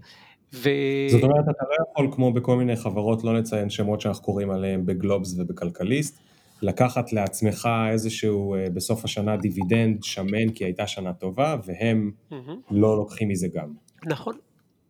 ו... 0.53 0.69
זאת 1.11 1.23
אומרת 1.23 1.43
אתה 1.43 1.63
לא 1.69 1.91
יכול 1.91 2.15
כמו 2.15 2.33
בכל 2.33 2.57
מיני 2.57 2.75
חברות 2.75 3.23
לא 3.23 3.35
לציין 3.35 3.69
שמות 3.69 4.01
שאנחנו 4.01 4.23
קוראים 4.23 4.51
עליהם 4.51 4.85
בגלובס 4.85 5.35
ובכלכליסט 5.39 6.19
לקחת 6.61 7.13
לעצמך 7.13 7.69
איזשהו 7.91 8.55
אה, 8.55 8.69
בסוף 8.73 9.05
השנה 9.05 9.37
דיבידנד 9.37 10.03
שמן 10.03 10.49
כי 10.55 10.63
הייתה 10.63 10.87
שנה 10.87 11.13
טובה 11.13 11.55
והם 11.65 12.11
mm-hmm. 12.31 12.35
לא 12.71 12.97
לוקחים 12.97 13.29
מזה 13.29 13.47
גם. 13.53 13.73
נכון, 14.05 14.37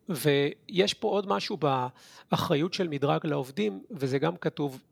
ויש 0.08 0.94
פה 0.94 1.08
עוד 1.08 1.28
משהו 1.28 1.56
באחריות 2.30 2.74
של 2.74 2.88
מדרג 2.88 3.26
לעובדים 3.26 3.82
וזה 3.90 4.18
גם 4.18 4.36
כתוב 4.36 4.82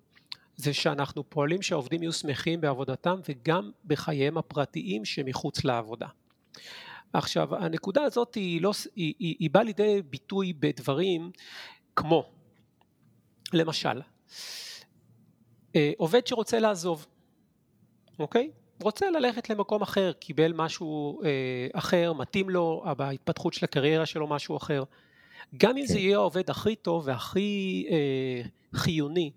זה 0.60 0.72
שאנחנו 0.72 1.30
פועלים 1.30 1.62
שהעובדים 1.62 2.02
יהיו 2.02 2.12
שמחים 2.12 2.60
בעבודתם 2.60 3.20
וגם 3.28 3.70
בחייהם 3.84 4.38
הפרטיים 4.38 5.04
שמחוץ 5.04 5.64
לעבודה. 5.64 6.06
עכשיו 7.12 7.56
הנקודה 7.56 8.02
הזאת 8.02 8.34
היא, 8.34 8.62
לא, 8.62 8.72
היא, 8.96 9.14
היא, 9.18 9.36
היא 9.38 9.50
באה 9.50 9.62
לידי 9.62 10.02
ביטוי 10.02 10.52
בדברים 10.52 11.30
כמו 11.96 12.30
למשל 13.52 14.00
אה, 15.76 15.92
עובד 15.96 16.26
שרוצה 16.26 16.58
לעזוב, 16.58 17.06
אוקיי? 18.18 18.50
רוצה 18.82 19.10
ללכת 19.10 19.50
למקום 19.50 19.82
אחר, 19.82 20.12
קיבל 20.12 20.52
משהו 20.52 21.20
אה, 21.24 21.28
אחר, 21.72 22.12
מתאים 22.12 22.50
לו, 22.50 22.84
בהתפתחות 22.96 23.52
של 23.54 23.64
הקריירה 23.64 24.06
שלו 24.06 24.26
משהו 24.26 24.56
אחר. 24.56 24.84
גם 25.56 25.76
אם 25.76 25.86
זה 25.86 25.94
כן. 25.94 26.00
יהיה 26.00 26.16
העובד 26.16 26.50
הכי 26.50 26.76
טוב 26.76 27.06
והכי 27.06 27.86
אה, 27.90 28.42
חיוני, 28.74 29.30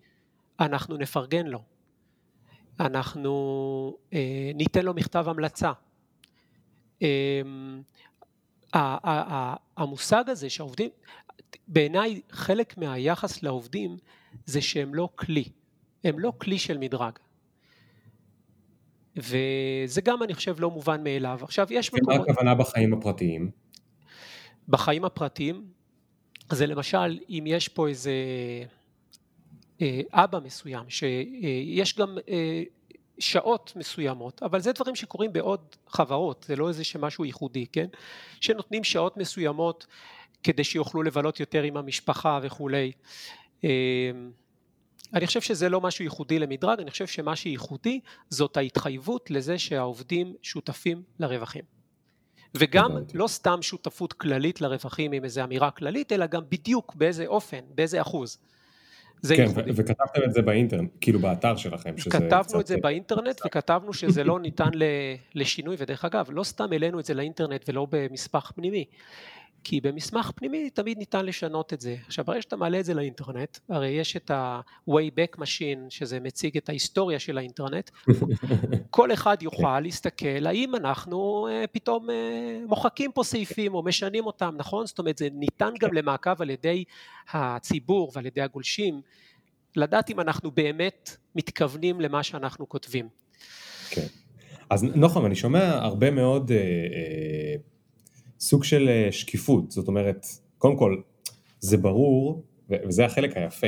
אנחנו 0.60 0.98
נפרגן 0.98 1.48
לו. 1.48 1.62
אנחנו 2.80 3.98
אה, 4.13 4.52
ניתן 4.56 4.86
לו 4.86 4.94
מכתב 4.94 5.26
המלצה. 5.28 5.72
אה, 7.02 7.42
המושג 9.78 10.24
הזה 10.30 10.50
שהעובדים, 10.50 10.89
בעיניי 11.68 12.22
חלק 12.32 12.78
מהיחס 12.78 13.44
לעובדים 13.44 13.98
זה 14.46 14.62
שהם 14.62 14.96
לא 14.96 15.10
כלי. 15.16 15.44
הם 16.04 16.20
לא 16.20 16.34
כלי 16.38 16.60
של 16.60 16.78
מדרג. 16.78 17.13
וזה 19.16 20.02
גם 20.02 20.24
אני 20.24 20.34
חושב 20.34 20.56
לא 20.60 20.72
מובן 20.72 21.04
מאליו. 21.04 21.39
עכשיו 21.42 21.68
יש 21.70 21.94
מקומות... 21.94 22.22
ומה 22.22 22.32
הכוונה 22.32 22.56
בחיים 22.56 22.94
הפרטיים? 22.94 23.52
בחיים 24.68 25.06
הפרטיים 25.06 25.66
זה 26.52 26.68
למשל 26.68 27.20
אם 27.30 27.44
יש 27.48 27.68
פה 27.68 27.88
איזה 27.88 28.12
אה, 28.12 28.66
אבא 30.12 30.40
מסוים 30.44 30.90
שיש 30.90 31.98
גם 31.98 32.18
אה, 32.30 32.64
שעות 33.20 33.74
מסוימות 33.76 34.44
אבל 34.44 34.60
זה 34.60 34.72
דברים 34.72 34.96
שקורים 34.96 35.34
בעוד 35.34 35.76
חברות 35.88 36.46
זה 36.48 36.56
לא 36.56 36.68
איזה 36.68 36.84
שמשהו 36.84 37.26
ייחודי 37.26 37.66
כן 37.72 37.88
שנותנים 38.42 38.84
שעות 38.84 39.18
מסוימות 39.18 39.88
כדי 40.44 40.64
שיוכלו 40.64 41.04
לבלות 41.04 41.40
יותר 41.40 41.64
עם 41.64 41.78
המשפחה 41.78 42.40
וכולי 42.44 42.92
אה, 43.64 43.70
אני 45.14 45.28
חושב 45.28 45.42
שזה 45.42 45.70
לא 45.70 45.82
משהו 45.82 46.04
ייחודי 46.04 46.40
למדרג, 46.40 46.80
אני 46.80 46.92
חושב 46.92 47.08
שמה 47.08 47.36
שייחודי 47.36 48.00
זאת 48.30 48.58
ההתחייבות 48.58 49.32
לזה 49.32 49.60
שהעובדים 49.60 50.36
שותפים 50.42 51.04
לרווחים. 51.20 51.64
וגם 52.56 52.92
לא 53.14 53.28
סתם 53.28 53.62
שותפות 53.62 54.14
כללית 54.14 54.62
לרווחים 54.62 55.12
עם 55.12 55.24
איזו 55.24 55.44
אמירה 55.44 55.72
כללית, 55.72 56.12
אלא 56.12 56.26
גם 56.26 56.42
בדיוק 56.50 56.96
באיזה 56.96 57.26
אופן, 57.28 57.60
באיזה 57.76 58.02
אחוז. 58.02 58.38
זה 59.24 59.36
כן, 59.36 59.42
ייחודי. 59.44 59.72
וכתבתם 59.76 60.24
את 60.24 60.34
זה 60.34 60.42
באינטרנט, 60.42 60.90
כאילו 61.02 61.20
באתר 61.20 61.56
שלכם. 61.56 61.96
כתבנו 62.10 62.44
קצת... 62.44 62.60
את 62.60 62.68
זה 62.68 62.78
באינטרנט 62.78 63.42
וכתבנו 63.46 63.94
שזה 63.94 64.24
לא 64.24 64.40
ניתן 64.40 64.69
לשינוי, 65.36 65.76
ודרך 65.80 66.06
אגב, 66.06 66.28
לא 66.30 66.44
סתם 66.44 66.67
העלינו 66.71 67.00
את 67.00 67.06
זה 67.06 67.13
לאינטרנט 67.13 67.69
ולא 67.69 67.88
במסמך 67.90 68.52
פנימי, 68.56 68.86
כי 69.64 69.82
במסמך 69.82 70.32
פנימי 70.36 70.70
תמיד 70.70 70.98
ניתן 70.98 71.26
לשנות 71.26 71.74
את 71.74 71.82
זה. 71.82 71.96
עכשיו 72.06 72.26
ברגע 72.26 72.42
שאתה 72.42 72.56
מעלה 72.56 72.80
את 72.80 72.86
זה 72.86 72.94
לאינטרנט, 72.94 73.58
הרי 73.70 73.90
יש 73.90 74.16
את 74.16 74.32
ה-Wayback 74.32 75.38
Machine 75.38 75.90
שזה 75.90 76.20
מציג 76.20 76.58
את 76.58 76.70
ההיסטוריה 76.70 77.20
של 77.20 77.38
האינטרנט, 77.38 77.90
כל 78.90 79.14
אחד 79.14 79.38
יוכל 79.42 79.80
להסתכל 79.80 80.48
האם 80.48 80.76
אנחנו 80.76 81.48
uh, 81.48 81.68
פתאום 81.68 82.10
uh, 82.10 82.14
מוחקים 82.68 83.12
פה 83.12 83.24
סעיפים 83.24 83.74
או 83.74 83.84
משנים 83.84 84.26
אותם, 84.26 84.56
נכון? 84.58 84.86
זאת 84.86 85.00
אומרת 85.00 85.18
זה 85.18 85.28
ניתן 85.34 85.74
גם 85.80 85.94
למעקב 85.94 86.42
על 86.42 86.50
ידי 86.50 86.84
הציבור 87.32 88.12
ועל 88.16 88.26
ידי 88.26 88.42
הגולשים, 88.42 89.02
לדעת 89.76 90.10
אם 90.10 90.20
אנחנו 90.20 90.52
באמת 90.52 91.18
מתכוונים 91.36 92.02
למה 92.02 92.24
שאנחנו 92.24 92.70
כותבים. 92.70 93.10
כן. 93.90 94.06
אז 94.70 94.84
נוחם, 94.84 95.26
אני 95.26 95.36
שומע 95.36 95.78
הרבה 95.78 96.12
מאוד... 96.12 96.52
Uh, 96.52 96.54
uh... 96.54 97.73
סוג 98.44 98.63
של 98.63 98.89
אה, 98.89 99.12
שקיפות, 99.12 99.71
זאת 99.71 99.87
אומרת, 99.87 100.25
קודם 100.58 100.77
כל, 100.77 101.02
זה 101.60 101.77
ברור 101.77 102.44
וזה 102.69 103.06
החלק 103.06 103.37
היפה. 103.37 103.67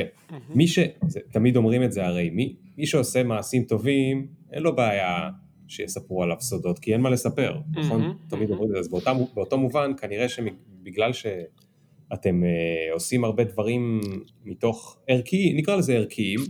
מי 0.54 0.66
ש... 0.68 0.78
זה, 1.06 1.20
תמיד 1.32 1.56
אומרים 1.56 1.82
את 1.82 1.92
זה 1.92 2.06
הרי, 2.06 2.30
מי, 2.30 2.56
מי 2.78 2.86
שעושה 2.86 3.22
מעשים 3.22 3.62
טובים, 3.64 4.26
אין 4.52 4.62
לו 4.62 4.76
בעיה 4.76 5.30
שיספרו 5.68 6.22
עליו 6.22 6.36
סודות, 6.40 6.78
כי 6.78 6.92
אין 6.92 7.00
מה 7.00 7.10
לספר, 7.10 7.60
נכון? 7.76 8.16
תמיד 8.28 8.50
אומרים 8.50 8.68
את 8.68 8.74
זה. 8.74 8.78
אז 8.78 8.88
באותה, 8.88 9.12
באותו 9.34 9.58
מובן, 9.58 9.90
כנראה 9.96 10.28
שבגלל 10.28 11.12
שאתם 11.12 12.42
uh, 12.42 12.92
עושים 12.92 13.24
הרבה 13.24 13.44
דברים 13.44 14.00
מתוך 14.44 14.98
ערכי, 15.08 15.52
נקרא 15.56 15.76
לזה 15.76 15.94
ערכיים, 15.94 16.40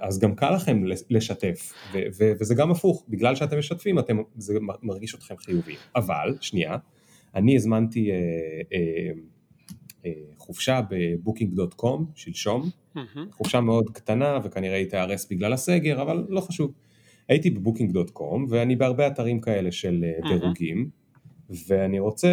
אז 0.00 0.18
גם 0.18 0.34
קל 0.34 0.54
לכם 0.54 0.84
לשתף, 1.10 1.72
ו- 1.92 1.98
ו- 2.18 2.32
וזה 2.40 2.54
גם 2.54 2.70
הפוך, 2.70 3.04
בגלל 3.08 3.34
שאתם 3.34 3.58
משתפים, 3.58 3.98
אתם, 3.98 4.18
זה 4.36 4.54
מרגיש 4.82 5.14
אתכם 5.14 5.34
חיובי. 5.36 5.74
אבל, 5.96 6.36
שנייה, 6.40 6.76
אני 7.34 7.56
הזמנתי... 7.56 8.10
Uh, 8.10 8.64
uh, 8.68 9.30
חופשה 10.36 10.80
בבוקינג.קום 10.90 12.06
שלשום, 12.14 12.62
mm-hmm. 12.96 13.18
חופשה 13.30 13.60
מאוד 13.60 13.90
קטנה 13.90 14.38
וכנראה 14.44 14.76
היא 14.76 14.86
תיהרס 14.86 15.26
בגלל 15.30 15.52
הסגר, 15.52 16.02
אבל 16.02 16.26
לא 16.28 16.40
חשוב. 16.40 16.72
הייתי 17.28 17.50
בבוקינג.קום 17.50 18.46
ואני 18.48 18.76
בהרבה 18.76 19.06
אתרים 19.06 19.40
כאלה 19.40 19.72
של 19.72 20.04
mm-hmm. 20.04 20.28
דירוגים, 20.28 20.90
ואני 21.68 21.98
רוצה 21.98 22.28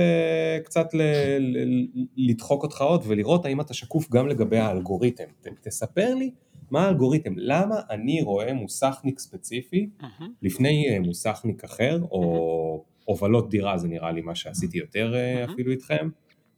קצת 0.63 0.93
ל- 0.93 1.37
ל- 1.39 1.87
לדחוק 2.17 2.63
אותך 2.63 2.81
עוד 2.81 3.03
ולראות 3.07 3.45
האם 3.45 3.61
אתה 3.61 3.73
שקוף 3.73 4.09
גם 4.11 4.27
לגבי 4.27 4.57
האלגוריתם. 4.57 5.23
תספר 5.61 6.15
לי 6.15 6.31
מה 6.71 6.85
האלגוריתם, 6.85 7.33
למה 7.37 7.75
אני 7.89 8.21
רואה 8.21 8.53
מוסכניק 8.53 9.19
ספציפי 9.19 9.89
mm-hmm. 10.01 10.23
לפני 10.41 10.99
מוסכניק 10.99 11.63
אחר, 11.63 11.99
או 12.01 12.83
הובלות 13.05 13.49
דירה 13.49 13.77
זה 13.77 13.87
נראה 13.87 14.11
לי 14.11 14.21
מה 14.21 14.35
שעשיתי 14.35 14.77
יותר 14.77 15.13
mm-hmm. 15.13 15.51
אפילו 15.51 15.71
איתכם. 15.71 16.09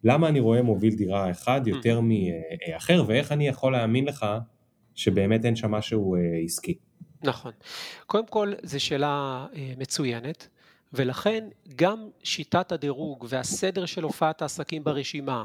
למה 0.03 0.27
אני 0.27 0.39
רואה 0.39 0.61
מוביל 0.61 0.95
דירה 0.95 1.31
אחד 1.31 1.61
יותר 1.65 1.99
מאחר, 2.01 3.03
ואיך 3.07 3.31
אני 3.31 3.47
יכול 3.47 3.71
להאמין 3.71 4.05
לך 4.05 4.25
שבאמת 4.95 5.45
אין 5.45 5.55
שם 5.55 5.71
משהו 5.71 6.15
אה, 6.15 6.21
עסקי. 6.43 6.77
נכון. 7.23 7.51
קודם 8.05 8.27
כל, 8.27 8.53
זו 8.63 8.79
שאלה 8.79 9.45
אה, 9.55 9.73
מצוינת, 9.77 10.47
ולכן 10.93 11.47
גם 11.75 12.09
שיטת 12.23 12.71
הדירוג 12.71 13.25
והסדר 13.29 13.85
של 13.85 14.03
הופעת 14.03 14.41
העסקים 14.41 14.83
ברשימה 14.83 15.43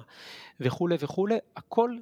וכולי 0.60 0.96
וכולי, 1.00 1.36
הכל 1.56 1.96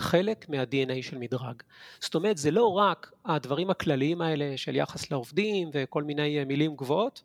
חלק 0.00 0.48
מה-DNA 0.48 1.02
של 1.02 1.18
מדרג. 1.18 1.62
זאת 2.00 2.14
אומרת, 2.14 2.36
זה 2.36 2.50
לא 2.50 2.72
רק 2.72 3.12
הדברים 3.24 3.70
הכלליים 3.70 4.22
האלה 4.22 4.56
של 4.56 4.76
יחס 4.76 5.10
לעובדים 5.10 5.70
וכל 5.72 6.02
מיני 6.02 6.38
אה, 6.38 6.44
מילים 6.44 6.76
גבוהות, 6.76 7.22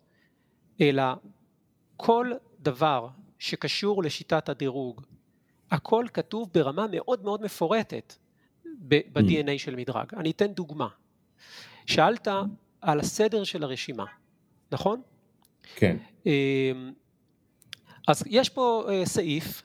אלא 0.82 1.03
כל 1.97 2.32
דבר 2.59 3.07
שקשור 3.39 4.03
לשיטת 4.03 4.49
הדירוג. 4.49 5.01
הכל 5.71 6.05
כתוב 6.13 6.49
ברמה 6.53 6.86
מאוד 6.91 7.23
מאוד 7.23 7.41
מפורטת 7.41 8.13
ב-DNA 8.88 9.57
של 9.57 9.76
מדרג. 9.76 10.15
אני 10.17 10.32
אתן 10.32 10.53
דוגמה. 10.53 10.88
שאלת 11.86 12.28
על 12.82 12.99
הסדר 12.99 13.43
של 13.43 13.63
הרשימה, 13.63 14.05
נכון? 14.71 15.01
כן. 15.76 15.97
אמ, 16.26 16.93
אז 18.07 18.23
יש 18.28 18.49
פה 18.49 18.86
אה, 18.89 19.05
סעיף 19.05 19.63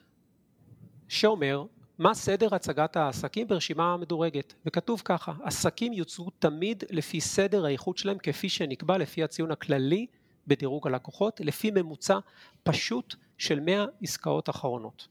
שאומר 1.09 1.65
מה 2.01 2.15
סדר 2.15 2.55
הצגת 2.55 2.97
העסקים 2.97 3.49
ברשימה 3.49 3.97
מדורגת, 3.97 4.55
וכתוב 4.67 5.03
ככה, 5.05 5.33
עסקים 5.43 5.93
יוצרו 5.93 6.31
תמיד 6.39 6.85
לפי 6.91 7.21
סדר 7.21 7.65
האיכות 7.65 7.99
שלהם 7.99 8.19
כפי 8.19 8.49
שנקבע 8.49 8.99
לפי 8.99 9.25
הציון 9.25 9.51
הכללי 9.51 10.07
בדירוג 10.47 10.87
הלקוחות, 10.87 11.41
לפי 11.41 11.71
ממוצע 11.71 12.19
פשוט 12.63 13.15
של 13.39 13.61
100 13.61 13.85
עסקאות 14.03 14.51
אחרונות. 14.51 15.09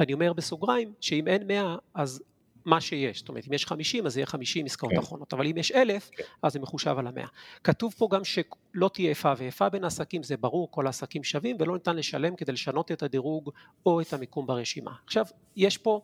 אני 0.00 0.12
אומר 0.12 0.32
בסוגריים 0.32 0.92
שאם 1.00 1.28
אין 1.28 1.46
100 1.46 1.76
אז 1.94 2.22
מה 2.64 2.80
שיש, 2.80 3.18
זאת 3.18 3.28
אומרת 3.28 3.44
אם 3.48 3.52
יש 3.52 3.66
50 3.66 4.06
אז 4.06 4.16
יהיה 4.16 4.26
50 4.26 4.66
עסקאות 4.66 4.92
כן. 4.92 4.98
אחרונות, 4.98 5.32
אבל 5.32 5.46
אם 5.46 5.56
יש 5.56 5.72
1,000 5.72 6.10
כן. 6.12 6.24
אז 6.42 6.52
זה 6.52 6.58
מחושב 6.58 6.94
על 6.98 7.06
המאה. 7.06 7.26
כתוב 7.64 7.94
פה 7.98 8.08
גם 8.10 8.24
שלא 8.24 8.90
תהיה 8.92 9.10
איפה 9.10 9.32
ואיפה 9.36 9.68
בין 9.68 9.84
העסקים, 9.84 10.22
זה 10.22 10.36
ברור, 10.36 10.70
כל 10.70 10.86
העסקים 10.86 11.24
שווים 11.24 11.56
ולא 11.60 11.74
ניתן 11.74 11.96
לשלם 11.96 12.36
כדי 12.36 12.52
לשנות 12.52 12.92
את 12.92 13.02
הדירוג 13.02 13.50
או 13.86 14.00
את 14.00 14.12
המיקום 14.12 14.46
ברשימה. 14.46 14.92
עכשיו, 15.04 15.24
יש 15.56 15.78
פה, 15.78 16.00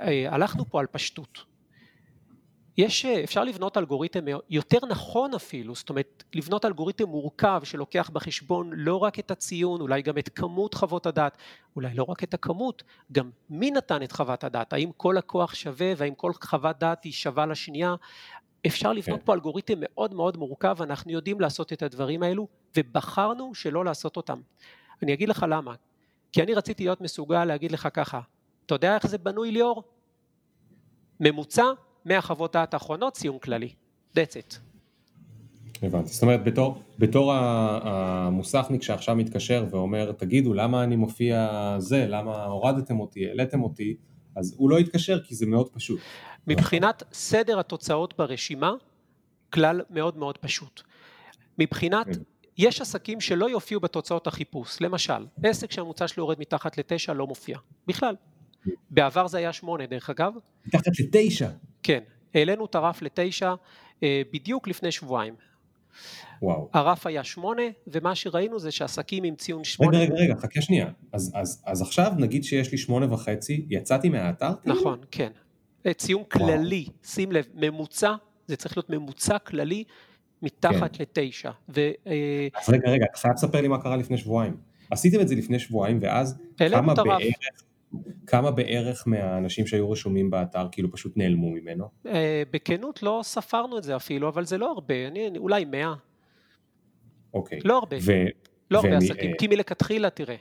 אה, 0.00 0.34
הלכנו 0.34 0.64
פה 0.64 0.80
על 0.80 0.86
פשטות. 0.86 1.44
יש, 2.78 3.04
אה, 3.04 3.24
אפשר 3.24 3.44
לבנות 3.44 3.76
אלגוריתם 3.76 4.24
יותר 4.50 4.78
נכון 4.88 5.34
אפילו, 5.34 5.74
זאת 5.74 5.90
אומרת 5.90 6.24
לבנות 6.34 6.64
אלגוריתם 6.64 7.04
מורכב 7.04 7.60
שלוקח 7.64 8.10
בחשבון 8.12 8.70
לא 8.74 8.96
רק 8.96 9.18
את 9.18 9.30
הציון, 9.30 9.80
אולי 9.80 10.02
גם 10.02 10.18
את 10.18 10.28
כמות 10.34 10.74
חוות 10.74 11.06
הדעת, 11.06 11.38
אולי 11.76 11.94
לא 11.94 12.02
רק 12.08 12.24
את 12.24 12.34
הכמות, 12.34 12.82
גם 13.12 13.30
מי 13.50 13.70
נתן 13.70 14.02
את 14.02 14.12
חוות 14.12 14.44
הדעת, 14.44 14.72
האם 14.72 14.90
כל 14.96 15.14
לקוח 15.18 15.54
שווה 15.54 15.92
והאם 15.96 16.14
כל 16.14 16.32
חוות 16.44 16.78
דעת 16.78 17.04
היא 17.04 17.12
שווה 17.12 17.46
לשנייה, 17.46 17.94
אפשר 18.66 18.92
לבנות 18.92 19.20
כן. 19.20 19.26
פה 19.26 19.34
אלגוריתם 19.34 19.74
מאוד 19.80 20.14
מאוד 20.14 20.36
מורכב, 20.36 20.82
אנחנו 20.82 21.12
יודעים 21.12 21.40
לעשות 21.40 21.72
את 21.72 21.82
הדברים 21.82 22.22
האלו 22.22 22.48
ובחרנו 22.76 23.54
שלא 23.54 23.84
לעשות 23.84 24.16
אותם. 24.16 24.40
אני 25.02 25.14
אגיד 25.14 25.28
לך 25.28 25.46
למה, 25.48 25.74
כי 26.32 26.42
אני 26.42 26.54
רציתי 26.54 26.84
להיות 26.84 27.00
מסוגל 27.00 27.44
להגיד 27.44 27.72
לך 27.72 27.88
ככה, 27.94 28.20
אתה 28.66 28.74
יודע 28.74 28.94
איך 28.94 29.06
זה 29.06 29.18
בנוי 29.18 29.50
ליאור? 29.50 29.82
ממוצע 31.20 31.64
מהחוות 32.08 32.52
דעת 32.52 32.74
האחרונות 32.74 33.14
ציון 33.14 33.38
כללי. 33.38 33.68
That's 34.14 34.18
it. 34.18 34.56
הבנתי, 35.82 36.08
זאת 36.08 36.22
אומרת 36.22 36.44
בתור, 36.44 36.82
בתור 36.98 37.32
המוסכניק 37.32 38.82
שעכשיו 38.82 39.16
מתקשר 39.16 39.66
ואומר 39.70 40.12
תגידו 40.12 40.54
למה 40.54 40.84
אני 40.84 40.96
מופיע 40.96 41.48
זה, 41.78 42.06
למה 42.08 42.44
הורדתם 42.44 43.00
אותי, 43.00 43.26
העליתם 43.26 43.62
אותי, 43.62 43.96
אז 44.36 44.54
הוא 44.58 44.70
לא 44.70 44.80
יתקשר 44.80 45.20
כי 45.20 45.34
זה 45.34 45.46
מאוד 45.46 45.68
פשוט. 45.68 46.00
מבחינת 46.46 47.02
סדר 47.12 47.58
התוצאות 47.58 48.14
ברשימה, 48.18 48.72
כלל 49.50 49.80
מאוד 49.90 50.16
מאוד 50.16 50.38
פשוט. 50.38 50.82
מבחינת, 51.58 52.06
כן. 52.06 52.20
יש 52.58 52.80
עסקים 52.80 53.20
שלא 53.20 53.50
יופיעו 53.50 53.80
בתוצאות 53.80 54.26
החיפוש, 54.26 54.80
למשל, 54.80 55.26
עסק 55.42 55.70
שהממוצע 55.70 56.08
שלו 56.08 56.24
יורד 56.24 56.40
מתחת 56.40 56.78
לתשע 56.78 57.12
לא 57.12 57.26
מופיע, 57.26 57.58
בכלל. 57.86 58.14
כן. 58.64 58.70
בעבר 58.90 59.26
זה 59.26 59.38
היה 59.38 59.52
שמונה 59.52 59.86
דרך 59.86 60.10
אגב. 60.10 60.32
מתחת 60.66 61.00
לתשע? 61.00 61.48
כן, 61.88 62.00
העלינו 62.34 62.64
את 62.64 62.74
הרף 62.74 63.02
לתשע 63.02 63.54
אה, 64.02 64.22
בדיוק 64.32 64.68
לפני 64.68 64.92
שבועיים. 64.92 65.34
וואו. 66.42 66.68
הרף 66.72 67.06
היה 67.06 67.24
שמונה, 67.24 67.62
ומה 67.86 68.14
שראינו 68.14 68.58
זה 68.58 68.70
שעסקים 68.70 69.24
עם 69.24 69.34
ציון 69.36 69.64
שמונה... 69.64 69.98
רגע, 69.98 70.14
רגע, 70.14 70.24
רגע, 70.24 70.34
חכה 70.40 70.60
שנייה. 70.60 70.90
אז, 71.12 71.32
אז, 71.34 71.62
אז 71.66 71.82
עכשיו 71.82 72.12
נגיד 72.18 72.44
שיש 72.44 72.72
לי 72.72 72.78
שמונה 72.78 73.12
וחצי, 73.12 73.66
יצאתי 73.70 74.08
מהאתר? 74.08 74.50
נכון, 74.64 74.98
כן. 75.10 75.30
אה, 75.86 75.94
ציון 75.94 76.22
וואו. 76.34 76.46
כללי, 76.46 76.86
שים 77.04 77.32
לב, 77.32 77.46
ממוצע, 77.54 78.14
זה 78.46 78.56
צריך 78.56 78.76
להיות 78.76 78.90
ממוצע 78.90 79.38
כללי 79.38 79.84
מתחת 80.42 80.96
כן. 80.96 81.02
לתשע. 81.02 81.50
ו, 81.68 81.80
אה, 82.06 82.48
אז 82.62 82.70
רגע, 82.70 82.90
רגע, 82.90 83.04
אתה 83.10 83.18
חייב 83.18 83.34
לספר 83.34 83.60
לי 83.60 83.68
מה 83.68 83.82
קרה 83.82 83.96
לפני 83.96 84.18
שבועיים. 84.18 84.56
עשיתם 84.90 85.20
את 85.20 85.28
זה 85.28 85.34
לפני 85.34 85.58
שבועיים, 85.58 85.98
ואז 86.02 86.38
כמה 86.56 86.94
בערך... 86.94 87.22
כמה 88.26 88.50
בערך 88.50 89.04
מהאנשים 89.06 89.66
שהיו 89.66 89.90
רשומים 89.90 90.30
באתר 90.30 90.66
כאילו 90.72 90.92
פשוט 90.92 91.16
נעלמו 91.16 91.50
ממנו? 91.50 91.88
אה, 92.06 92.42
בכנות 92.50 93.02
לא 93.02 93.20
ספרנו 93.24 93.78
את 93.78 93.82
זה 93.82 93.96
אפילו, 93.96 94.28
אבל 94.28 94.44
זה 94.44 94.58
לא 94.58 94.70
הרבה, 94.70 95.06
אני, 95.06 95.30
אולי 95.38 95.64
100. 95.64 95.94
אוקיי. 97.34 97.58
לא 97.64 97.78
הרבה. 97.78 97.96
ו... 98.00 98.12
לא 98.70 98.78
הרבה 98.78 98.96
עסקים, 98.96 99.32
כי 99.38 99.46
מלכתחילה 99.46 100.10
תראה, 100.10 100.36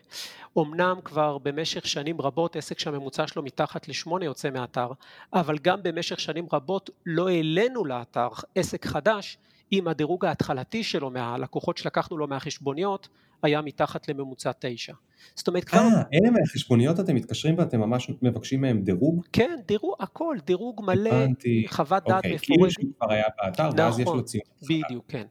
אמנם 0.58 1.00
כבר 1.04 1.38
במשך 1.38 1.88
שנים 1.88 2.22
רבות 2.22 2.56
עסק 2.56 2.80
שהממוצע 2.80 3.28
שלו 3.28 3.44
מתחת 3.44 3.88
לשמונה 3.88 4.26
יוצא 4.26 4.50
מהאתר, 4.50 4.92
אבל 5.34 5.58
גם 5.58 5.84
במשך 5.84 6.20
שנים 6.20 6.46
רבות 6.54 6.90
לא 7.06 7.30
העלינו 7.30 7.86
לאתר 7.86 8.28
עסק 8.56 8.86
חדש 8.86 9.38
אם 9.72 9.88
הדירוג 9.88 10.26
ההתחלתי 10.26 10.84
שלו 10.84 11.10
מהלקוחות 11.10 11.78
שלקחנו 11.78 12.18
לו 12.18 12.28
מהחשבוניות 12.28 13.08
היה 13.44 13.62
מתחת 13.62 14.10
לממוצע 14.10 14.52
תשע. 14.60 14.94
זאת 15.36 15.48
אומרת 15.48 15.64
כבר... 15.64 15.80
אה, 15.80 16.02
אלה 16.14 16.32
מהחשבוניות 16.32 17.00
אתם 17.00 17.16
מתקשרים 17.16 17.58
ואתם 17.58 17.80
ממש 17.80 18.12
מבקשים 18.22 18.62
מהם 18.62 18.82
דירוג? 18.82 19.26
כן, 19.34 19.56
דירוג, 19.68 19.96
הכל, 20.00 20.38
דירוג 20.46 20.82
מלא, 20.86 21.26
חוות 21.68 22.04
דעת 22.08 22.18
אוקיי, 22.18 22.36
מפורשת. 22.36 22.48
כאילו 22.48 22.72
שהוא 22.72 22.92
כבר 23.00 23.12
היה 23.12 23.26
באתר 23.38 23.70
ואז 23.78 24.00
יש 24.00 24.06
לו 24.06 24.12
נכון, 24.12 24.24
ציון. 24.24 24.44
בדיוק, 24.62 25.06
כן. 25.08 25.26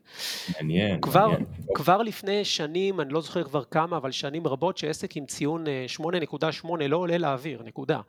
מעניין, 0.56 1.00
כבר, 1.00 1.28
מעניין. 1.28 1.46
כבר 1.74 2.02
לפני 2.02 2.44
שנים, 2.44 3.00
אני 3.00 3.12
לא 3.12 3.20
זוכר 3.20 3.44
כבר 3.44 3.64
כמה, 3.64 3.96
אבל 3.96 4.10
שנים 4.10 4.46
רבות 4.46 4.78
שעסק 4.78 5.16
עם 5.16 5.26
ציון 5.26 5.64
8.8 5.96 6.68
אה, 6.80 6.88
לא 6.88 6.96
עולה 6.96 7.18
לאוויר, 7.18 7.62
נקודה. 7.62 8.00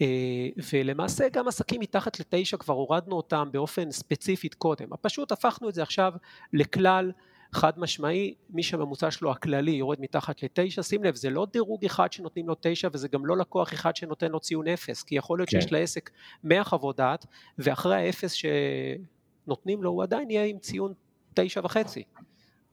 אה, 0.00 0.48
ולמעשה 0.72 1.28
גם 1.32 1.48
עסקים 1.48 1.80
מתחת 1.80 2.20
לתשע 2.20 2.56
כבר 2.56 2.74
הורדנו 2.74 3.16
אותם 3.16 3.48
באופן 3.52 3.90
ספציפית 3.90 4.54
קודם, 4.54 4.88
פשוט 5.00 5.32
הפכנו 5.32 5.68
את 5.68 5.74
זה 5.74 5.82
עכשיו 5.82 6.12
לכלל 6.52 7.12
חד 7.54 7.78
משמעי, 7.78 8.34
מי 8.50 8.62
שהממוצע 8.62 9.10
שלו 9.10 9.30
הכללי 9.30 9.70
יורד 9.70 10.00
מתחת 10.00 10.42
לתשע, 10.42 10.82
שים 10.82 11.04
לב, 11.04 11.14
זה 11.14 11.30
לא 11.30 11.46
דירוג 11.52 11.84
אחד 11.84 12.12
שנותנים 12.12 12.48
לו 12.48 12.54
תשע 12.60 12.88
וזה 12.92 13.08
גם 13.08 13.26
לא 13.26 13.36
לקוח 13.36 13.72
אחד 13.74 13.96
שנותן 13.96 14.30
לו 14.30 14.40
ציון 14.40 14.68
אפס, 14.68 15.02
כי 15.02 15.14
יכול 15.14 15.38
להיות 15.38 15.48
כן. 15.50 15.60
שיש 15.60 15.72
לעסק 15.72 16.10
מאה 16.44 16.64
חוות 16.64 16.96
דעת, 16.96 17.26
ואחרי 17.58 17.96
האפס 17.96 18.32
שנותנים 18.32 19.82
לו 19.82 19.90
הוא 19.90 20.02
עדיין 20.02 20.30
יהיה 20.30 20.44
עם 20.44 20.58
ציון 20.58 20.92
תשע 21.34 21.60
וחצי, 21.64 22.02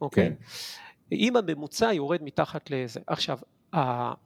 אוקיי? 0.02 0.30
כן. 0.30 0.36
אם 1.12 1.36
הממוצע 1.36 1.94
יורד 1.94 2.24
מתחת 2.24 2.72
לזה. 2.72 3.00
עכשיו, 3.08 3.38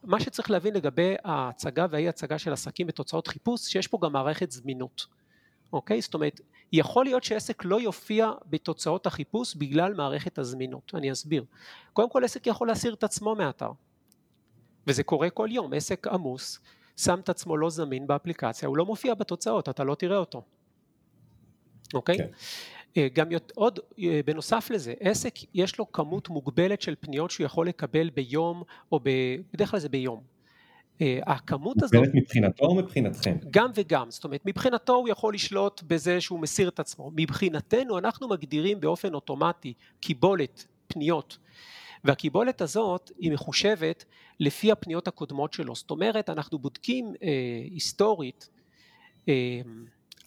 מה 0.04 0.20
שצריך 0.20 0.52
להבין 0.52 0.74
לגבי 0.74 1.16
ההצגה 1.24 1.86
והאי 1.90 2.10
הצגה 2.10 2.38
של 2.38 2.54
עסקים 2.54 2.88
בתוצאות 2.88 3.28
חיפוש, 3.28 3.62
שיש 3.62 3.88
פה 3.88 3.98
גם 4.02 4.14
מערכת 4.14 4.52
זמינות, 4.52 5.06
אוקיי? 5.74 6.02
זאת 6.02 6.14
אומרת, 6.14 6.42
יכול 6.74 7.06
להיות 7.06 7.24
שעסק 7.24 7.66
לא 7.66 7.82
יופיע 7.82 8.32
בתוצאות 8.46 9.06
החיפוש 9.06 9.56
בגלל 9.56 9.94
מערכת 9.94 10.38
הזמינות, 10.38 10.92
אני 10.96 11.12
אסביר. 11.12 11.46
קודם 11.94 12.10
כל 12.10 12.24
עסק 12.24 12.48
יכול 12.48 12.68
להסיר 12.68 12.94
את 12.94 13.04
עצמו 13.04 13.36
מהאתר, 13.36 13.72
וזה 14.88 15.04
קורה 15.04 15.30
כל 15.30 15.50
יום, 15.52 15.74
עסק 15.74 16.08
עמוס, 16.08 16.60
שם 16.98 17.20
את 17.20 17.30
עצמו 17.30 17.58
לא 17.58 17.70
זמין 17.70 18.08
באפליקציה, 18.08 18.70
הוא 18.70 18.78
לא 18.78 18.86
מופיע 18.86 19.14
בתוצאות, 19.14 19.70
אתה 19.70 19.84
לא 19.84 19.96
תראה 19.96 20.18
אותו, 20.18 20.42
אוקיי? 21.94 22.18
כן. 22.18 22.28
אה, 22.98 23.08
גם 23.14 23.28
עוד, 23.56 23.80
אה, 24.00 24.20
בנוסף 24.26 24.70
לזה, 24.72 24.94
עסק 25.00 25.34
יש 25.54 25.80
לו 25.80 25.92
כמות 25.92 26.30
מוגבלת 26.30 26.82
של 26.82 26.96
פניות 27.00 27.32
שהוא 27.32 27.46
יכול 27.46 27.68
לקבל 27.68 28.10
ביום, 28.10 28.64
או 28.92 29.00
ב, 29.04 29.10
בדרך 29.54 29.72
כלל 29.72 29.80
זה 29.80 29.90
ביום. 29.90 30.35
אה, 31.02 31.20
הכמות 31.26 31.84
הזאת... 31.84 31.96
מוגבלת 31.96 32.16
מבחינתו 32.16 32.66
או 32.66 32.76
מבחינתכם? 32.76 33.38
גם 33.52 33.72
וגם, 33.76 34.12
זאת 34.12 34.24
אומרת 34.24 34.42
מבחינתו 34.46 34.94
הוא 34.94 35.10
יכול 35.10 35.34
לשלוט 35.34 35.84
בזה 35.88 36.22
שהוא 36.22 36.40
מסיר 36.40 36.70
את 36.70 36.80
עצמו. 36.80 37.12
מבחינתנו 37.16 37.98
אנחנו 37.98 38.28
מגדירים 38.28 38.80
באופן 38.80 39.14
אוטומטי 39.14 39.74
קיבולת 40.00 40.66
פניות 40.88 41.38
והקיבולת 42.04 42.62
הזאת 42.62 43.12
היא 43.20 43.32
מחושבת 43.32 44.06
לפי 44.40 44.72
הפניות 44.72 45.08
הקודמות 45.08 45.54
שלו. 45.54 45.76
זאת 45.76 45.92
אומרת 45.92 46.30
אנחנו 46.30 46.60
בודקים 46.60 47.14
אה, 47.24 47.30
היסטורית 47.72 48.50
אה, 49.30 49.62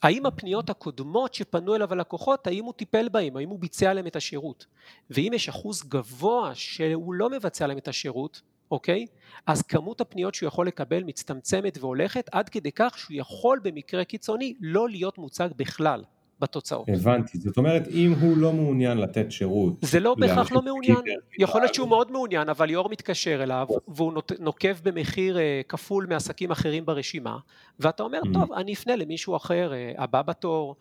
האם 0.02 0.26
הפניות 0.26 0.70
הקודמות 0.70 1.34
שפנו 1.34 1.74
אליו 1.74 1.92
הלקוחות, 1.92 2.46
האם 2.46 2.64
הוא 2.64 2.72
טיפל 2.72 3.08
בהם, 3.08 3.36
האם 3.36 3.48
הוא 3.48 3.58
ביצע 3.58 3.94
להם 3.94 4.06
את 4.06 4.16
השירות. 4.16 4.66
ואם 5.10 5.32
יש 5.34 5.48
אחוז 5.48 5.82
גבוה 5.82 6.54
שהוא 6.54 7.14
לא 7.14 7.30
מבצע 7.30 7.66
להם 7.66 7.78
את 7.78 7.88
השירות, 7.88 8.42
אוקיי? 8.70 9.06
אז 9.46 9.62
כמות 9.62 10.00
הפניות 10.00 10.34
שהוא 10.34 10.46
יכול 10.46 10.66
לקבל 10.66 11.02
מצטמצמת 11.02 11.78
והולכת 11.80 12.28
עד 12.32 12.48
כדי 12.48 12.72
כך 12.72 12.98
שהוא 12.98 13.16
יכול 13.16 13.60
במקרה 13.62 14.04
קיצוני 14.04 14.54
לא 14.60 14.88
להיות 14.88 15.18
מוצג 15.18 15.48
בכלל. 15.56 16.02
בתוצאות. 16.40 16.88
הבנתי, 16.88 17.38
זאת 17.38 17.56
אומרת 17.56 17.88
אם 17.88 18.14
הוא 18.20 18.36
לא 18.36 18.52
מעוניין 18.52 18.98
לתת 18.98 19.32
שירות. 19.32 19.74
זה 19.82 20.00
לא 20.00 20.14
בהכרח 20.14 20.52
לא 20.52 20.62
מעוניין, 20.62 20.96
יכול 21.38 21.60
להיות 21.60 21.74
שהוא 21.74 21.88
מאוד 21.88 22.12
מעוניין 22.12 22.48
אבל 22.48 22.66
ליאור 22.66 22.88
מתקשר 22.88 23.42
אליו 23.42 23.66
והוא 23.88 24.12
נוקב 24.38 24.74
במחיר 24.82 25.38
אה, 25.38 25.60
כפול 25.68 26.06
מעסקים 26.08 26.50
אחרים 26.50 26.86
ברשימה 26.86 27.38
ואתה 27.80 28.02
אומר 28.02 28.20
mm. 28.24 28.32
טוב 28.32 28.52
אני 28.52 28.74
אפנה 28.74 28.96
למישהו 28.96 29.36
אחר, 29.36 29.72
אה, 29.72 29.92
הבא 29.98 30.22
בתור 30.22 30.76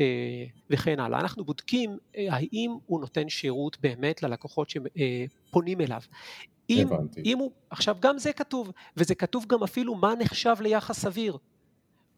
אה, 0.00 0.04
וכן 0.70 1.00
הלאה. 1.00 1.20
אנחנו 1.20 1.44
בודקים 1.44 1.96
האם 2.28 2.70
הוא 2.86 3.00
נותן 3.00 3.28
שירות 3.28 3.76
באמת 3.80 4.22
ללקוחות 4.22 4.70
שפונים 4.70 5.80
אליו. 5.80 6.00
אם, 6.70 6.86
אם 7.24 7.38
הוא, 7.38 7.50
עכשיו 7.70 7.96
גם 8.00 8.18
זה 8.18 8.32
כתוב, 8.32 8.72
וזה 8.96 9.14
כתוב 9.14 9.46
גם 9.48 9.62
אפילו 9.62 9.94
מה 9.94 10.14
נחשב 10.18 10.54
ליחס 10.60 10.98
סביר. 10.98 11.36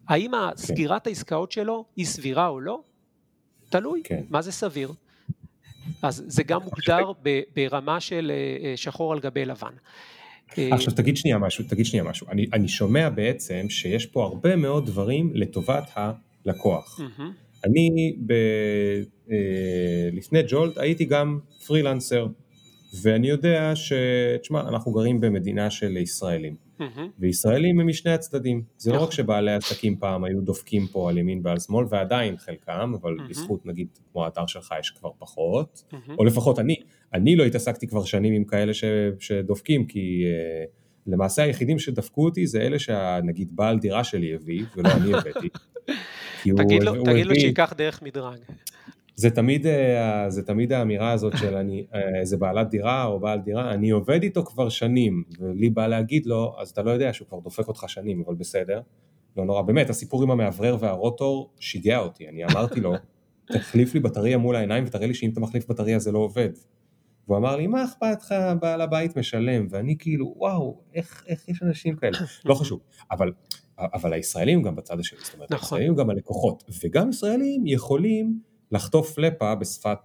האם 0.08 0.30
סגירת 0.56 1.06
העסקאות 1.06 1.52
שלו 1.52 1.84
היא 1.96 2.06
סבירה 2.06 2.48
או 2.48 2.60
לא? 2.60 2.82
תלוי, 3.68 4.00
כן. 4.04 4.22
מה 4.30 4.42
זה 4.42 4.52
סביר? 4.52 4.92
אז 6.02 6.24
זה 6.26 6.42
גם 6.42 6.60
מוגדר 6.62 7.12
ברמה 7.56 8.00
של 8.00 8.32
אה, 8.34 8.68
אה, 8.68 8.76
שחור 8.76 9.12
על 9.12 9.20
גבי 9.20 9.44
לבן. 9.44 9.72
אה, 10.58 10.68
עכשיו 10.74 10.94
תגיד 10.94 11.16
שנייה 11.16 11.38
משהו, 11.38 11.64
תגיד 11.68 11.86
שנייה 11.86 12.04
משהו. 12.04 12.26
אני, 12.30 12.46
אני 12.52 12.68
שומע 12.68 13.08
בעצם 13.08 13.66
שיש 13.68 14.06
פה 14.06 14.24
הרבה 14.24 14.56
מאוד 14.56 14.86
דברים 14.86 15.30
לטובת 15.34 15.90
הלקוח. 15.94 17.00
Mm-hmm. 17.00 17.22
אני 17.64 18.16
ב, 18.26 18.34
לפני 20.12 20.42
ג'ולט 20.48 20.78
הייתי 20.78 21.04
גם 21.04 21.38
פרילנסר, 21.66 22.26
ואני 22.92 23.28
יודע 23.28 23.72
ש... 23.74 23.92
תשמע, 24.40 24.60
אנחנו 24.60 24.92
גרים 24.92 25.20
במדינה 25.20 25.70
של 25.70 25.96
ישראלים. 25.96 26.56
וישראלים 27.18 27.80
הם 27.80 27.86
משני 27.86 28.12
הצדדים. 28.12 28.62
זה 28.78 28.92
לא 28.92 29.02
רק. 29.02 29.12
שבעלי 29.12 29.52
עסקים 29.52 29.96
פעם 29.96 30.24
היו 30.24 30.40
דופקים 30.40 30.86
פה 30.86 31.10
על 31.10 31.18
ימין 31.18 31.40
ועל 31.44 31.58
שמאל, 31.58 31.86
ועדיין 31.90 32.36
חלקם, 32.36 32.94
אבל. 33.00 33.16
בזכות 33.28 33.66
נגיד 33.66 33.86
כמו 34.12 34.24
האתר 34.24 34.46
שלך 34.46 34.74
יש 34.80 34.90
כבר 34.90 35.10
פחות. 35.18 35.82
או 36.18 36.24
לפחות 36.24 36.58
אני, 36.58 36.76
אני 37.14 37.36
לא 37.36 37.44
התעסקתי 37.44 37.86
כבר 37.86 38.04
שנים 38.04 38.34
עם 38.34 38.44
כאלה 38.44 38.74
ש, 38.74 38.84
שדופקים, 39.18 39.86
כי 39.86 40.24
uh, 40.24 40.70
למעשה 41.06 41.42
היחידים 41.42 41.78
שדפקו 41.78 42.24
אותי 42.24 42.46
זה 42.46 42.60
אלה 42.60 42.78
שנגיד 42.78 43.56
בעל 43.56 43.78
דירה 43.78 44.04
שלי 44.04 44.34
הביא, 44.34 44.64
ולא 44.76 44.88
אני 44.92 45.14
הבאתי. 45.14 45.48
תגיד, 46.56 46.82
לו, 46.82 47.04
תגיד 47.04 47.26
לו 47.26 47.34
שייקח 47.34 47.72
דרך 47.76 48.02
מדרג. 48.02 48.38
זה 49.14 49.30
תמיד, 49.30 49.66
אה, 49.66 50.30
זה 50.30 50.42
תמיד 50.42 50.72
האמירה 50.72 51.12
הזאת 51.12 51.32
של 51.36 51.56
אני, 51.56 51.86
איזה 52.20 52.36
אה, 52.36 52.40
בעלת 52.40 52.70
דירה 52.70 53.04
או 53.04 53.20
בעל 53.20 53.40
דירה, 53.40 53.74
אני 53.74 53.90
עובד 53.90 54.22
איתו 54.22 54.44
כבר 54.44 54.68
שנים, 54.68 55.24
ולי 55.38 55.70
בא 55.70 55.86
להגיד 55.86 56.26
לו, 56.26 56.54
אז 56.58 56.70
אתה 56.70 56.82
לא 56.82 56.90
יודע 56.90 57.12
שהוא 57.12 57.28
כבר 57.28 57.40
דופק 57.40 57.68
אותך 57.68 57.84
שנים, 57.88 58.22
אבל 58.26 58.34
בסדר, 58.34 58.80
לא 59.36 59.44
נורא, 59.44 59.62
באמת, 59.62 59.90
הסיפור 59.90 60.22
עם 60.22 60.30
המאוורר 60.30 60.76
והרוטור 60.80 61.54
שיגע 61.58 61.98
אותי, 61.98 62.28
אני 62.28 62.44
אמרתי 62.44 62.80
לו, 62.80 62.92
תחליף 63.46 63.94
לי 63.94 64.00
בטריה 64.00 64.38
מול 64.38 64.56
העיניים 64.56 64.84
ותראה 64.86 65.06
לי 65.06 65.14
שאם 65.14 65.30
אתה 65.30 65.40
מחליף 65.40 65.68
בטריה 65.68 65.98
זה 65.98 66.12
לא 66.12 66.18
עובד. 66.18 66.50
והוא 67.28 67.36
אמר 67.36 67.56
לי, 67.56 67.66
מה 67.66 67.84
אכפת 67.84 68.22
לך, 68.22 68.34
בעל 68.60 68.80
הבית 68.80 69.16
משלם, 69.16 69.66
ואני 69.70 69.96
כאילו, 69.98 70.34
וואו, 70.36 70.80
איך, 70.94 71.24
איך 71.26 71.48
יש 71.48 71.62
אנשים 71.62 71.96
כאלה, 71.96 72.18
לא 72.44 72.54
חשוב, 72.54 72.80
אבל, 73.10 73.32
אבל 73.78 74.12
הישראלים 74.12 74.62
גם 74.62 74.76
בצד 74.76 75.00
השני, 75.00 75.18
זאת 75.24 75.34
אומרת, 75.34 75.52
נכון. 75.52 75.78
הישראלים 75.78 75.94
גם 75.94 76.10
הלקוחות, 76.10 76.64
וגם 76.84 77.10
ישראלים 77.10 77.66
יכולים 77.66 78.51
לחטוף 78.72 79.18
לפה 79.18 79.54
בשפת, 79.54 79.98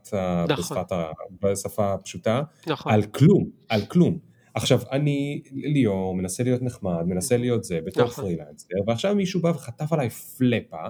נכון. 0.48 0.78
בשפת, 0.78 0.96
בשפה 1.42 1.94
הפשוטה, 1.94 2.42
נכון. 2.68 2.94
על 2.94 3.04
כלום, 3.04 3.50
על 3.70 3.82
כלום. 3.86 4.20
עכשיו 4.54 4.80
אני 4.92 5.42
ליאור 5.52 6.16
מנסה 6.16 6.44
להיות 6.44 6.62
נחמד, 6.62 7.04
מנסה 7.06 7.38
להיות 7.38 7.64
זה 7.64 7.80
בתור 7.86 8.04
נכון. 8.04 8.24
פרילנסר, 8.24 8.76
ועכשיו 8.88 9.16
מישהו 9.16 9.42
בא 9.42 9.50
וחטף 9.50 9.94
עליי 9.94 10.10
פלפה, 10.10 10.88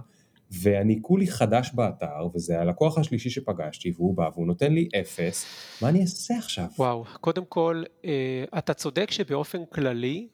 ואני 0.52 1.00
כולי 1.02 1.28
חדש 1.28 1.72
באתר, 1.74 2.28
וזה 2.36 2.62
הלקוח 2.62 2.98
השלישי 2.98 3.30
שפגשתי, 3.30 3.92
והוא 3.96 4.18
בא 4.18 4.30
והוא 4.34 4.48
נותן 4.48 4.74
לי 4.74 4.90
אפס, 5.02 5.46
מה 5.82 5.90
אני 5.90 6.02
אעשה 6.02 6.38
עכשיו? 6.38 6.66
וואו, 6.80 7.06
קודם 7.22 7.46
כל, 7.46 7.84
אה, 8.06 8.44
אתה 8.58 8.74
צודק 8.74 9.12
שבאופן 9.12 9.66
כללי, 9.66 10.28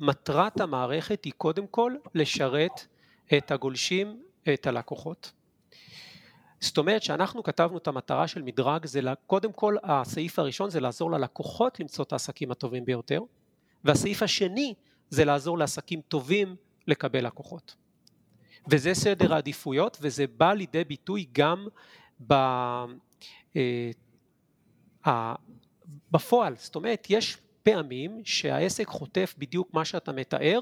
מטרת 0.00 0.60
המערכת 0.60 1.24
היא 1.24 1.32
קודם 1.36 1.66
כל 1.66 1.92
לשרת 2.14 2.86
את 3.36 3.50
הגולשים, 3.50 4.22
את 4.54 4.66
הלקוחות. 4.66 5.32
זאת 6.60 6.78
אומרת 6.78 7.02
שאנחנו 7.02 7.42
כתבנו 7.42 7.78
את 7.78 7.88
המטרה 7.88 8.28
של 8.28 8.42
מדרג, 8.42 8.86
זה 8.86 9.00
קודם 9.26 9.52
כל 9.52 9.76
הסעיף 9.82 10.38
הראשון 10.38 10.70
זה 10.70 10.80
לעזור 10.80 11.10
ללקוחות 11.10 11.80
למצוא 11.80 12.04
את 12.04 12.12
העסקים 12.12 12.50
הטובים 12.50 12.84
ביותר, 12.84 13.20
והסעיף 13.84 14.22
השני 14.22 14.74
זה 15.10 15.24
לעזור 15.24 15.58
לעסקים 15.58 16.00
טובים 16.00 16.56
לקבל 16.86 17.26
לקוחות. 17.26 17.74
וזה 18.70 18.94
סדר 18.94 19.34
העדיפויות 19.34 19.98
וזה 20.00 20.24
בא 20.26 20.52
לידי 20.52 20.84
ביטוי 20.84 21.26
גם 21.32 21.68
ב, 22.26 22.34
אה, 25.06 25.34
בפועל, 26.10 26.54
זאת 26.56 26.76
אומרת 26.76 27.06
יש 27.10 27.36
פעמים 27.62 28.20
שהעסק 28.24 28.88
חוטף 28.88 29.34
בדיוק 29.38 29.74
מה 29.74 29.84
שאתה 29.84 30.12
מתאר 30.12 30.60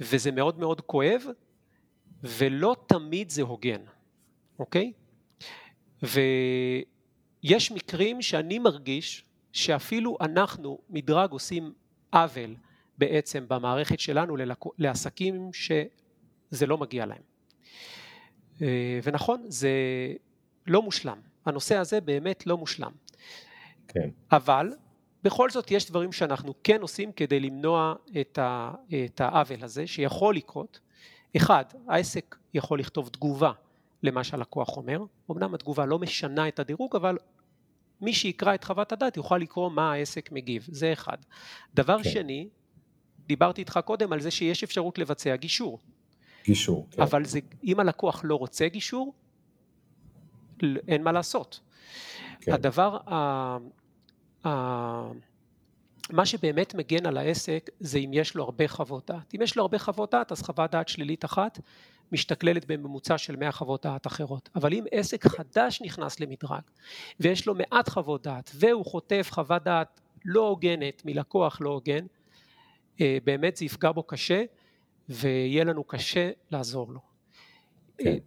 וזה 0.00 0.30
מאוד 0.30 0.58
מאוד 0.58 0.80
כואב 0.80 1.22
ולא 2.22 2.76
תמיד 2.86 3.30
זה 3.30 3.42
הוגן. 3.42 3.80
אוקיי? 4.58 4.92
ויש 6.02 7.72
מקרים 7.72 8.22
שאני 8.22 8.58
מרגיש 8.58 9.24
שאפילו 9.52 10.16
אנחנו 10.20 10.78
מדרג 10.90 11.30
עושים 11.30 11.72
עוול 12.12 12.56
בעצם 12.98 13.44
במערכת 13.48 14.00
שלנו 14.00 14.36
לעסקים 14.78 15.50
שזה 15.52 16.66
לא 16.66 16.78
מגיע 16.78 17.06
להם. 17.06 17.22
אה, 18.62 18.98
ונכון, 19.02 19.42
זה 19.48 19.70
לא 20.66 20.82
מושלם. 20.82 21.20
הנושא 21.46 21.76
הזה 21.76 22.00
באמת 22.00 22.46
לא 22.46 22.58
מושלם. 22.58 22.92
כן. 23.88 24.08
אבל 24.32 24.72
בכל 25.22 25.50
זאת 25.50 25.70
יש 25.70 25.90
דברים 25.90 26.12
שאנחנו 26.12 26.54
כן 26.64 26.80
עושים 26.80 27.12
כדי 27.12 27.40
למנוע 27.40 27.94
את 29.00 29.20
העוול 29.20 29.64
הזה 29.64 29.86
שיכול 29.86 30.36
לקרות. 30.36 30.80
אחד, 31.36 31.64
העסק 31.88 32.36
יכול 32.54 32.80
לכתוב 32.80 33.08
תגובה 33.08 33.52
למה 34.04 34.24
שהלקוח 34.24 34.76
אומר. 34.76 35.04
אמנם 35.30 35.54
התגובה 35.54 35.86
לא 35.86 35.98
משנה 35.98 36.48
את 36.48 36.58
הדירוג, 36.58 36.96
אבל 36.96 37.18
מי 38.00 38.12
שיקרא 38.12 38.54
את 38.54 38.64
חוות 38.64 38.92
הדעת 38.92 39.16
יוכל 39.16 39.38
לקרוא 39.38 39.70
מה 39.70 39.92
העסק 39.92 40.32
מגיב, 40.32 40.66
זה 40.70 40.92
אחד. 40.92 41.16
דבר 41.74 42.02
כן. 42.02 42.10
שני, 42.10 42.48
דיברתי 43.26 43.60
איתך 43.60 43.80
קודם 43.84 44.12
על 44.12 44.20
זה 44.20 44.30
שיש 44.30 44.64
אפשרות 44.64 44.98
לבצע 44.98 45.36
גישור. 45.36 45.78
גישור, 46.44 46.88
כן. 46.90 47.02
אבל 47.02 47.24
זה, 47.24 47.40
אם 47.64 47.80
הלקוח 47.80 48.20
לא 48.24 48.34
רוצה 48.34 48.68
גישור, 48.68 49.14
אין 50.88 51.02
מה 51.02 51.12
לעשות. 51.12 51.60
כן. 52.40 52.52
הדבר, 52.52 52.98
ה, 53.06 53.16
ה, 54.46 54.50
מה 56.10 56.26
שבאמת 56.26 56.74
מגן 56.74 57.06
על 57.06 57.16
העסק 57.16 57.70
זה 57.80 57.98
אם 57.98 58.10
יש 58.12 58.34
לו 58.34 58.44
הרבה 58.44 58.68
חוות 58.68 59.10
דעת. 59.10 59.34
אם 59.34 59.42
יש 59.42 59.56
לו 59.56 59.62
הרבה 59.62 59.78
חוות 59.78 60.10
דעת 60.12 60.32
אז 60.32 60.42
חוות 60.42 60.70
דעת 60.70 60.88
שלילית 60.88 61.24
אחת 61.24 61.58
משתכללת 62.12 62.64
בממוצע 62.66 63.18
של 63.18 63.36
100 63.36 63.52
חוות 63.52 63.86
דעת 63.86 64.06
אחרות. 64.06 64.48
אבל 64.54 64.72
אם 64.72 64.84
עסק 64.90 65.26
חדש 65.26 65.82
נכנס 65.82 66.20
למדרג 66.20 66.62
ויש 67.20 67.46
לו 67.46 67.54
מעט 67.54 67.88
חוות 67.88 68.22
דעת 68.22 68.50
והוא 68.54 68.84
חוטף 68.84 69.28
חוות 69.30 69.62
דעת 69.62 70.00
לא 70.24 70.48
הוגנת 70.48 71.02
מלקוח 71.04 71.60
לא 71.60 71.70
הוגן, 71.70 72.06
אה, 73.00 73.18
באמת 73.24 73.56
זה 73.56 73.64
יפגע 73.64 73.92
בו 73.92 74.02
קשה 74.02 74.44
ויהיה 75.08 75.64
לנו 75.64 75.84
קשה 75.84 76.30
לעזור 76.50 76.92
לו. 76.92 77.00
כן. 77.98 78.18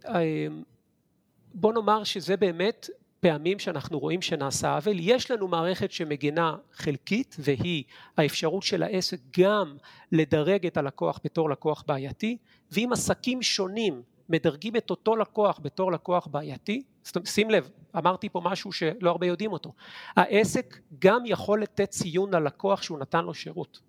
בוא 1.54 1.72
נאמר 1.72 2.04
שזה 2.04 2.36
באמת 2.36 2.86
פעמים 3.20 3.58
שאנחנו 3.58 3.98
רואים 3.98 4.22
שנעשה 4.22 4.74
עוול, 4.74 4.96
יש 5.00 5.30
לנו 5.30 5.48
מערכת 5.48 5.92
שמגינה 5.92 6.56
חלקית 6.72 7.36
והיא 7.38 7.84
האפשרות 8.16 8.62
של 8.62 8.82
העסק 8.82 9.18
גם 9.38 9.76
לדרג 10.12 10.66
את 10.66 10.76
הלקוח 10.76 11.20
בתור 11.24 11.50
לקוח 11.50 11.84
בעייתי 11.86 12.36
ואם 12.72 12.92
עסקים 12.92 13.42
שונים 13.42 14.02
מדרגים 14.28 14.76
את 14.76 14.90
אותו 14.90 15.16
לקוח 15.16 15.60
בתור 15.62 15.92
לקוח 15.92 16.26
בעייתי, 16.26 16.82
שים 17.24 17.50
לב, 17.50 17.70
אמרתי 17.96 18.28
פה 18.28 18.40
משהו 18.44 18.72
שלא 18.72 19.10
הרבה 19.10 19.26
יודעים 19.26 19.52
אותו, 19.52 19.72
העסק 20.16 20.78
גם 20.98 21.22
יכול 21.26 21.62
לתת 21.62 21.90
ציון 21.90 22.34
ללקוח 22.34 22.82
שהוא 22.82 22.98
נתן 22.98 23.24
לו 23.24 23.34
שירות. 23.34 23.80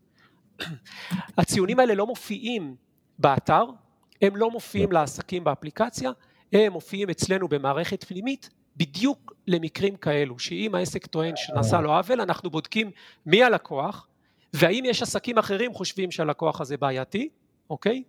הציונים 1.37 1.79
האלה 1.79 1.93
לא 1.93 2.07
מופיעים 2.07 2.75
באתר, 3.19 3.63
הם 4.21 4.35
לא 4.35 4.51
מופיעים 4.51 4.91
לעסקים 4.91 5.43
באפליקציה, 5.43 6.11
הם 6.53 6.73
מופיעים 6.73 7.09
אצלנו 7.09 7.47
במערכת 7.47 8.03
פנימית 8.03 8.49
בדיוק 8.79 9.33
למקרים 9.47 9.95
כאלו, 9.95 10.39
שאם 10.39 10.75
העסק 10.75 11.05
טוען 11.05 11.33
שנעשה 11.35 11.81
לו 11.81 11.93
עוול, 11.93 12.21
אנחנו 12.21 12.49
בודקים 12.49 12.91
מי 13.25 13.43
הלקוח, 13.43 14.07
והאם 14.53 14.83
יש 14.85 15.01
עסקים 15.01 15.37
אחרים 15.37 15.73
חושבים 15.73 16.11
שהלקוח 16.11 16.61
הזה 16.61 16.77
בעייתי, 16.77 17.29
אוקיי? 17.69 18.03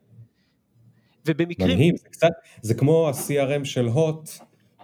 ובמקרים... 1.27 1.75
מדהים, 1.75 1.97
זה 1.97 2.09
קצת, 2.09 2.29
זה 2.63 2.75
כמו 2.75 3.09
ה-CRM 3.09 3.65
של 3.65 3.87
הוט, 3.87 4.31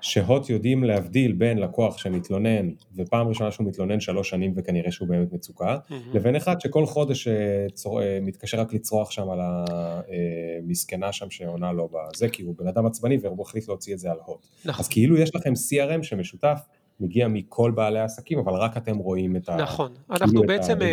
שהוט 0.07 0.51
יודעים 0.51 0.85
להבדיל 0.85 1.33
בין 1.33 1.59
לקוח 1.59 1.99
שמתלונן, 1.99 2.71
ופעם 2.97 3.29
ראשונה 3.29 3.51
שהוא 3.51 3.67
מתלונן 3.67 4.01
שלוש 4.01 4.31
שנים 4.31 4.53
וכנראה 4.57 4.93
שהוא 4.93 5.09
באמת 5.09 5.33
מצוקה, 5.33 5.77
mm-hmm. 5.77 5.95
לבין 6.15 6.37
אחד 6.37 6.61
שכל 6.61 6.87
חודש 6.87 7.29
אה, 7.29 7.67
צור... 7.75 8.03
אה, 8.03 8.19
מתקשר 8.23 8.61
רק 8.61 8.73
לצרוח 8.73 9.11
שם 9.11 9.31
על 9.31 9.39
המסכנה 9.41 11.13
שם 11.13 11.31
שעונה 11.31 11.73
לו 11.73 11.89
בזה, 11.89 12.29
כי 12.29 12.43
הוא 12.43 12.55
בן 12.59 12.69
אדם 12.69 12.87
עצבני 12.87 13.19
והוא 13.23 13.43
החליט 13.43 13.69
להוציא 13.69 13.95
את 13.95 13.99
זה 13.99 14.11
על 14.11 14.19
הוט. 14.25 14.47
נכון. 14.65 14.85
אז 14.85 14.89
כאילו 14.89 15.17
יש 15.17 15.35
לכם 15.35 15.53
CRM 15.53 16.03
שמשותף 16.03 16.61
מגיע 17.01 17.29
מכל 17.29 17.71
בעלי 17.71 17.99
העסקים, 17.99 18.39
אבל 18.39 18.53
רק 18.53 18.77
אתם 18.77 18.97
רואים 18.97 19.37
את 19.37 19.49
ה... 19.49 19.57
נכון, 19.57 19.93
כאילו 19.95 20.05
אנחנו 20.11 20.43
בעצם, 20.47 20.79
ה... 20.83 20.85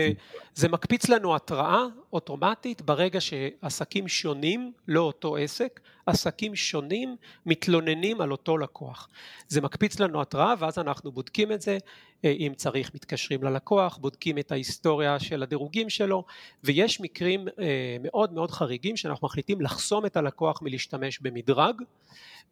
זה 0.55 0.69
מקפיץ 0.69 1.09
לנו 1.09 1.35
התראה 1.35 1.83
אוטומטית 2.13 2.81
ברגע 2.81 3.21
שעסקים 3.21 4.07
שונים, 4.07 4.71
לא 4.87 5.01
אותו 5.01 5.35
עסק, 5.37 5.79
עסקים 6.05 6.55
שונים 6.55 7.15
מתלוננים 7.45 8.21
על 8.21 8.31
אותו 8.31 8.57
לקוח. 8.57 9.09
זה 9.47 9.61
מקפיץ 9.61 9.99
לנו 9.99 10.21
התראה 10.21 10.53
ואז 10.59 10.79
אנחנו 10.79 11.11
בודקים 11.11 11.51
את 11.51 11.61
זה, 11.61 11.77
אה, 12.25 12.31
אם 12.31 12.53
צריך 12.55 12.91
מתקשרים 12.95 13.43
ללקוח, 13.43 13.97
בודקים 13.97 14.37
את 14.37 14.51
ההיסטוריה 14.51 15.19
של 15.19 15.43
הדירוגים 15.43 15.89
שלו, 15.89 16.23
ויש 16.63 17.01
מקרים 17.01 17.47
אה, 17.47 17.97
מאוד 18.03 18.33
מאוד 18.33 18.51
חריגים 18.51 18.97
שאנחנו 18.97 19.27
מחליטים 19.27 19.61
לחסום 19.61 20.05
את 20.05 20.17
הלקוח 20.17 20.61
מלהשתמש 20.61 21.19
במדרג, 21.19 21.81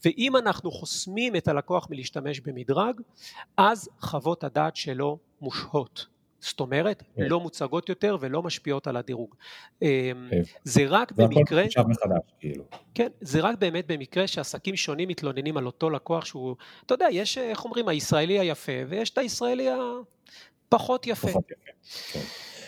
ואם 0.05 0.37
אנחנו 0.37 0.71
חוסמים 0.71 1.35
את 1.35 1.47
הלקוח 1.47 1.87
מלהשתמש 1.89 2.39
במדרג, 2.39 3.01
אז 3.57 3.89
חוות 3.99 4.43
הדעת 4.43 4.75
שלו 4.75 5.17
מושהות. 5.41 6.10
זאת 6.41 6.59
אומרת, 6.59 7.03
כן. 7.15 7.23
לא 7.23 7.39
מוצגות 7.39 7.89
יותר 7.89 8.17
ולא 8.19 8.43
משפיעות 8.43 8.87
על 8.87 8.97
הדירוג. 8.97 9.35
אמ, 9.81 9.87
כן. 10.31 10.41
זה 10.63 10.85
רק 10.87 11.13
זה 11.15 11.23
במקרה... 11.23 11.63
זה 11.63 11.81
הכל 11.81 11.89
מחדש, 11.89 12.31
כאילו. 12.39 12.63
כן, 12.93 13.07
זה 13.21 13.39
רק 13.39 13.57
באמת 13.57 13.87
במקרה 13.87 14.27
שעסקים 14.27 14.75
שונים 14.75 15.07
מתלוננים 15.09 15.57
על 15.57 15.65
אותו 15.65 15.89
לקוח 15.89 16.25
שהוא, 16.25 16.55
אתה 16.85 16.93
יודע, 16.93 17.07
יש, 17.11 17.37
איך 17.37 17.65
אומרים, 17.65 17.87
הישראלי 17.87 18.39
היפה, 18.39 18.71
ויש 18.89 19.09
את 19.09 19.17
הישראלי 19.17 19.67
הפחות 19.69 21.07
יפה. 21.07 21.27
פחות 21.27 21.51
יפה, 21.51 21.59
כן. 22.13 22.19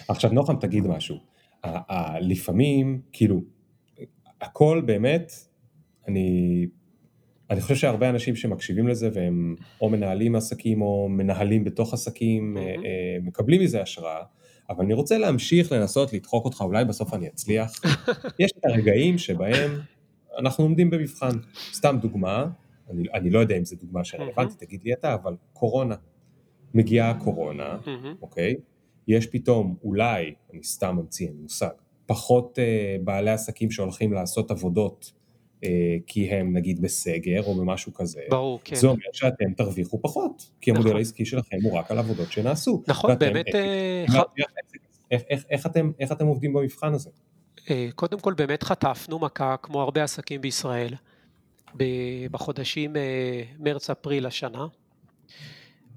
עכשיו, 0.08 0.32
נוחם, 0.32 0.56
תגיד 0.60 0.88
משהו. 0.88 1.18
לפעמים, 2.22 3.02
כאילו, 3.12 3.42
הכל 4.42 4.82
באמת, 4.86 5.32
אני 6.08 6.68
אני 7.54 7.62
חושב 7.62 7.76
שהרבה 7.76 8.10
אנשים 8.10 8.36
שמקשיבים 8.36 8.88
לזה 8.88 9.10
והם 9.14 9.56
או 9.82 9.90
מנהלים 9.90 10.36
עסקים 10.36 10.82
או 10.82 11.08
מנהלים 11.10 11.64
בתוך 11.64 11.94
עסקים 11.94 12.58
mm-hmm. 12.58 13.28
מקבלים 13.28 13.62
מזה 13.62 13.82
השראה, 13.82 14.24
אבל 14.70 14.86
אני 14.86 14.94
רוצה 14.94 15.18
להמשיך 15.18 15.72
לנסות 15.72 16.14
לדחוק 16.14 16.46
אותך, 16.46 16.62
אולי 16.62 16.86
בסוף 16.86 17.14
אני 17.14 17.28
אצליח. 17.28 17.82
יש 18.40 18.52
את 18.60 18.66
הרגעים 18.66 19.18
שבהם 19.18 19.72
אנחנו 20.38 20.64
עומדים 20.64 20.90
במבחן. 20.90 21.32
סתם 21.74 21.98
דוגמה, 22.02 22.46
אני, 22.90 23.04
אני 23.14 23.30
לא 23.30 23.40
יודע 23.40 23.58
אם 23.58 23.66
זו 23.66 23.76
דוגמה 23.82 24.04
שרלוונטית, 24.04 24.58
mm-hmm. 24.58 24.66
תגיד 24.66 24.84
לי 24.84 24.94
אתה, 24.94 25.14
אבל 25.14 25.36
קורונה. 25.54 25.96
מגיעה 26.74 27.10
הקורונה, 27.10 27.78
mm-hmm. 27.86 28.22
אוקיי? 28.22 28.56
יש 29.08 29.28
פתאום, 29.28 29.76
אולי, 29.84 30.34
אני 30.54 30.64
סתם 30.64 30.96
ממציא, 30.96 31.28
אין 31.28 31.36
מושג, 31.42 31.70
פחות 32.06 32.58
uh, 32.58 33.04
בעלי 33.04 33.32
עסקים 33.32 33.72
שהולכים 33.72 34.14
לעשות 34.14 34.52
עבודות 34.52 35.12
אה, 35.16 35.23
כי 36.08 36.30
הם 36.30 36.54
נגיד 36.54 36.82
בסגר 36.82 37.44
או 37.44 37.56
במשהו 37.56 37.94
כזה, 37.94 38.22
ברור, 38.30 38.60
כן. 38.64 38.76
זה 38.76 38.88
אומר 38.88 39.06
שאתם 39.14 39.54
תרוויחו 39.54 40.02
פחות, 40.02 40.50
כי 40.62 40.72
המודל 40.72 40.86
נכון. 40.86 40.98
העסקי 40.98 41.26
שלכם 41.26 41.58
הוא 41.64 41.78
רק 41.80 41.92
על 41.92 41.98
עבודות 41.98 42.32
שנעשו. 42.32 42.84
נכון, 42.88 43.10
ואתם, 43.10 43.26
באמת... 43.26 43.56
אה, 43.56 44.06
איך, 44.08 44.16
איך, 45.12 45.22
איך, 45.30 45.44
איך, 45.50 45.66
אתם, 45.66 45.92
איך 46.00 46.12
אתם 46.12 46.26
עובדים 46.26 46.54
במבחן 46.54 46.94
הזה? 46.94 47.10
אה, 47.70 47.90
קודם 47.96 48.20
כל 48.20 48.34
באמת 48.34 48.64
חטפנו 48.64 49.20
מכה 49.20 49.56
כמו 49.58 49.82
הרבה 49.82 50.04
עסקים 50.04 50.42
בישראל 50.42 50.94
בחודשים 52.32 52.96
מרץ-אפריל 53.60 54.26
השנה. 54.26 54.68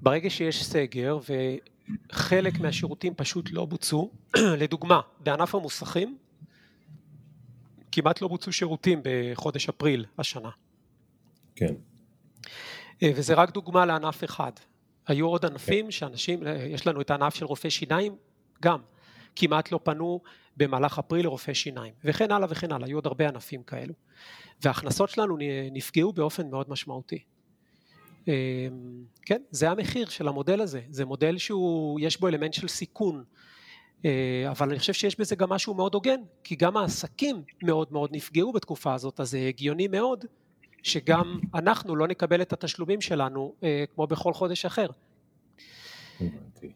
ברגע 0.01 0.29
שיש 0.29 0.65
סגר 0.65 1.17
וחלק 2.09 2.59
מהשירותים 2.59 3.13
פשוט 3.15 3.49
לא 3.51 3.65
בוצעו, 3.65 4.11
לדוגמה 4.61 5.01
בענף 5.19 5.55
המוסכים 5.55 6.17
כמעט 7.91 8.21
לא 8.21 8.27
בוצעו 8.27 8.53
שירותים 8.53 9.01
בחודש 9.03 9.69
אפריל 9.69 10.05
השנה. 10.17 10.49
כן. 11.55 11.73
אה, 13.03 13.11
וזה 13.15 13.33
רק 13.33 13.51
דוגמה 13.51 13.85
לענף 13.85 14.23
אחד. 14.23 14.51
היו 15.07 15.27
עוד 15.27 15.45
ענפים 15.45 15.85
כן. 15.85 15.91
שאנשים, 15.91 16.47
אה, 16.47 16.65
יש 16.69 16.87
לנו 16.87 17.01
את 17.01 17.11
הענף 17.11 17.35
של 17.35 17.45
רופאי 17.45 17.69
שיניים, 17.69 18.15
גם 18.61 18.79
כמעט 19.35 19.71
לא 19.71 19.79
פנו 19.83 20.21
במהלך 20.57 20.99
אפריל 20.99 21.25
לרופאי 21.25 21.55
שיניים, 21.55 21.93
וכן 22.03 22.31
הלאה 22.31 22.47
וכן 22.51 22.71
הלאה, 22.71 22.87
היו 22.87 22.97
עוד 22.97 23.07
הרבה 23.07 23.27
ענפים 23.27 23.63
כאלו. 23.63 23.93
וההכנסות 24.61 25.09
שלנו 25.09 25.37
נפגעו 25.71 26.13
באופן 26.13 26.49
מאוד 26.49 26.69
משמעותי. 26.69 27.23
אה, 28.27 28.67
כן, 29.21 29.41
זה 29.51 29.69
המחיר 29.69 30.09
של 30.09 30.27
המודל 30.27 30.61
הזה, 30.61 30.81
זה 30.89 31.05
מודל 31.05 31.37
שהוא, 31.37 31.99
יש 31.99 32.19
בו 32.19 32.27
אלמנט 32.27 32.53
של 32.53 32.67
סיכון, 32.67 33.23
אבל 34.49 34.69
אני 34.69 34.79
חושב 34.79 34.93
שיש 34.93 35.19
בזה 35.19 35.35
גם 35.35 35.49
משהו 35.49 35.73
מאוד 35.73 35.93
הוגן, 35.93 36.19
כי 36.43 36.55
גם 36.55 36.77
העסקים 36.77 37.41
מאוד 37.63 37.87
מאוד 37.91 38.09
נפגעו 38.13 38.53
בתקופה 38.53 38.93
הזאת, 38.93 39.19
אז 39.19 39.29
זה 39.29 39.39
הגיוני 39.47 39.87
מאוד 39.87 40.25
שגם 40.83 41.39
אנחנו 41.55 41.95
לא 41.95 42.07
נקבל 42.07 42.41
את 42.41 42.53
התשלומים 42.53 43.01
שלנו 43.01 43.53
אה, 43.63 43.83
כמו 43.95 44.07
בכל 44.07 44.33
חודש 44.33 44.65
אחר. 44.65 44.87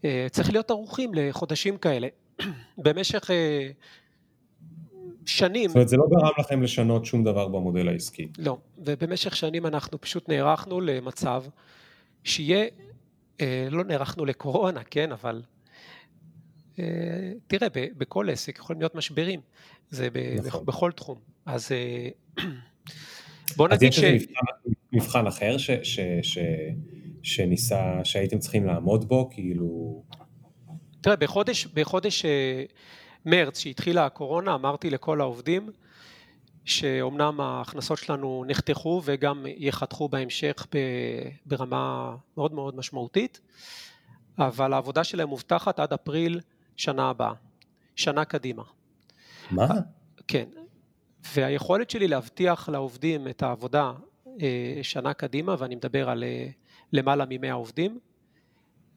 אה, 0.05 0.27
צריך 0.31 0.51
להיות 0.51 0.71
ערוכים 0.71 1.11
לחודשים 1.13 1.77
כאלה. 1.77 2.07
במשך 2.85 3.29
שנים... 5.25 5.69
זאת 5.69 5.75
אומרת 5.75 5.89
זה 5.89 5.97
לא 5.97 6.05
גרם 6.09 6.31
לכם 6.39 6.61
לשנות 6.61 7.05
שום 7.05 7.23
דבר 7.23 7.47
במודל 7.47 7.87
העסקי. 7.87 8.27
לא, 8.37 8.57
ובמשך 8.77 9.35
שנים 9.35 9.65
אנחנו 9.65 10.01
פשוט 10.01 10.29
נערכנו 10.29 10.81
למצב 10.81 11.43
שיהיה, 12.23 12.65
לא 13.71 13.83
נערכנו 13.83 14.25
לקורונה, 14.25 14.83
כן, 14.83 15.11
אבל 15.11 15.35
אה, 15.35 15.60
תראה, 17.47 17.67
בכל 17.97 18.29
עסק 18.29 18.57
יכולים 18.59 18.81
להיות 18.81 18.95
משברים, 18.95 19.39
זה 19.89 20.07
נכון. 20.43 20.65
בכל 20.65 20.91
תחום. 20.91 21.17
אז 21.45 21.71
אה, 21.71 22.09
בוא 23.57 23.67
נגיד 23.67 23.93
ש... 23.93 23.97
אז 23.97 24.03
יש 24.03 24.21
איזה 24.21 24.25
מבחן 24.93 25.27
אחר 25.27 25.57
ש, 25.57 25.71
ש, 25.83 25.99
ש, 26.21 26.37
שניסה, 27.23 27.99
שהייתם 28.03 28.39
צריכים 28.39 28.65
לעמוד 28.65 29.07
בו, 29.07 29.29
כאילו... 29.31 30.03
תראה, 31.01 31.15
בחודש, 31.15 31.65
בחודש 31.65 32.25
אה, 32.25 32.63
מרץ, 33.25 33.59
שהתחילה 33.59 34.05
הקורונה, 34.05 34.55
אמרתי 34.55 34.89
לכל 34.89 35.21
העובדים, 35.21 35.69
שאומנם 36.65 37.41
ההכנסות 37.41 37.97
שלנו 37.97 38.43
נחתכו 38.47 39.01
וגם 39.05 39.45
ייחתכו 39.57 40.09
בהמשך 40.09 40.67
ברמה 41.45 42.15
מאוד 42.37 42.53
מאוד 42.53 42.75
משמעותית, 42.75 43.41
אבל 44.37 44.73
העבודה 44.73 45.03
שלהם 45.03 45.29
מובטחת 45.29 45.79
עד 45.79 45.93
אפריל 45.93 46.39
שנה 46.81 47.09
הבאה, 47.09 47.33
שנה 47.95 48.25
קדימה. 48.25 48.63
מה? 49.51 49.67
כן, 50.27 50.49
והיכולת 51.33 51.89
שלי 51.89 52.07
להבטיח 52.07 52.69
לעובדים 52.69 53.27
את 53.27 53.43
העבודה 53.43 53.93
אה, 54.41 54.79
שנה 54.81 55.13
קדימה, 55.13 55.55
ואני 55.59 55.75
מדבר 55.75 56.09
על 56.09 56.23
אה, 56.23 56.47
למעלה 56.93 57.25
ממאה 57.29 57.53
עובדים, 57.53 57.99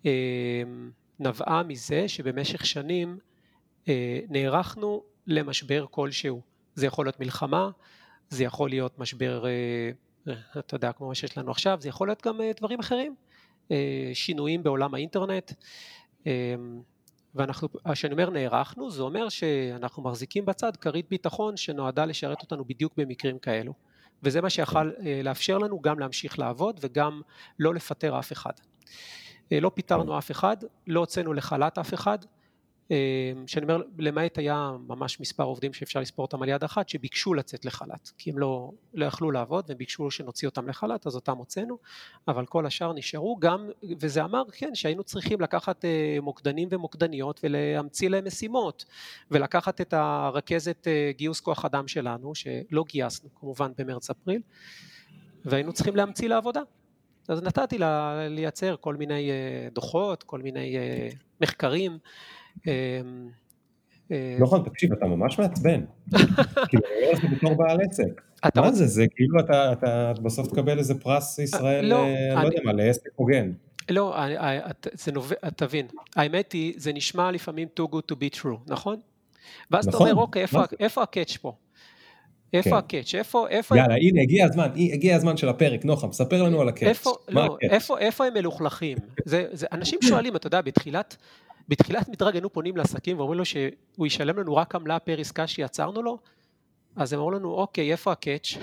אה, 0.07 0.63
נבעה 1.19 1.63
מזה 1.63 2.09
שבמשך 2.09 2.67
שנים 2.67 3.19
נערכנו 4.29 5.03
למשבר 5.27 5.87
כלשהו. 5.91 6.41
זה 6.75 6.87
יכול 6.87 7.07
להיות 7.07 7.21
מלחמה, 7.21 7.71
זה 8.29 8.45
יכול 8.45 8.71
להיות 8.71 8.99
משבר, 8.99 9.45
אתה 10.59 10.75
יודע, 10.75 10.93
כמו 10.93 11.09
מה 11.09 11.15
שיש 11.15 11.39
לנו 11.39 11.51
עכשיו, 11.51 11.79
זה 11.81 11.89
יכול 11.89 12.09
להיות 12.09 12.27
גם 12.27 12.41
דברים 12.57 12.81
אחרים, 12.81 13.15
שינויים 14.15 14.63
בעולם 14.63 14.95
האינטרנט, 14.95 15.53
ואנחנו, 17.35 17.69
כשאני 17.93 18.13
אומר 18.13 18.31
נערכנו, 18.31 18.91
זה 18.91 19.03
אומר 19.03 19.29
שאנחנו 19.29 20.03
מחזיקים 20.03 20.45
בצד 20.45 20.77
כרית 20.77 21.09
ביטחון 21.11 21.57
שנועדה 21.57 22.05
לשרת 22.05 22.43
אותנו 22.43 22.65
בדיוק 22.65 22.93
במקרים 22.97 23.39
כאלו. 23.39 23.73
וזה 24.23 24.41
מה 24.41 24.51
שיכל 24.51 24.91
אה, 25.07 25.21
לאפשר 25.25 25.59
לנו 25.59 25.81
גם 25.81 25.99
להמשיך 25.99 26.39
לעבוד 26.39 26.81
וגם 26.83 27.23
לא 27.59 27.75
לפטר 27.75 28.19
אף 28.19 28.33
אחד. 28.33 28.53
אה, 29.53 29.61
לא 29.61 29.71
פיטרנו 29.75 30.19
אף 30.19 30.31
אחד, 30.31 30.57
לא 30.87 31.01
הוצאנו 31.01 31.33
לחל"ת 31.33 31.79
אף 31.79 31.95
אחד, 31.95 32.19
שאני 33.47 33.65
אומר 33.65 33.83
למעט 33.99 34.39
היה 34.39 34.71
ממש 34.87 35.21
מספר 35.21 35.45
עובדים 35.45 35.73
שאפשר 35.73 36.01
לספור 36.01 36.25
אותם 36.25 36.43
על 36.43 36.49
יד 36.49 36.65
אחת 36.65 36.89
שביקשו 36.89 37.35
לצאת 37.35 37.65
לחל"ת 37.65 38.11
כי 38.19 38.31
הם 38.31 38.39
לא, 38.39 38.71
לא 38.95 39.05
יכלו 39.05 39.31
לעבוד 39.31 39.65
והם 39.69 39.79
ביקשו 39.79 40.11
שנוציא 40.11 40.49
אותם 40.49 40.69
לחל"ת 40.69 41.07
אז 41.07 41.15
אותם 41.15 41.37
הוצאנו 41.37 41.79
אבל 42.29 42.47
כל 42.47 42.67
השאר 42.67 42.93
נשארו. 42.93 43.37
גם 43.41 43.71
וזה 44.01 44.25
אמר 44.25 44.43
כן 44.53 44.75
שהיינו 44.75 45.05
צריכים 45.05 45.41
לקחת 45.41 45.85
אה, 45.85 46.19
מוקדנים 46.23 46.69
ומוקדניות 46.71 47.41
ולהמציא 47.43 48.09
להם 48.09 48.25
משימות 48.27 48.85
ולקחת 49.31 49.81
את 49.81 49.93
הרכזת 49.93 50.87
אה, 50.87 51.11
גיוס 51.17 51.41
כוח 51.41 51.65
אדם 51.65 51.89
שלנו 51.89 52.35
שלא 52.35 52.85
גייסנו 52.89 53.29
כמובן 53.41 53.73
במרץ 53.79 54.11
אפריל 54.11 54.41
והיינו 55.45 55.73
צריכים 55.73 55.97
להמציא 55.97 56.29
לעבודה. 56.29 56.61
אז 57.29 57.43
נתתי 57.43 57.79
לה 57.79 58.17
לייצר 58.29 58.77
כל 58.81 58.95
מיני 58.95 59.31
אה, 59.31 59.69
דוחות 59.73 60.23
כל 60.23 60.41
מיני 60.41 60.77
מחקרים 61.41 61.99
אמ, 62.67 63.29
אה, 64.13 64.37
נכון, 64.41 64.63
תקשיב, 64.65 64.93
אתה 64.93 65.07
ממש 65.07 65.39
מעצבן. 65.39 65.81
כאילו, 66.69 66.83
אני 66.87 67.03
אומר 67.03 67.13
לך 67.13 67.25
בתור 67.25 67.55
בעל 67.55 67.79
עסק. 67.91 68.23
מה 68.57 68.73
זה, 68.73 68.87
זה 68.87 69.05
כאילו 69.17 69.41
אתה 69.41 70.13
בסוף 70.23 70.49
תקבל 70.49 70.79
איזה 70.79 70.95
פרס 70.95 71.39
ישראל, 71.39 71.85
לא, 71.85 72.05
אה, 72.05 72.43
לא 72.43 72.47
יודע 72.47 72.61
מה, 72.65 72.73
לעסק 72.73 73.09
הוגן. 73.17 73.53
לא, 73.91 74.17
זה 74.93 75.13
נובע, 75.13 75.37
תבין, 75.57 75.87
האמת 76.17 76.53
היא, 76.53 76.75
זה 76.77 76.93
נשמע 76.93 77.31
לפעמים 77.31 77.69
too 77.81 77.95
good 77.95 78.13
to 78.13 78.15
be 78.15 78.41
true, 78.41 78.59
נכון? 78.67 79.01
ואז 79.71 79.89
אתה 79.89 79.97
אומר, 79.97 80.13
נכון, 80.13 80.23
אוקיי, 80.23 80.47
איפה 80.81 81.03
הקאץ' 81.03 81.37
פה? 81.37 81.53
איפה 82.53 82.71
כן. 82.71 82.77
הקאץ'? 82.77 83.15
איפה, 83.15 83.49
איפה... 83.49 83.77
יאללה, 83.77 83.95
הנה, 83.95 84.23
הגיע 84.23 84.45
הזמן, 84.45 84.69
הגיע 84.93 85.17
הזמן 85.17 85.37
של 85.37 85.49
הפרק, 85.49 85.85
נוחם, 85.85 86.13
ספר 86.13 86.43
לנו 86.43 86.61
על 86.61 86.69
הקאץ'. 86.69 86.89
איפה, 86.89 87.15
לא, 87.29 87.57
איפה, 87.71 87.99
איפה 87.99 88.27
הם 88.27 88.35
מלוכלכים? 88.35 88.99
זה, 89.25 89.47
זה, 89.53 89.67
אנשים 89.73 89.99
שואלים, 90.03 90.37
אתה 90.37 90.47
יודע, 90.47 90.61
בתחילת, 90.61 91.17
בתחילת 91.69 92.09
מדרג 92.09 92.35
היינו 92.35 92.53
פונים 92.53 92.77
לעסקים 92.77 93.19
ואומרים 93.19 93.39
לו 93.39 93.45
שהוא 93.45 94.07
ישלם 94.07 94.39
לנו 94.39 94.57
רק 94.57 94.75
עמלה 94.75 94.99
פר 94.99 95.21
עסקה 95.21 95.47
שיצרנו 95.47 96.03
לו, 96.03 96.19
אז 96.97 97.13
הם 97.13 97.19
אמרו 97.19 97.31
לנו, 97.31 97.51
אוקיי, 97.51 97.93
איפה 97.93 98.13
הקאץ'? 98.13 98.49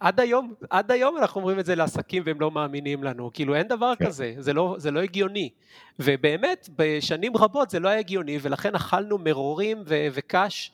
עד 0.00 0.20
היום, 0.20 0.54
עד 0.70 0.90
היום 0.90 1.16
אנחנו 1.16 1.40
אומרים 1.40 1.58
את 1.58 1.66
זה 1.66 1.74
לעסקים 1.74 2.22
והם 2.26 2.40
לא 2.40 2.50
מאמינים 2.50 3.04
לנו, 3.04 3.30
כאילו 3.32 3.54
אין 3.54 3.68
דבר 3.68 3.92
כן. 3.98 4.06
כזה, 4.06 4.34
זה 4.38 4.52
לא, 4.52 4.76
זה 4.78 4.90
לא 4.90 5.00
הגיוני. 5.00 5.50
ובאמת, 5.98 6.68
בשנים 6.76 7.36
רבות 7.36 7.70
זה 7.70 7.80
לא 7.80 7.88
היה 7.88 7.98
הגיוני, 7.98 8.38
ולכן 8.42 8.74
אכלנו 8.74 9.18
מרורים 9.18 9.82
ו- 9.86 10.06
וקש 10.12 10.72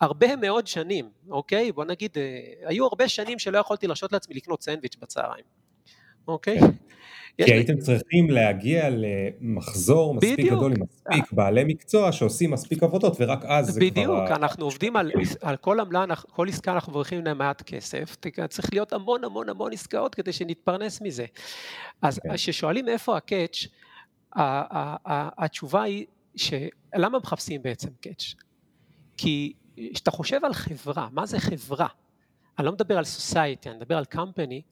הרבה 0.00 0.36
מאוד 0.36 0.66
שנים, 0.66 1.10
אוקיי? 1.30 1.72
בוא 1.72 1.84
נגיד, 1.84 2.10
אה, 2.16 2.68
היו 2.68 2.84
הרבה 2.84 3.08
שנים 3.08 3.38
שלא 3.38 3.58
יכולתי 3.58 3.86
להרשות 3.86 4.12
לעצמי 4.12 4.34
לקנות 4.34 4.62
סנדוויץ' 4.62 4.96
בצהריים, 4.96 5.44
אוקיי? 6.28 6.60
כן. 7.36 7.44
כי 7.44 7.52
הייתם 7.52 7.78
צריכים 7.78 8.30
להגיע 8.30 8.88
למחזור 8.90 10.14
מספיק 10.14 10.32
בדיוק. 10.32 10.56
גדול 10.56 10.72
עם 10.72 10.82
מספיק 10.82 11.32
בעלי 11.32 11.64
מקצוע 11.64 12.12
שעושים 12.12 12.50
מספיק 12.50 12.82
עבודות 12.82 13.16
ורק 13.20 13.44
אז 13.44 13.66
זה 13.66 13.80
בדיוק, 13.80 14.06
כבר... 14.06 14.24
בדיוק, 14.24 14.38
אנחנו 14.38 14.64
עובדים 14.64 14.96
על, 14.96 15.12
על 15.42 15.56
כל 15.56 15.80
עמלה, 15.80 16.04
כל 16.30 16.48
עסקה 16.48 16.72
אנחנו 16.72 16.92
מברכים 16.92 17.24
להם 17.24 17.38
מעט 17.38 17.62
כסף, 17.62 18.16
צריך 18.48 18.72
להיות 18.72 18.92
המון 18.92 19.24
המון 19.24 19.48
המון 19.48 19.72
עסקאות 19.72 20.14
כדי 20.14 20.32
שנתפרנס 20.32 21.00
מזה. 21.00 21.26
אז 22.02 22.18
כן. 22.18 22.34
כששואלים 22.34 22.86
okay. 22.86 22.90
איפה 22.90 23.16
הקאץ', 23.16 23.66
התשובה 25.38 25.82
היא 25.82 26.06
שלמה 26.36 27.18
מחפשים 27.22 27.62
בעצם 27.62 27.88
קאץ'? 28.00 28.34
כי 29.16 29.52
כשאתה 29.94 30.10
חושב 30.10 30.44
על 30.44 30.52
חברה, 30.52 31.08
מה 31.12 31.26
זה 31.26 31.40
חברה? 31.40 31.86
אני 32.58 32.66
לא 32.66 32.72
מדבר 32.72 32.98
על 32.98 33.04
סוסייטי, 33.04 33.68
אני 33.68 33.76
מדבר 33.76 33.98
על 33.98 34.04
קמפני, 34.04 34.62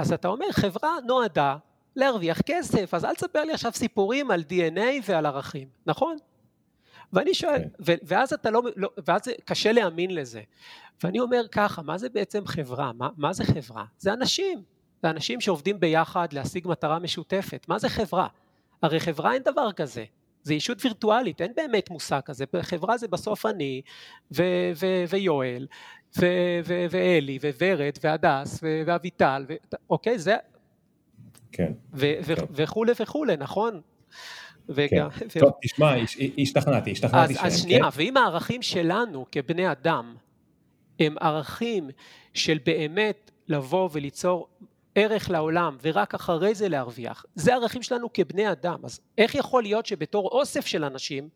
אז 0.00 0.12
אתה 0.12 0.28
אומר 0.28 0.46
חברה 0.52 0.90
נועדה 1.06 1.56
להרוויח 1.96 2.40
כסף, 2.40 2.94
אז 2.94 3.04
אל 3.04 3.14
תספר 3.14 3.44
לי 3.44 3.52
עכשיו 3.52 3.72
סיפורים 3.74 4.30
על 4.30 4.44
DNA 4.50 4.80
ועל 5.04 5.26
ערכים, 5.26 5.68
נכון? 5.86 6.16
ואני 7.12 7.34
שואל, 7.34 7.62
okay. 7.62 7.84
כן. 7.86 7.96
ואז 8.02 8.32
אתה 8.32 8.50
לא, 8.50 8.62
לא, 8.76 8.90
ואז 9.06 9.22
קשה 9.44 9.72
להאמין 9.72 10.14
לזה. 10.14 10.42
ואני 11.04 11.20
אומר 11.20 11.42
ככה, 11.52 11.82
מה 11.82 11.98
זה 11.98 12.08
בעצם 12.08 12.46
חברה? 12.46 12.92
מה, 12.92 13.08
מה 13.16 13.32
זה 13.32 13.44
חברה? 13.44 13.84
זה 13.98 14.12
אנשים, 14.12 14.62
זה 15.02 15.10
אנשים 15.10 15.40
שעובדים 15.40 15.80
ביחד 15.80 16.32
להשיג 16.32 16.68
מטרה 16.68 16.98
משותפת. 16.98 17.66
מה 17.68 17.78
זה 17.78 17.88
חברה? 17.88 18.26
הרי 18.82 19.00
חברה 19.00 19.34
אין 19.34 19.42
דבר 19.42 19.72
כזה. 19.72 20.04
זה 20.42 20.54
ישות 20.54 20.84
וירטואלית, 20.84 21.40
אין 21.40 21.52
באמת 21.56 21.90
מושג 21.90 22.20
כזה, 22.24 22.44
חברה 22.60 22.98
זה 22.98 23.08
בסוף 23.08 23.46
אני 23.46 23.82
ו- 24.32 24.70
ו- 24.76 25.04
ויואל 25.08 25.66
ו- 26.18 26.60
ו- 26.64 26.86
ואלי 26.90 27.38
וורד 27.42 27.92
והדס 28.02 28.60
ואביטל, 28.62 29.44
ו- 29.48 29.54
אוקיי? 29.90 30.18
זה, 30.18 30.36
כן. 31.52 31.72
כן. 31.92 32.44
וכולי 32.50 32.92
וכולי, 33.00 33.36
נכון? 33.36 33.80
וגם, 34.68 35.10
כן. 35.10 35.40
טוב, 35.40 35.52
תשמע, 35.62 35.94
השתכנעתי, 36.38 36.90
השתכנעתי 36.92 37.32
אז, 37.32 37.38
אז 37.42 37.62
שנייה, 37.62 37.88
ואם 37.96 38.16
הערכים 38.16 38.62
שלנו 38.62 39.26
כבני 39.32 39.72
אדם 39.72 40.14
הם 41.00 41.16
ערכים 41.20 41.90
של 42.34 42.58
באמת 42.64 43.30
לבוא 43.48 43.88
וליצור 43.92 44.48
ערך 44.94 45.30
לעולם 45.30 45.76
ורק 45.82 46.14
אחרי 46.14 46.54
זה 46.54 46.68
להרוויח, 46.68 47.24
זה 47.34 47.54
ערכים 47.54 47.82
שלנו 47.82 48.12
כבני 48.14 48.52
אדם, 48.52 48.78
אז 48.84 49.00
איך 49.18 49.34
יכול 49.34 49.62
להיות 49.62 49.86
שבתור 49.86 50.28
אוסף 50.28 50.66
של 50.66 50.84
אנשים, 50.84 51.28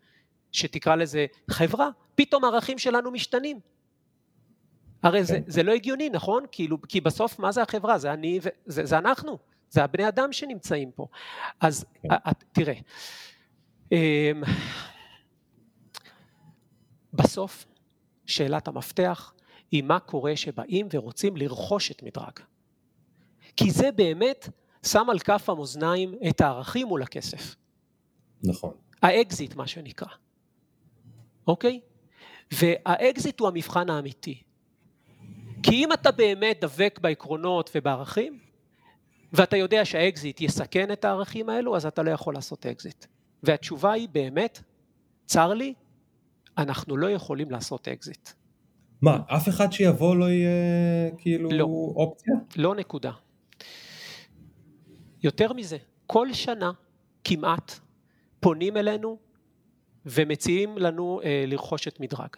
שתקרא 0.53 0.97
לזה 0.97 1.27
חברה, 1.51 1.89
פתאום 2.15 2.45
הערכים 2.45 2.79
שלנו 2.79 3.11
משתנים? 3.11 3.61
הרי 5.05 5.19
כן. 5.19 5.25
זה, 5.25 5.39
זה 5.47 5.63
לא 5.63 5.73
הגיוני, 5.73 6.09
נכון? 6.11 6.45
כאילו, 6.53 6.83
כי 6.89 7.01
בסוף 7.01 7.39
מה 7.39 7.53
זה 7.53 7.63
החברה? 7.63 7.99
זה 7.99 8.13
אני, 8.13 8.41
זה, 8.67 8.87
זה 8.87 8.99
אנחנו. 8.99 9.39
זה 9.71 9.85
הבני 9.85 10.09
אדם 10.09 10.33
שנמצאים 10.33 10.91
פה. 10.93 11.07
אז 11.61 11.85
כן. 12.03 12.09
תראה, 12.53 12.75
אמ, 13.93 14.43
בסוף 17.13 17.65
שאלת 18.27 18.69
המפתח 18.69 19.33
היא 19.71 19.83
מה 19.83 20.01
קורה 20.01 20.37
שבאים 20.37 20.89
ורוצים 20.93 21.37
לרכוש 21.37 21.91
את 21.91 22.03
מדרג. 22.03 22.41
כי 23.57 23.71
זה 23.71 23.93
באמת 23.93 24.49
שם 24.87 25.11
על 25.11 25.19
כף 25.19 25.49
המאזניים 25.49 26.15
את 26.29 26.41
הערכים 26.41 26.87
מול 26.87 27.03
הכסף. 27.03 27.57
נכון. 28.43 28.75
האקזיט 29.03 29.55
מה 29.55 29.67
שנקרא, 29.67 30.09
אוקיי? 31.47 31.81
והאקזיט 32.53 33.41
הוא 33.41 33.49
המבחן 33.49 33.91
האמיתי. 33.91 34.43
כי 35.65 35.75
אם 35.75 35.93
אתה 35.93 36.11
באמת 36.11 36.59
דבק 36.61 36.99
בעקרונות 37.03 37.71
ובערכים, 37.75 38.39
ואתה 39.33 39.57
יודע 39.57 39.85
שהאקזיט 39.85 40.41
יסכן 40.41 40.93
את 40.93 41.05
הערכים 41.05 41.49
האלו, 41.49 41.77
אז 41.77 41.87
אתה 41.87 42.03
לא 42.03 42.11
יכול 42.11 42.35
לעשות 42.35 42.67
אקזיט. 42.67 43.07
והתשובה 43.43 43.93
היא 43.93 44.09
באמת, 44.13 44.63
צר 45.27 45.55
לי, 45.55 45.75
אנחנו 46.59 46.97
לא 46.97 47.11
יכולים 47.11 47.51
לעשות 47.51 47.89
אקזיט. 47.89 48.31
מה, 49.03 49.19
אף 49.27 49.49
אחד 49.49 49.73
שיבוא 49.73 50.17
לא 50.17 50.25
יהיה 50.25 50.51
כאילו 51.19 51.51
לא, 51.53 51.65
אופציה? 51.97 52.35
לא 52.57 52.75
נקודה. 52.75 53.13
יותר 55.23 55.53
מזה, 55.53 55.77
כל 56.07 56.33
שנה 56.33 56.71
כמעט 57.25 57.81
פונים 58.41 58.77
אלינו 58.77 59.19
ומציעים 60.07 60.79
לנו 60.79 61.21
אה, 61.25 61.45
לרכוש 61.47 61.89
את 61.89 62.01
מדרג. 62.01 62.37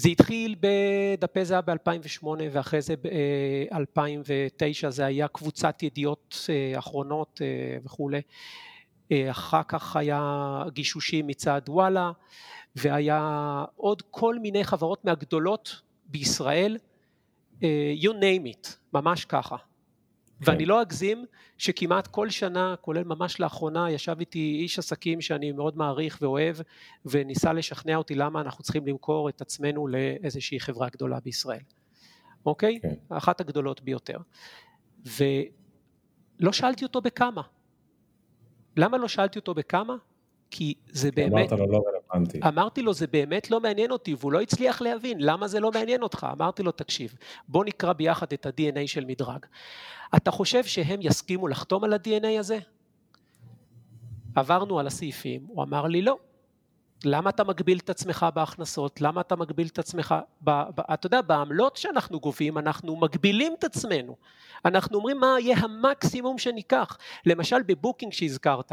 זה 0.00 0.08
התחיל 0.08 0.54
בדפי 0.60 1.44
זהב 1.44 1.70
ב-2008 1.70 2.26
ואחרי 2.52 2.80
זה 2.82 2.94
ב-2009 2.96 4.90
זה 4.90 5.06
היה 5.06 5.28
קבוצת 5.28 5.82
ידיעות 5.82 6.48
אה, 6.50 6.78
אחרונות 6.78 7.40
אה, 7.42 7.78
וכולי. 7.84 8.20
אה, 9.12 9.30
אחר 9.30 9.62
כך 9.68 9.96
היה 9.96 10.62
גישושים 10.72 11.26
מצד 11.26 11.62
וואלה 11.68 12.10
והיה 12.76 13.64
עוד 13.76 14.02
כל 14.10 14.38
מיני 14.38 14.64
חברות 14.64 15.04
מהגדולות 15.04 15.80
בישראל, 16.06 16.76
you 18.00 18.10
name 18.10 18.46
it, 18.46 18.68
ממש 18.92 19.24
ככה. 19.24 19.56
כן. 20.44 20.50
ואני 20.50 20.66
לא 20.66 20.82
אגזים 20.82 21.24
שכמעט 21.58 22.06
כל 22.06 22.30
שנה, 22.30 22.74
כולל 22.80 23.04
ממש 23.04 23.40
לאחרונה, 23.40 23.90
ישב 23.90 24.16
איתי 24.20 24.58
איש 24.62 24.78
עסקים 24.78 25.20
שאני 25.20 25.52
מאוד 25.52 25.76
מעריך 25.76 26.18
ואוהב, 26.20 26.56
וניסה 27.06 27.52
לשכנע 27.52 27.96
אותי 27.96 28.14
למה 28.14 28.40
אנחנו 28.40 28.64
צריכים 28.64 28.86
למכור 28.86 29.28
את 29.28 29.40
עצמנו 29.40 29.88
לאיזושהי 29.88 30.60
חברה 30.60 30.88
גדולה 30.88 31.20
בישראל. 31.20 31.62
אוקיי? 32.46 32.78
כן. 32.82 32.94
אחת 33.08 33.40
הגדולות 33.40 33.82
ביותר. 33.82 34.18
ולא 35.06 36.52
שאלתי 36.52 36.84
אותו 36.84 37.00
בכמה. 37.00 37.42
למה 38.76 38.98
לא 38.98 39.08
שאלתי 39.08 39.38
אותו 39.38 39.54
בכמה? 39.54 39.96
כי 40.50 40.74
זה 40.90 41.10
באמת... 41.12 41.52
אמרת 41.52 41.60
לו 41.60 41.66
לא. 41.66 41.97
אמרתי 42.48 42.82
לו 42.82 42.92
זה 42.94 43.06
באמת 43.06 43.50
לא 43.50 43.60
מעניין 43.60 43.90
אותי 43.90 44.14
והוא 44.18 44.32
לא 44.32 44.40
הצליח 44.40 44.80
להבין 44.80 45.16
למה 45.20 45.48
זה 45.48 45.60
לא 45.60 45.70
מעניין 45.70 46.02
אותך. 46.02 46.26
אמרתי 46.32 46.62
לו 46.62 46.72
תקשיב 46.72 47.14
בוא 47.48 47.64
נקרא 47.64 47.92
ביחד 47.92 48.32
את 48.32 48.46
ה-DNA 48.46 48.86
של 48.86 49.04
מדרג. 49.04 49.46
אתה 50.16 50.30
חושב 50.30 50.64
שהם 50.64 51.00
יסכימו 51.02 51.48
לחתום 51.48 51.84
על 51.84 51.92
ה-DNA 51.92 52.38
הזה? 52.38 52.58
עברנו 54.34 54.78
על 54.78 54.86
הסעיפים, 54.86 55.40
הוא 55.48 55.62
אמר 55.62 55.86
לי 55.86 56.02
לא. 56.02 56.18
למה 57.04 57.30
אתה 57.30 57.44
מגביל 57.44 57.78
את 57.78 57.90
עצמך 57.90 58.26
בהכנסות? 58.34 59.00
למה 59.00 59.20
אתה 59.20 59.36
מגביל 59.36 59.66
את 59.66 59.78
עצמך, 59.78 60.14
ב, 60.44 60.50
ב, 60.50 60.80
אתה 60.80 61.06
יודע, 61.06 61.22
בעמלות 61.22 61.76
שאנחנו 61.76 62.20
גובים, 62.20 62.58
אנחנו 62.58 62.96
מגבילים 62.96 63.54
את 63.58 63.64
עצמנו. 63.64 64.16
אנחנו 64.64 64.96
אומרים 64.96 65.20
מה 65.20 65.36
יהיה 65.40 65.56
המקסימום 65.58 66.38
שניקח. 66.38 66.98
למשל 67.26 67.62
בבוקינג 67.62 68.12
שהזכרת, 68.12 68.72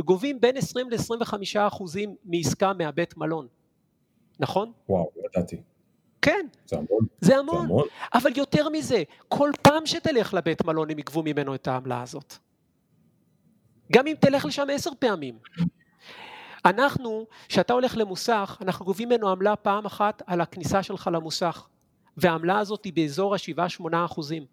גובים 0.00 0.40
בין 0.40 0.56
20 0.56 0.90
ל-25 0.90 1.58
אחוזים 1.58 2.16
מעסקה 2.24 2.72
מהבית 2.72 3.16
מלון, 3.16 3.46
נכון? 4.40 4.72
וואו, 4.88 5.10
לא 5.16 5.22
ידעתי. 5.34 5.56
כן. 6.22 6.46
זה 6.66 6.76
המון. 6.76 7.06
זה 7.20 7.36
המון. 7.38 7.56
זה 7.56 7.62
המון. 7.62 7.88
אבל 8.14 8.30
יותר 8.36 8.68
מזה, 8.68 9.02
כל 9.28 9.50
פעם 9.62 9.86
שתלך 9.86 10.34
לבית 10.34 10.64
מלון 10.64 10.90
הם 10.90 10.98
יגבו 10.98 11.22
ממנו 11.22 11.54
את 11.54 11.68
העמלה 11.68 12.02
הזאת. 12.02 12.34
גם 13.92 14.06
אם 14.06 14.14
תלך 14.20 14.44
לשם 14.44 14.66
עשר 14.72 14.90
פעמים. 14.98 15.38
אנחנו, 16.64 17.26
כשאתה 17.48 17.72
הולך 17.72 17.96
למוסך, 17.96 18.58
אנחנו 18.60 18.84
גובים 18.84 19.08
ממנו 19.08 19.28
עמלה 19.28 19.56
פעם 19.56 19.86
אחת 19.86 20.22
על 20.26 20.40
הכניסה 20.40 20.82
שלך 20.82 21.10
למוסך, 21.12 21.68
והעמלה 22.16 22.58
הזאת 22.58 22.84
היא 22.84 22.92
באזור 22.92 23.34
ה-7-8 23.34 23.84
אחוזים. 24.04 24.46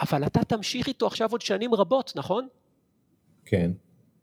אבל 0.00 0.26
אתה 0.26 0.44
תמשיך 0.44 0.86
איתו 0.86 1.06
עכשיו 1.06 1.30
עוד 1.30 1.40
שנים 1.40 1.74
רבות, 1.74 2.12
נכון? 2.16 2.48
כן. 3.44 3.70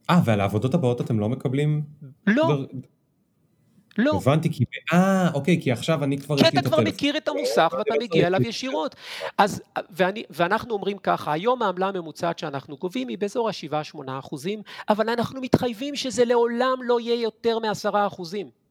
אה, 0.10 0.22
ועל 0.26 0.42
העבודות 0.42 0.74
הבאות 0.74 1.02
אתם 1.02 1.20
לא 1.20 1.30
מקבלים? 1.30 1.82
לא. 2.28 2.48
בר... 2.48 2.66
לא. 3.98 4.12
הבנתי, 4.16 4.50
כי... 4.52 4.64
אה, 4.94 5.30
אוקיי, 5.34 5.62
כי 5.62 5.72
עכשיו 5.72 6.04
אני 6.04 6.18
כבר... 6.18 6.38
כי 6.38 6.48
אתה 6.48 6.62
כבר 6.62 6.82
מכיר 6.82 7.18
את 7.18 7.28
המוסך 7.28 7.74
ואתה 7.78 7.94
מגיע 8.02 8.28
אליו 8.28 8.42
ישירות. 8.42 8.96
אז, 9.38 9.62
ואני, 9.92 10.24
ואנחנו 10.30 10.74
אומרים 10.74 10.98
ככה, 10.98 11.34
היום 11.34 11.62
העמלה 11.62 11.88
הממוצעת 11.88 12.40
שאנחנו 12.40 12.78
גובים 12.78 13.08
היא 13.08 13.18
באזור 13.18 13.50
ה-7-8 13.50 13.98
אחוזים, 14.20 14.62
אבל 14.90 15.10
אנחנו 15.10 15.42
מתחייבים 15.42 15.96
שזה 15.96 16.26
לעולם 16.26 16.78
לא 16.84 17.00
יהיה 17.00 17.22
יותר 17.22 17.60
מ-10 17.60 18.08
אחוזים. 18.08 18.65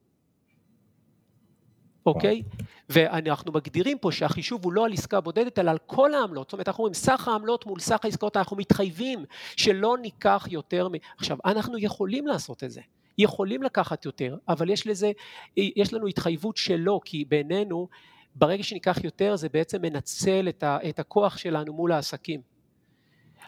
אוקיי? 2.05 2.41
ואנחנו 2.89 3.51
מגדירים 3.51 3.97
פה 3.97 4.11
שהחישוב 4.11 4.65
הוא 4.65 4.73
לא 4.73 4.85
על 4.85 4.93
עסקה 4.93 5.21
בודדת, 5.21 5.59
אלא 5.59 5.71
על 5.71 5.77
כל 5.85 6.13
העמלות. 6.13 6.47
זאת 6.47 6.53
אומרת, 6.53 6.67
אנחנו 6.67 6.83
אומרים, 6.83 6.93
סך 6.93 7.27
העמלות 7.27 7.65
מול 7.65 7.79
סך 7.79 7.99
העסקאות, 8.03 8.37
אנחנו 8.37 8.57
מתחייבים 8.57 9.25
שלא 9.55 9.97
ניקח 10.01 10.47
יותר 10.51 10.87
מ... 10.89 10.91
עכשיו, 11.17 11.37
אנחנו 11.45 11.77
יכולים 11.77 12.27
לעשות 12.27 12.63
את 12.63 12.71
זה. 12.71 12.81
יכולים 13.17 13.63
לקחת 13.63 14.05
יותר, 14.05 14.37
אבל 14.47 14.69
יש 14.69 14.87
לזה, 14.87 15.11
יש 15.57 15.93
לנו 15.93 16.07
התחייבות 16.07 16.57
שלא, 16.57 16.99
כי 17.05 17.25
בעינינו, 17.25 17.87
ברגע 18.35 18.63
שניקח 18.63 19.03
יותר, 19.03 19.35
זה 19.35 19.49
בעצם 19.49 19.81
מנצל 19.81 20.49
את, 20.49 20.63
ה, 20.63 20.77
את 20.89 20.99
הכוח 20.99 21.37
שלנו 21.37 21.73
מול 21.73 21.91
העסקים. 21.91 22.41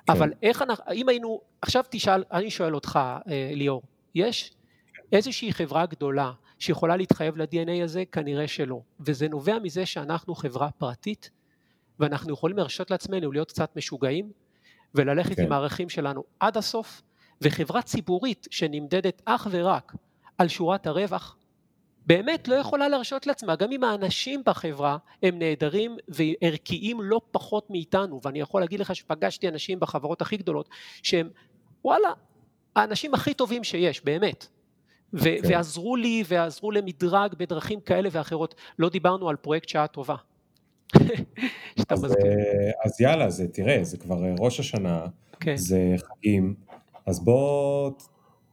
כן. 0.08 0.14
אבל 0.14 0.34
איך 0.44 0.62
אנחנו, 0.62 0.94
אם 0.94 1.10
היינו, 1.10 1.42
עכשיו 1.62 1.84
תשאל, 1.90 2.24
אני 2.32 2.52
שואל 2.52 2.76
אותך, 2.76 3.00
אה, 3.30 3.52
ליאור, 3.54 3.82
יש 4.16 4.52
איזושהי 5.12 5.54
חברה 5.54 5.86
גדולה 5.86 6.32
שיכולה 6.60 6.98
להתחייב 6.98 7.38
ל-DNA 7.38 7.84
הזה? 7.84 8.04
כנראה 8.12 8.48
שלא. 8.48 8.82
וזה 9.00 9.28
נובע 9.28 9.60
מזה 9.60 9.86
שאנחנו 9.86 10.36
חברה 10.36 10.72
פרטית, 10.72 11.30
ואנחנו 12.00 12.34
יכולים 12.34 12.58
להרשות 12.58 12.92
לעצמנו 12.92 13.32
להיות 13.32 13.50
קצת 13.52 13.76
משוגעים, 13.76 14.32
וללכת 14.96 15.36
כן. 15.36 15.44
עם 15.44 15.52
הערכים 15.52 15.90
שלנו 15.90 16.24
עד 16.40 16.58
הסוף, 16.58 17.02
וחברה 17.42 17.82
ציבורית 17.82 18.48
שנמדדת 18.52 19.22
אך 19.26 19.48
ורק 19.52 19.94
על 20.38 20.48
שורת 20.48 20.88
הרווח, 20.88 21.38
באמת 22.06 22.48
לא 22.48 22.56
יכולה 22.56 22.88
להרשות 22.88 23.28
לעצמה, 23.28 23.56
גם 23.56 23.72
אם 23.72 23.84
האנשים 23.84 24.42
בחברה 24.46 24.98
הם 25.24 25.40
נהדרים 25.40 25.98
וערכיים 26.08 27.02
לא 27.02 27.22
פחות 27.32 27.70
מאיתנו, 27.70 28.20
ואני 28.24 28.40
יכול 28.40 28.62
להגיד 28.62 28.80
לך 28.80 28.96
שפגשתי 28.96 29.48
אנשים 29.48 29.80
בחברות 29.80 30.22
הכי 30.22 30.38
גדולות 30.38 30.70
שהם 31.04 31.30
וואלה, 31.86 32.10
האנשים 32.76 33.14
הכי 33.14 33.34
טובים 33.34 33.64
שיש, 33.64 34.06
באמת. 34.06 34.48
ו- 35.14 35.20
okay. 35.20 35.42
כן. 35.42 35.54
ועזרו 35.54 35.96
לי 35.96 36.24
ועזרו 36.28 36.72
למדרג 36.72 37.36
בדרכים 37.38 37.80
כאלה 37.80 38.10
ואחרות. 38.12 38.56
לא 38.80 38.90
דיברנו 38.90 39.30
על 39.30 39.36
פרויקט 39.36 39.70
שעה 39.70 39.88
טובה. 39.88 40.16
אז, 41.90 42.06
אה, 42.06 42.72
אז 42.86 43.02
יאללה, 43.02 43.30
זה, 43.30 43.48
תראה, 43.48 43.84
זה 43.84 43.98
כבר 43.98 44.26
אה, 44.26 44.34
ראש 44.40 44.60
השנה, 44.60 45.06
okay. 45.06 45.38
כן. 45.40 45.56
זה 45.58 45.96
חגים, 45.98 46.56
אז 47.06 47.24
בוא... 47.24 47.92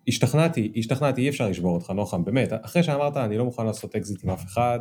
השתכנעתי, 0.09 0.73
השתכנעתי, 0.77 1.21
אי 1.21 1.29
אפשר 1.29 1.49
לשבור 1.49 1.75
אותך, 1.75 1.91
נוחם, 1.91 2.25
באמת, 2.25 2.53
אחרי 2.63 2.83
שאמרת 2.83 3.17
אני 3.17 3.39
לא 3.39 3.45
מוכן 3.45 3.67
לעשות 3.67 3.95
אקזיט 3.95 4.25
עם 4.25 4.31
אף 4.31 4.45
אחד, 4.45 4.79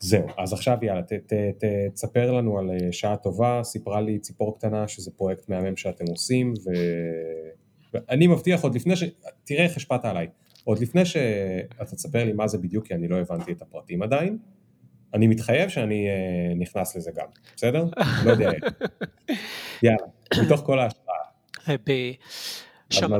זהו, 0.00 0.26
אז 0.38 0.52
עכשיו 0.52 0.78
יאללה, 0.82 1.02
ת, 1.02 1.12
ת, 1.12 1.32
ת, 1.32 1.64
תספר 1.94 2.32
לנו 2.32 2.58
על 2.58 2.70
אה, 2.70 2.92
שעה 2.92 3.16
טובה, 3.16 3.60
סיפרה 3.64 4.00
לי 4.00 4.18
ציפור 4.18 4.58
קטנה 4.58 4.88
שזה 4.88 5.10
פרויקט 5.10 5.48
מהמם 5.48 5.76
שאתם 5.76 6.04
עושים, 6.10 6.54
ו... 6.64 6.70
ואני 7.94 8.26
מבטיח 8.26 8.62
עוד 8.62 8.74
לפני 8.74 8.96
ש... 8.96 9.04
תראה 9.44 9.64
איך 9.64 9.76
השפעת 9.76 10.04
עליי, 10.04 10.26
עוד 10.68 10.78
לפני 10.78 11.04
שאתה 11.04 11.84
תספר 11.84 12.24
לי 12.24 12.32
מה 12.32 12.48
זה 12.48 12.58
בדיוק, 12.58 12.86
כי 12.86 12.94
אני 12.94 13.08
לא 13.08 13.16
הבנתי 13.16 13.52
את 13.52 13.62
הפרטים 13.62 14.02
עדיין, 14.02 14.38
אני 15.14 15.26
מתחייב 15.26 15.68
שאני 15.68 16.06
uh, 16.08 16.58
נכנס 16.58 16.96
לזה 16.96 17.10
גם, 17.14 17.26
בסדר? 17.56 17.84
לא 18.24 18.30
יודע. 18.30 18.50
יאללה, 19.82 20.06
מתוך 20.44 20.60
כל 20.60 20.78
ההשפעה. 20.78 21.14
אה, 21.68 21.76
שם, 22.90 23.10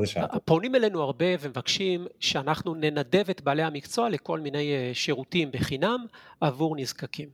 פונים 0.44 0.74
אלינו 0.74 1.02
הרבה 1.02 1.26
ומבקשים 1.40 2.06
שאנחנו 2.20 2.74
ננדב 2.74 3.30
את 3.30 3.40
בעלי 3.40 3.62
המקצוע 3.62 4.08
לכל 4.08 4.40
מיני 4.40 4.72
אה, 4.72 4.90
שירותים 4.94 5.50
בחינם 5.50 6.06
עבור 6.40 6.76
נזקקים. 6.76 7.28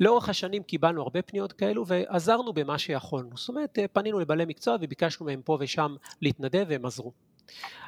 לאורך 0.00 0.28
השנים 0.28 0.62
קיבלנו 0.62 1.02
הרבה 1.02 1.22
פניות 1.22 1.52
כאלו 1.52 1.86
ועזרנו 1.86 2.52
במה 2.52 2.78
שיכולנו. 2.78 3.30
זאת 3.36 3.48
אומרת, 3.48 3.78
אה, 3.78 3.88
פנינו 3.88 4.18
לבעלי 4.18 4.44
מקצוע 4.44 4.76
וביקשנו 4.80 5.26
מהם 5.26 5.40
פה 5.44 5.56
ושם 5.60 5.96
להתנדב 6.22 6.64
והם 6.68 6.86
עזרו. 6.86 7.12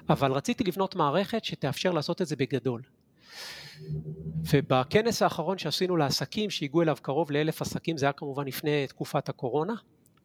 אבל 0.09 0.33
רציתי 0.33 0.65
לבנות 0.65 0.97
מערכת 0.97 1.45
שתאפשר 1.45 1.91
לעשות 1.91 2.23
את 2.23 2.27
זה 2.27 2.37
בגדול. 2.37 2.83
ובכנס 4.51 5.23
האחרון 5.23 5.59
שעשינו 5.59 5.97
לעסקים, 5.97 6.51
שהגיעו 6.51 6.83
אליו 6.83 6.97
קרוב 7.03 7.31
לאלף 7.31 7.63
עסקים, 7.63 7.97
זה 7.97 8.07
היה 8.07 8.13
כמובן 8.13 8.47
לפני 8.47 8.87
תקופת 8.87 9.29
הקורונה, 9.29 9.75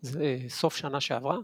זה 0.02 0.38
סוף 0.50 0.76
שנה 0.76 1.02
שעברה, 1.02 1.38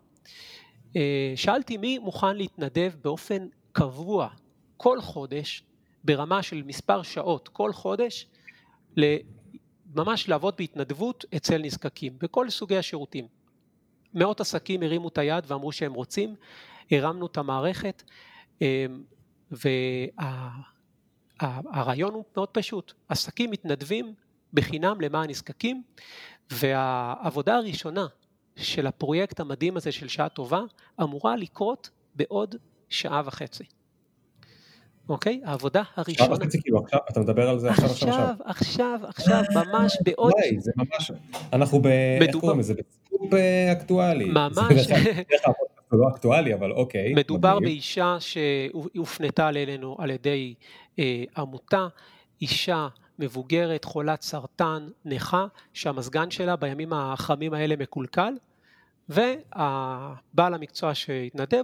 אה, 0.96 1.34
שאלתי 1.36 1.78
מי 1.78 1.98
מוכן 1.98 2.36
להתנדב 2.36 2.92
באופן 3.02 3.48
קבוע 3.72 4.28
כל 4.78 5.02
חודש 5.02 5.64
ברמה 6.04 6.44
של 6.44 6.64
מספר 6.66 7.02
שעות 7.02 7.48
כל 7.48 7.74
חודש 7.74 8.28
ממש 9.96 10.30
לעבוד 10.30 10.54
בהתנדבות 10.58 11.26
אצל 11.36 11.58
נזקקים 11.58 12.14
בכל 12.20 12.50
סוגי 12.50 12.78
השירותים. 12.78 13.28
מאות 14.14 14.42
עסקים 14.42 14.84
הרימו 14.84 15.08
את 15.08 15.18
היד 15.18 15.44
ואמרו 15.48 15.72
שהם 15.72 15.94
רוצים, 15.94 16.36
הרמנו 16.92 17.26
את 17.26 17.38
המערכת 17.38 18.04
אה, 18.62 18.86
והרעיון 21.42 22.14
הוא 22.14 22.24
מאוד 22.36 22.50
פשוט, 22.50 22.94
עסקים 23.10 23.52
מתנדבים 23.52 24.14
בחינם 24.54 25.02
למען 25.02 25.30
נזקקים 25.30 25.84
והעבודה 26.52 27.56
הראשונה 27.56 28.06
של 28.56 28.88
הפרויקט 28.88 29.40
המדהים 29.40 29.78
הזה 29.78 29.92
של 29.92 30.08
שעה 30.08 30.30
טובה 30.30 30.62
אמורה 31.02 31.36
לקרות 31.36 31.90
בעוד 32.16 32.56
שעה 32.90 33.22
וחצי. 33.26 33.64
אוקיי? 35.10 35.42
העבודה 35.46 35.84
הראשונה. 35.96 36.28
שעה 36.28 36.38
וחצי 36.38 36.62
כאילו 36.62 36.80
עכשיו, 36.84 37.00
אתה 37.10 37.20
מדבר 37.20 37.50
על 37.50 37.60
זה 37.60 37.72
עכשיו 37.72 37.86
עכשיו 37.86 38.10
עכשיו. 38.10 38.36
עכשיו, 38.46 39.00
עכשיו, 39.08 39.44
ממש 39.56 39.98
בעוד... 40.04 40.34
וואי, 40.34 40.60
זה 40.60 40.72
ממש, 40.78 41.12
אנחנו 41.54 41.82
ב... 41.82 41.88
איך 42.22 42.36
קוראים 42.36 42.60
לזה? 42.60 42.74
בסקופ 42.74 43.34
אה, 43.34 43.72
אקטואלי. 43.72 44.26
ממש. 44.26 44.88
לא 45.98 46.10
אקטואלי, 46.10 46.54
אבל 46.54 46.72
אוקיי. 46.72 47.14
מדובר 47.14 47.60
באישה 47.60 48.18
שהופנתה 48.20 49.50
אלינו 49.50 49.96
על 50.00 50.10
ידי 50.10 50.54
אה, 51.00 51.24
עמותה, 51.38 51.88
אישה 52.42 52.88
מבוגרת, 53.20 53.86
חולת 53.86 54.22
סרטן, 54.22 54.88
נכה, 55.06 55.46
שהמזגן 55.74 56.32
שלה 56.32 56.56
בימים 56.56 56.94
החמים 56.94 57.54
האלה 57.54 57.76
מקולקל, 57.76 58.34
והבעל 59.10 60.54
המקצוע 60.54 60.96
שהתנדב 60.96 61.64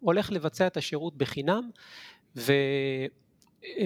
הולך 0.00 0.32
לבצע 0.32 0.66
את 0.66 0.76
השירות 0.76 1.16
בחינם, 1.16 1.70
ו... 2.36 2.52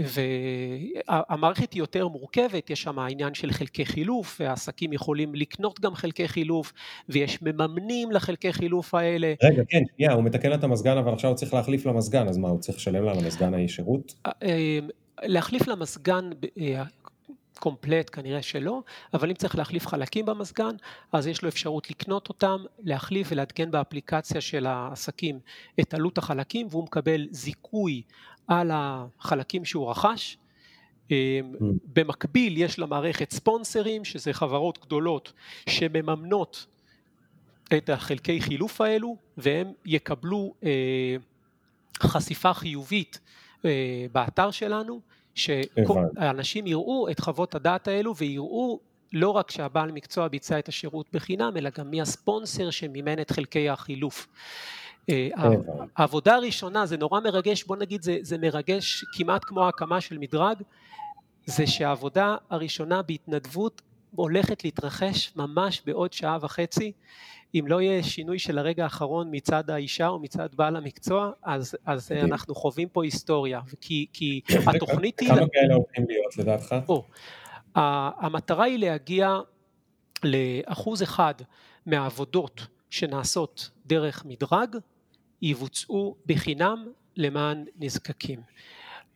והמערכת 0.04 1.72
היא 1.72 1.80
יותר 1.80 2.08
מורכבת, 2.08 2.70
יש 2.70 2.82
שם 2.82 2.98
העניין 2.98 3.34
של 3.34 3.52
חלקי 3.52 3.86
חילוף, 3.86 4.40
והעסקים 4.40 4.92
יכולים 4.92 5.34
לקנות 5.34 5.80
גם 5.80 5.94
חלקי 5.94 6.28
חילוף, 6.28 6.72
ויש 7.08 7.42
מממנים 7.42 8.12
לחלקי 8.12 8.52
חילוף 8.52 8.94
האלה. 8.94 9.34
רגע, 9.42 9.62
כן, 9.68 9.82
שנייה, 9.96 10.12
הוא 10.12 10.24
מתקן 10.24 10.54
את 10.54 10.64
המזגן, 10.64 10.96
אבל 10.96 11.12
עכשיו 11.12 11.30
הוא 11.30 11.36
צריך 11.36 11.54
להחליף 11.54 11.86
למזגן, 11.86 12.28
אז 12.28 12.36
מה, 12.36 12.48
הוא 12.48 12.60
צריך 12.60 12.78
לשלם 12.78 13.04
לה 13.04 13.12
למזגן 13.12 13.54
האי 13.54 13.68
שירות? 13.68 14.14
אה, 14.26 14.32
אה, 14.42 14.78
להחליף 15.22 15.68
למזגן 15.68 16.30
אה, 16.60 16.82
קומפלט 17.58 18.10
כנראה 18.12 18.42
שלא, 18.42 18.82
אבל 19.14 19.28
אם 19.28 19.34
צריך 19.34 19.56
להחליף 19.56 19.86
חלקים 19.86 20.26
במזגן, 20.26 20.76
אז 21.12 21.26
יש 21.26 21.42
לו 21.42 21.48
אפשרות 21.48 21.90
לקנות 21.90 22.28
אותם, 22.28 22.64
להחליף 22.78 23.28
ולעדכן 23.30 23.70
באפליקציה 23.70 24.40
של 24.40 24.66
העסקים 24.66 25.38
את 25.80 25.94
עלות 25.94 26.18
החלקים, 26.18 26.66
והוא 26.70 26.84
מקבל 26.84 27.26
זיכוי 27.30 28.02
על 28.48 28.70
החלקים 28.74 29.64
שהוא 29.64 29.90
רכש. 29.90 30.36
Mm. 31.08 31.12
במקביל 31.92 32.58
יש 32.58 32.78
למערכת 32.78 33.30
ספונסרים, 33.30 34.04
שזה 34.04 34.32
חברות 34.32 34.78
גדולות 34.86 35.32
שמממנות 35.68 36.66
את 37.76 37.90
החלקי 37.90 38.40
חילוף 38.40 38.80
האלו, 38.80 39.16
והם 39.36 39.72
יקבלו 39.86 40.54
אה, 40.64 41.16
חשיפה 42.00 42.54
חיובית 42.54 43.20
אה, 43.64 44.06
באתר 44.12 44.50
שלנו, 44.50 45.00
שאנשים 45.34 46.66
יראו 46.66 47.10
את 47.10 47.20
חוות 47.20 47.54
הדעת 47.54 47.88
האלו 47.88 48.16
ויראו 48.16 48.80
לא 49.12 49.30
רק 49.30 49.50
שהבעל 49.50 49.92
מקצוע 49.92 50.28
ביצע 50.28 50.58
את 50.58 50.68
השירות 50.68 51.06
בחינם, 51.12 51.52
אלא 51.56 51.70
גם 51.78 51.90
מי 51.90 52.00
הספונסר 52.00 52.70
שמימן 52.70 53.20
את 53.20 53.30
חלקי 53.30 53.68
החילוף. 53.68 54.28
אה, 55.08 55.28
העבודה 55.96 56.34
הראשונה, 56.34 56.86
זה 56.86 56.96
נורא 56.96 57.20
מרגש, 57.20 57.64
בוא 57.64 57.76
נגיד 57.76 58.02
זה, 58.02 58.18
זה 58.20 58.38
מרגש 58.38 59.04
כמעט 59.12 59.44
כמו 59.44 59.68
הקמה 59.68 60.00
של 60.00 60.18
מדרג, 60.18 60.56
זה 61.46 61.66
שהעבודה 61.66 62.36
הראשונה 62.50 63.02
בהתנדבות 63.02 63.82
הולכת 64.16 64.64
להתרחש 64.64 65.32
ממש 65.36 65.82
בעוד 65.86 66.12
שעה 66.12 66.38
וחצי. 66.40 66.92
אם 67.54 67.64
לא 67.68 67.80
יהיה 67.80 68.02
שינוי 68.02 68.38
של 68.38 68.58
הרגע 68.58 68.84
האחרון 68.84 69.28
מצד 69.30 69.70
האישה 69.70 70.08
או 70.08 70.18
מצד 70.18 70.48
בעל 70.54 70.76
המקצוע, 70.76 71.30
אז, 71.42 71.76
אז 71.86 72.12
אנחנו 72.12 72.54
חווים 72.54 72.88
פה 72.88 73.04
היסטוריה. 73.04 73.60
כי, 73.80 74.06
כי 74.12 74.40
התוכנית 74.66 75.20
היא... 75.20 75.28
כמה 75.28 75.46
כאלה 75.52 75.74
הולכים 75.74 76.04
להיות 76.08 76.36
לדעתך? 76.36 76.74
המטרה 77.74 78.64
היא 78.64 78.78
להגיע 78.78 79.38
לאחוז 80.24 81.02
אחד 81.02 81.34
מהעבודות 81.86 82.66
שנעשות 82.90 83.70
דרך 83.86 84.24
מדרג, 84.24 84.76
יבוצעו 85.42 86.16
בחינם 86.26 86.86
למען 87.16 87.64
נזקקים. 87.76 88.40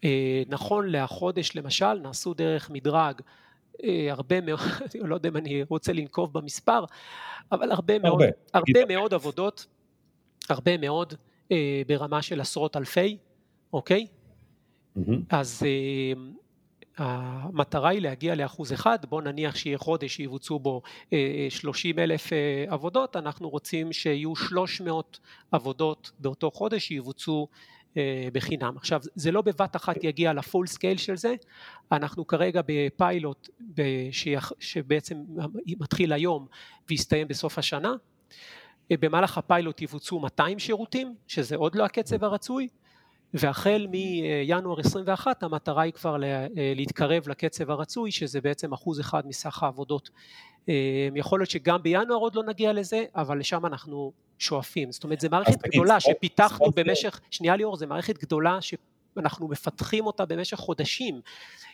אה, 0.05 0.43
נכון 0.49 0.89
לחודש 0.89 1.57
למשל 1.57 1.95
נעשו 1.95 2.35
דרך 2.35 2.71
מדרג 2.71 3.21
אה, 3.85 4.07
הרבה 4.11 4.41
מאוד, 4.41 4.61
אני 4.95 5.09
לא 5.09 5.15
יודע 5.15 5.29
אם 5.29 5.37
אני 5.37 5.63
רוצה 5.69 5.93
לנקוב 5.93 6.33
במספר, 6.33 6.85
אבל 7.53 7.71
הרבה 7.71 7.99
מאוד, 7.99 8.23
הרבה, 8.23 8.27
הרבה 8.55 8.95
מאוד 8.95 9.15
עבודות, 9.15 9.67
הרבה 10.49 10.79
מאוד 10.79 11.15
אה, 11.53 11.83
ברמה 11.87 12.23
של 12.23 12.41
עשרות 12.41 12.77
אלפי, 12.77 13.17
אוקיי? 13.73 14.07
Mm-hmm. 14.97 15.01
אז 15.31 15.63
המטרה 16.99 17.89
היא 17.89 18.01
להגיע 18.01 18.35
לאחוז 18.35 18.73
אחד, 18.73 18.99
בוא 19.09 19.23
נניח 19.23 19.57
שיהיה 19.57 19.79
חודש 19.79 20.17
שיבוצעו 20.17 20.59
בו 20.59 20.83
30 21.49 21.99
אה, 21.99 22.05
אלף 22.05 22.33
אה, 22.33 22.65
עבודות, 22.69 23.17
אנחנו 23.17 23.49
רוצים 23.49 23.93
שיהיו 23.93 24.37
300 24.37 25.21
עבודות 25.53 26.11
באותו 26.19 26.51
חודש 26.51 26.87
שיבוצעו 26.87 27.49
אה, 27.97 28.29
בחינם. 28.33 28.77
עכשיו 28.77 29.01
זה 29.15 29.33
לא 29.33 29.43
בבת 29.43 29.77
אחת 29.77 30.05
יגיע 30.05 30.33
ל 30.33 30.39
full 30.39 30.67
scale 30.67 30.97
של 30.97 31.17
זה, 31.17 31.35
אנחנו 31.93 32.27
כרגע 32.27 32.61
בפיילוט 32.67 33.49
שבעצם 34.61 35.17
מתחיל 35.67 36.13
היום 36.13 36.47
ויסתיים 36.89 37.29
בסוף 37.29 37.59
השנה, 37.59 37.93
במהלך 38.91 39.39
הפיילוט 39.39 39.83
יבוצעו 39.83 40.21
200 40.21 40.59
שירותים, 40.59 41.15
שזה 41.27 41.57
עוד 41.57 41.75
לא 41.75 41.85
הקצב 41.85 42.25
הרצוי, 42.25 42.69
והחל 43.35 43.87
מינואר 43.91 44.81
21 44.81 45.43
המטרה 45.43 45.83
היא 45.83 45.93
כבר 45.93 46.17
להתקרב 46.77 47.29
לקצב 47.29 47.71
הרצוי 47.71 48.11
שזה 48.11 48.41
בעצם 48.41 48.73
אחוז 48.73 49.01
אחד 49.01 49.27
מסך 49.27 49.63
העבודות. 49.63 50.11
יכול 51.15 51.41
להיות 51.41 51.51
שגם 51.51 51.83
בינואר 51.83 52.19
עוד 52.19 52.35
לא 52.35 52.43
נגיע 52.45 52.73
לזה 52.73 53.05
אבל 53.15 53.39
לשם 53.39 53.67
אנחנו 53.67 54.13
שואפים 54.39 54.93
זאת 54.93 55.05
אומרת 55.05 55.21
זו 55.21 55.29
מערכת 55.31 55.63
גדולה 55.63 56.01
שפיתחנו 56.01 56.67
במשך 56.77 57.21
שנייה 57.31 57.57
ליאור 57.57 57.77
זו 57.77 57.87
מערכת 57.87 58.19
גדולה 58.19 58.59
אנחנו 59.19 59.49
מפתחים 59.49 60.07
אותה 60.07 60.25
במשך 60.25 60.57
חודשים. 60.57 61.21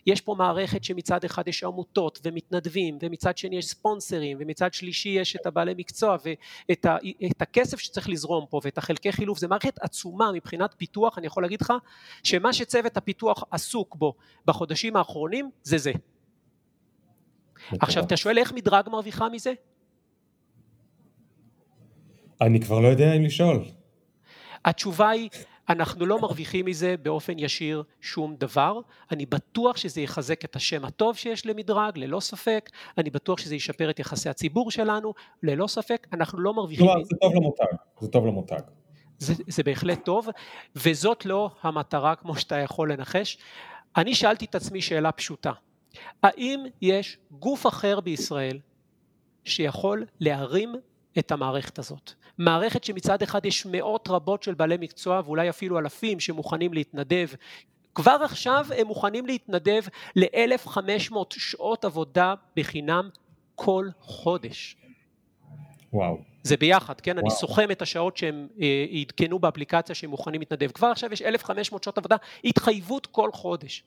יש 0.07 0.21
פה 0.21 0.35
מערכת 0.39 0.85
שמצד 0.85 1.25
אחד 1.25 1.49
יש 1.49 1.65
עמותות 1.65 2.21
ומתנדבים 2.25 2.99
ומצד 3.03 3.39
שני 3.39 3.57
יש 3.57 3.67
ספונסרים 3.67 4.37
ומצד 4.41 4.75
שלישי 4.75 5.09
יש 5.09 5.37
את 5.37 5.47
הבעלי 5.47 5.75
מקצוע 5.77 6.17
ואת 6.25 6.85
ה, 6.85 6.97
את 7.31 7.43
הכסף 7.43 7.79
שצריך 7.79 8.09
לזרום 8.09 8.47
פה 8.51 8.61
ואת 8.65 8.79
החלקי 8.79 9.13
חילוף, 9.13 9.39
זה 9.39 9.49
מערכת 9.49 9.79
עצומה 9.83 10.33
מבחינת 10.33 10.75
פיתוח, 10.79 11.19
אני 11.19 11.27
יכול 11.27 11.43
להגיד 11.43 11.61
לך 11.61 11.73
שמה 12.23 12.53
שצוות 12.53 12.97
הפיתוח 12.97 13.45
עסוק 13.51 13.97
בו 13.97 14.15
בחודשים 14.47 14.97
האחרונים 14.97 15.51
זה 15.63 15.79
זה. 15.79 15.93
עכשיו 17.81 18.05
אתה 18.05 18.17
שואל 18.17 18.39
איך 18.39 18.53
מדרג 18.53 18.89
מרוויחה 18.89 19.29
מזה? 19.29 19.53
אני 22.41 22.61
כבר 22.61 22.81
לא 22.81 22.89
יודע 22.89 23.13
אם 23.13 23.25
לשאול. 23.25 23.65
התשובה 24.65 25.09
היא 25.09 25.31
אנחנו 25.69 26.07
לא 26.07 26.21
מרוויחים 26.21 26.67
מזה 26.67 26.95
באופן 27.03 27.39
ישיר 27.39 27.83
שום 28.01 28.37
דבר, 28.37 28.81
אני 29.11 29.27
בטוח 29.27 29.77
שזה 29.77 30.01
יחזק 30.01 30.45
את 30.45 30.57
השם 30.57 30.85
הטוב 30.85 31.17
שיש 31.17 31.47
למדרג, 31.47 31.99
ללא 31.99 32.21
ספק, 32.21 32.71
אני 32.99 33.11
בטוח 33.11 33.39
שזה 33.39 33.55
ישפר 33.55 33.91
את 33.91 33.99
יחסי 33.99 34.29
הציבור 34.29 34.71
שלנו, 34.71 35.15
ללא 35.43 35.67
ספק, 35.67 36.07
אנחנו 36.13 36.41
לא 36.41 36.55
מרוויחים... 36.55 36.87
כלומר, 36.87 37.05
זה 37.05 37.17
טוב 37.21 37.35
למותג, 37.35 37.65
זה 38.01 38.09
טוב 38.09 38.27
למותג. 38.27 38.61
זה, 39.19 39.35
זה 39.49 39.63
בהחלט 39.63 40.05
טוב, 40.05 40.29
וזאת 40.77 41.27
לא 41.27 41.51
המטרה 41.63 42.15
כמו 42.15 42.37
שאתה 42.37 42.57
יכול 42.57 42.93
לנחש. 42.93 43.39
אני 43.97 44.15
שאלתי 44.15 44.45
את 44.45 44.55
עצמי 44.55 44.83
שאלה 44.83 45.13
פשוטה, 45.13 45.53
האם 46.23 46.65
יש 46.83 47.19
גוף 47.31 47.67
אחר 47.67 48.01
בישראל 48.01 48.59
שיכול 49.45 50.05
להרים 50.21 50.75
את 51.19 51.33
המערכת 51.33 51.79
הזאת. 51.79 52.13
מערכת 52.39 52.85
שמצד 52.85 53.23
אחד 53.23 53.47
יש 53.47 53.67
מאות 53.67 54.09
רבות 54.09 54.43
של 54.43 54.55
בעלי 54.55 54.77
מקצוע 54.81 55.21
ואולי 55.25 55.51
אפילו 55.51 55.79
אלפים 55.79 56.21
שמוכנים 56.21 56.73
להתנדב 56.73 57.29
כבר 57.99 58.17
עכשיו 58.25 58.67
הם 58.77 58.87
מוכנים 58.87 59.27
להתנדב 59.27 59.83
ל-1500 60.17 61.17
שעות 61.31 61.85
עבודה 61.85 62.35
בחינם 62.57 63.09
כל 63.55 63.89
חודש. 64.01 64.77
וואו. 65.93 66.19
זה 66.43 66.57
ביחד, 66.57 67.01
כן? 67.01 67.13
וואו. 67.13 67.27
אני 67.27 67.31
סוכם 67.31 67.71
את 67.71 67.83
השעות 67.83 68.17
שהם 68.17 68.49
אה, 68.61 68.85
עדכנו 69.01 69.39
באפליקציה 69.39 69.95
שהם 69.95 70.11
מוכנים 70.11 70.41
להתנדב. 70.41 70.71
כבר 70.71 70.87
עכשיו 70.87 71.13
יש 71.13 71.23
1,500 71.23 71.83
שעות 71.83 71.99
עבודה, 71.99 72.17
התחייבות 72.45 73.07
כל 73.07 73.31
חודש. 73.33 73.85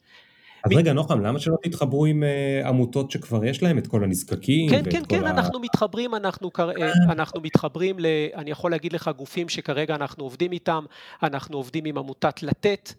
אז 0.66 0.72
רגע 0.76 0.93
נוחם, 0.93 1.22
למה 1.22 1.39
שלא 1.39 1.55
תתחברו 1.64 2.05
עם 2.05 2.24
uh, 2.24 2.68
עמותות 2.68 3.12
שכבר 3.12 3.45
יש 3.45 3.64
להם 3.64 3.78
את 3.78 3.88
כל 3.88 4.03
הנזקקים? 4.03 4.70
כן, 4.70 4.84
כן, 4.91 5.03
כן, 5.09 5.24
ה... 5.24 5.30
אנחנו 5.30 5.59
מתחברים, 5.59 6.16
אנחנו, 6.16 6.51
אה, 6.59 6.91
אנחנו 7.09 7.41
מתחברים, 7.41 7.99
ל, 7.99 8.05
אני 8.36 8.51
יכול 8.51 8.72
להגיד 8.72 8.93
לך 8.93 9.12
גופים 9.18 9.49
שכרגע 9.49 9.95
אנחנו 9.95 10.24
עובדים 10.24 10.51
איתם, 10.51 10.86
אנחנו 11.24 11.57
עובדים 11.57 11.86
עם 11.86 11.97
עמותת 11.97 12.43
לתת, 12.43 12.93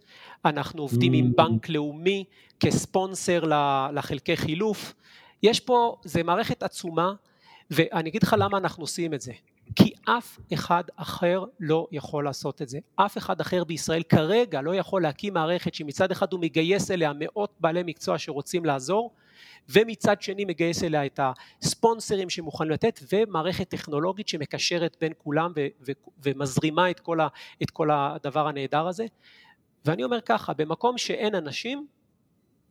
אנחנו 0.45 0.83
עובדים 0.83 1.13
עם 1.13 1.27
mm. 1.27 1.37
בנק 1.37 1.69
לאומי 1.69 2.25
כספונסר 2.61 3.45
לחלקי 3.93 4.37
חילוף, 4.37 4.95
יש 5.43 5.61
פה, 5.61 5.97
זה 6.05 6.23
מערכת 6.23 6.63
עצומה, 6.63 7.13
ואני 7.71 8.11
אגיד 8.11 8.23
לך 8.23 8.37
למה 8.39 8.59
אנחנו 8.59 8.83
עושים 8.83 9.15
את 9.15 9.21
זה. 9.21 9.33
כי 9.77 9.93
אף 10.05 10.39
אחד 10.55 10.85
אחר 10.97 11.45
לא 11.61 11.87
יכול 11.93 12.25
לעשות 12.25 12.63
את 12.63 12.69
זה. 12.69 12.79
אף 12.97 13.19
אחד 13.19 13.41
אחר 13.41 13.65
בישראל 13.65 14.03
כרגע 14.03 14.61
לא 14.61 14.75
יכול 14.75 15.03
להקים 15.03 15.35
מערכת 15.35 15.75
שמצד 15.75 16.11
אחד 16.11 16.33
הוא 16.33 16.41
מגייס 16.41 16.91
אליה 16.91 17.13
מאות 17.19 17.55
בעלי 17.61 17.83
מקצוע 17.83 18.19
שרוצים 18.19 18.65
לעזור, 18.65 19.15
ומצד 19.69 20.23
שני 20.23 20.45
מגייס 20.45 20.83
אליה 20.85 21.07
את 21.07 21.21
הספונסרים 21.63 22.31
שמוכנים 22.31 22.71
לתת, 22.71 23.01
ומערכת 23.13 23.69
טכנולוגית 23.69 24.29
שמקשרת 24.29 24.97
בין 25.01 25.13
כולם 25.19 25.53
ו- 25.57 25.67
ו- 25.87 25.93
ומזרימה 26.23 26.91
את 26.91 27.01
כל, 27.01 27.21
ה- 27.21 27.29
את 27.63 27.71
כל 27.71 27.91
הדבר 27.91 28.49
הנהדר 28.49 28.87
הזה. 28.87 29.07
ואני 29.85 30.05
אומר 30.05 30.21
ככה, 30.21 30.53
במקום 30.53 30.99
שאין 30.99 31.35
אנשים, 31.35 31.87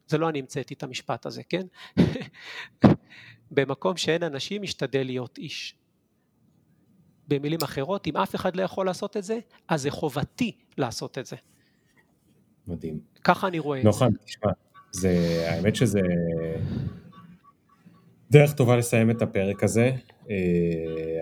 זה 0.08 0.18
לא 0.18 0.30
אני 0.30 0.40
המצאתי 0.40 0.74
את 0.74 0.84
המשפט 0.84 1.26
הזה, 1.26 1.42
כן? 1.50 1.66
במקום 3.52 3.98
שאין 3.98 4.24
אנשים, 4.24 4.62
משתדל 4.62 5.04
להיות 5.04 5.38
איש. 5.38 5.76
במילים 7.28 7.60
אחרות, 7.64 8.08
אם 8.08 8.18
אף 8.18 8.36
אחד 8.36 8.56
לא 8.56 8.62
יכול 8.62 8.86
לעשות 8.86 9.18
את 9.18 9.24
זה, 9.24 9.40
אז 9.68 9.82
זה 9.82 9.92
חובתי 9.92 10.52
לעשות 10.78 11.18
את 11.18 11.26
זה. 11.26 11.36
מדהים. 12.68 13.00
ככה 13.24 13.48
אני 13.48 13.60
רואה 13.60 13.78
את 13.78 13.84
זה. 13.84 13.88
נוחם, 13.88 14.10
תשמע, 14.26 14.52
זה, 14.92 15.44
האמת 15.48 15.76
שזה 15.76 16.00
דרך 18.32 18.54
טובה 18.54 18.76
לסיים 18.76 19.10
את 19.10 19.22
הפרק 19.22 19.64
הזה. 19.64 19.92
אה, 20.30 20.36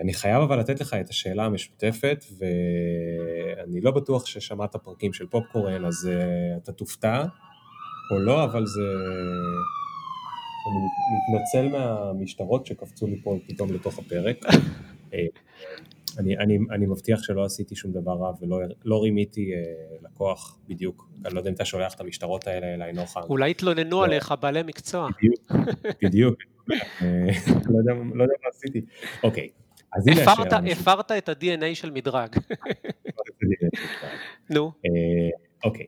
אני 0.02 0.14
חייב 0.14 0.42
אבל 0.42 0.58
לתת 0.58 0.80
לך 0.80 0.94
את 0.94 1.10
השאלה 1.10 1.44
המשותפת, 1.44 2.24
ואני 2.38 3.80
לא 3.80 3.90
בטוח 3.90 4.26
ששמעת 4.26 4.76
פרקים 4.76 5.12
של 5.12 5.26
פופקורן, 5.26 5.84
אז 5.84 6.10
אה, 6.12 6.56
אתה 6.56 6.72
תופתע 6.72 7.24
או 8.10 8.18
לא, 8.18 8.44
אבל 8.44 8.66
זה... 8.66 8.82
אני 10.66 10.78
מתנצל 11.16 11.78
מהמשטרות 11.78 12.66
שקפצו 12.66 13.06
לי 13.06 13.20
פה 13.22 13.38
פתאום 13.48 13.72
לתוך 13.72 13.98
הפרק. 13.98 14.36
אה, 15.14 15.26
אני, 16.18 16.38
אני, 16.38 16.58
אני 16.70 16.86
מבטיח 16.86 17.22
שלא 17.22 17.44
עשיתי 17.44 17.76
שום 17.76 17.92
דבר 17.92 18.12
רע 18.12 18.32
ולא 18.40 18.58
לא 18.84 19.02
רימיתי 19.02 19.52
אה, 19.54 19.58
לקוח 20.02 20.58
בדיוק. 20.68 21.08
אני 21.26 21.34
לא 21.34 21.40
יודע 21.40 21.50
אם 21.50 21.54
אתה 21.54 21.64
שולח 21.64 21.94
את 21.94 22.00
המשטרות 22.00 22.46
האלה 22.46 22.74
אליי 22.74 22.92
נוחם. 22.92 23.20
אולי 23.20 23.50
התלוננו 23.50 23.90
לא. 23.90 24.04
עליך 24.04 24.34
בעלי 24.40 24.62
מקצוע. 24.62 25.08
בדיוק, 25.18 25.40
בדיוק. 26.02 26.38
אה, 26.72 26.76
לא, 27.68 27.78
יודע, 27.78 27.92
לא 28.14 28.22
יודע 28.22 28.34
מה 28.42 28.48
עשיתי. 28.54 28.80
אוקיי, 29.22 29.48
אז 29.92 30.08
הנה 30.08 30.22
הפרת, 30.22 30.52
השאלה. 30.52 30.72
הפרת 30.72 31.12
את 31.12 31.28
ה-DNA 31.28 31.74
של 31.74 31.90
מדרג. 31.90 32.36
נו. 34.54 34.72
אה, 34.86 34.90
אוקיי, 35.64 35.86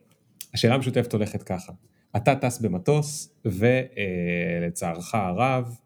השאלה 0.53 0.75
המשותפת 0.75 1.13
הולכת 1.13 1.43
ככה. 1.43 1.73
אתה 2.15 2.35
טס 2.35 2.59
במטוס 2.59 3.35
ולצערך 3.45 5.15
הרב 5.15 5.77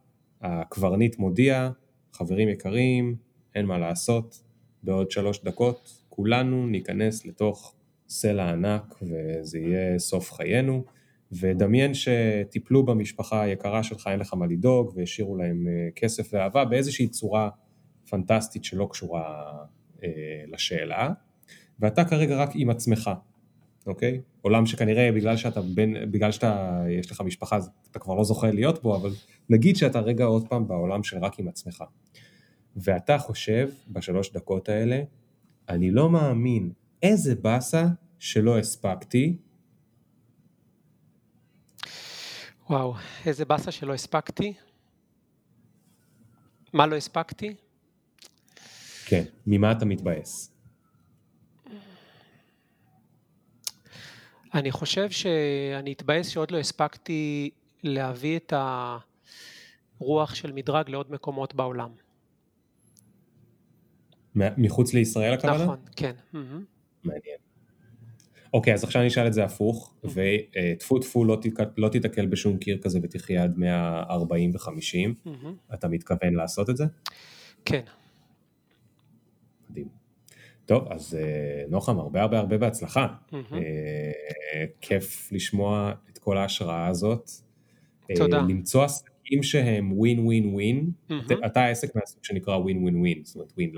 הקברניט 0.42 1.20
מודיע, 1.20 1.70
חברים 2.14 2.50
יקרים, 2.50 3.27
אין 3.58 3.66
מה 3.66 3.78
לעשות, 3.78 4.44
בעוד 4.84 5.12
שלוש 5.12 5.44
דקות 5.44 6.04
כולנו 6.10 6.68
ניכנס 6.68 7.26
לתוך 7.26 7.76
סלע 8.10 8.50
ענק 8.50 8.96
וזה 9.02 9.60
יהיה 9.60 10.00
סוף 10.00 10.32
חיינו. 10.32 10.84
ודמיין 11.32 11.92
שטיפלו 11.94 12.86
במשפחה 12.86 13.42
היקרה 13.42 13.84
שלך, 13.84 14.08
אין 14.08 14.20
לך 14.20 14.34
מה 14.34 14.46
לדאוג, 14.46 14.92
והשאירו 14.96 15.38
להם 15.38 15.68
אה, 15.68 15.90
כסף 15.96 16.30
ואהבה 16.34 16.66
באיזושהי 16.66 17.08
צורה 17.08 17.50
פנטסטית 18.10 18.64
שלא 18.64 18.88
קשורה 18.92 19.54
אה, 20.04 20.10
לשאלה, 20.48 21.10
ואתה 21.80 22.06
כרגע 22.06 22.38
רק 22.38 22.50
עם 22.56 22.70
עצמך, 22.70 23.10
אוקיי? 23.88 24.22
עולם 24.42 24.66
שכנראה 24.66 25.12
בגלל 25.12 25.38
שאתה 25.38 25.62
בין, 25.62 26.12
בגלל 26.12 26.32
שאתה, 26.32 26.84
יש 26.90 27.12
לך 27.12 27.22
משפחה, 27.22 27.60
אתה 27.92 28.00
כבר 28.00 28.14
לא 28.14 28.24
זוכה 28.24 28.52
להיות 28.52 28.84
בו, 28.84 28.96
אבל 28.96 29.12
נגיד 29.50 29.76
שאתה 29.76 30.00
רגע 30.00 30.26
עוד 30.26 30.48
פעם 30.48 30.68
בעולם 30.68 31.04
של 31.04 31.18
רק 31.18 31.40
עם 31.40 31.48
עצמך. 31.48 31.84
ואתה 32.78 33.18
חושב 33.18 33.70
בשלוש 33.90 34.32
דקות 34.32 34.70
האלה, 34.70 35.02
אני 35.70 35.92
לא 35.92 36.10
מאמין 36.10 36.72
איזה 37.04 37.36
באסה 37.36 37.86
שלא 38.20 38.58
הספקתי 38.58 39.38
וואו, 42.70 42.94
איזה 43.26 43.46
באסה 43.46 43.72
שלא 43.72 43.94
הספקתי. 43.94 44.54
מה 46.74 46.88
לא 46.88 46.96
הספקתי? 46.96 47.56
כן, 49.06 49.24
ממה 49.48 49.72
אתה 49.72 49.86
מתבאס? 49.86 50.52
אני 54.54 54.72
חושב 54.72 55.10
שאני 55.10 55.94
אתבאס 55.94 56.28
שעוד 56.28 56.52
לא 56.52 56.58
הספקתי 56.58 57.50
להביא 57.84 58.38
את 58.38 58.54
הרוח 60.00 60.36
של 60.36 60.52
מדרג 60.52 60.90
לעוד 60.90 61.12
מקומות 61.12 61.56
בעולם. 61.56 61.90
מחוץ 64.36 64.94
לישראל 64.94 65.34
הכוונה? 65.34 65.64
נכון, 65.64 65.78
כן. 65.96 66.12
מעניין. 67.04 67.38
אוקיי, 68.54 68.74
אז 68.74 68.84
עכשיו 68.84 69.02
אני 69.02 69.08
אשאל 69.08 69.28
את 69.28 69.34
זה 69.34 69.44
הפוך, 69.44 69.94
וטפו 70.04 71.00
טפו 71.00 71.26
לא, 71.26 71.40
לא 71.78 71.90
תיתקל 71.90 72.26
בשום 72.26 72.58
קיר 72.58 72.78
כזה 72.82 73.00
ותחיה 73.04 73.44
עד 73.44 73.58
140 73.58 74.52
ו-50, 74.52 75.30
אתה 75.74 75.88
מתכוון 75.88 76.34
לעשות 76.34 76.70
את 76.70 76.78
זה? 76.78 76.86
כן. 77.66 77.82
מדהים. 79.70 79.88
טוב, 80.66 80.88
אז 80.92 81.16
אה, 81.16 81.64
נוחם, 81.70 82.00
הרבה 82.00 82.22
הרבה 82.22 82.40
הרבה 82.40 82.58
בהצלחה. 82.58 83.08
אה, 83.34 84.66
כיף 84.82 85.30
לשמוע 85.32 85.94
את 86.12 86.18
כל 86.18 86.38
ההשראה 86.38 86.88
הזאת. 86.88 87.30
אה, 88.12 88.16
תודה. 88.16 88.38
למצוא 88.38 88.84
עסקים 88.84 89.44
שהם 89.44 89.92
ווין 90.00 90.20
ווין 90.20 90.54
ווין. 90.54 90.92
אתה 91.46 91.62
העסק 91.62 91.96
מהסוג 91.96 92.24
שנקרא 92.24 92.56
ווין 92.56 92.84
ווין 92.84 92.96
ווין, 92.96 93.22
זאת 93.24 93.36
אומרת 93.36 93.52
ווין 93.52 93.72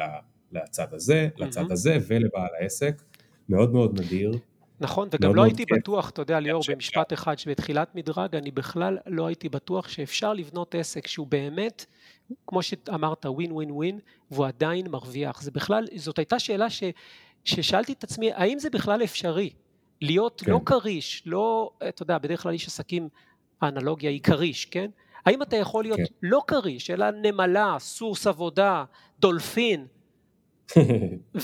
לצד 0.51 0.93
הזה, 0.93 1.29
לצד 1.37 1.71
הזה 1.71 1.97
ולבעל 2.07 2.49
העסק. 2.59 3.01
מאוד 3.49 3.73
מאוד 3.73 3.99
נדיר. 3.99 4.31
נכון, 4.79 5.07
וגם 5.11 5.35
לא 5.35 5.43
הייתי 5.43 5.63
בטוח, 5.71 6.09
אתה 6.09 6.21
יודע 6.21 6.39
ליאור, 6.39 6.63
במשפט 6.69 7.13
אחד, 7.13 7.39
שבתחילת 7.39 7.95
מדרג 7.95 8.35
אני 8.35 8.51
בכלל 8.51 8.97
לא 9.05 9.27
הייתי 9.27 9.49
בטוח 9.49 9.87
שאפשר 9.87 10.33
לבנות 10.33 10.75
עסק 10.75 11.07
שהוא 11.07 11.27
באמת, 11.27 11.85
כמו 12.47 12.63
שאמרת, 12.63 13.25
ווין 13.25 13.51
ווין 13.51 13.71
ווין, 13.71 13.99
והוא 14.31 14.45
עדיין 14.45 14.87
מרוויח. 14.87 15.41
זה 15.41 15.51
בכלל, 15.51 15.87
זאת 15.95 16.17
הייתה 16.19 16.39
שאלה 16.39 16.69
ש, 16.69 16.83
ששאלתי 17.43 17.93
את 17.93 18.03
עצמי, 18.03 18.33
האם 18.33 18.59
זה 18.59 18.69
בכלל 18.69 19.03
אפשרי? 19.03 19.49
להיות 20.01 20.41
כן. 20.45 20.51
לא 20.51 20.59
כריש, 20.65 21.23
לא, 21.25 21.71
אתה 21.89 22.03
יודע, 22.03 22.17
בדרך 22.17 22.43
כלל 22.43 22.51
איש 22.51 22.67
עסקים, 22.67 23.09
האנלוגיה 23.61 24.09
היא 24.09 24.21
כריש, 24.21 24.65
כן? 24.65 24.89
האם 25.25 25.41
אתה 25.41 25.55
יכול 25.55 25.83
להיות 25.83 25.99
כן. 25.99 26.05
לא 26.23 26.41
כריש, 26.47 26.89
אלא 26.89 27.11
נמלה, 27.11 27.75
סוס 27.79 28.27
עבודה, 28.27 28.83
דולפין, 29.19 29.87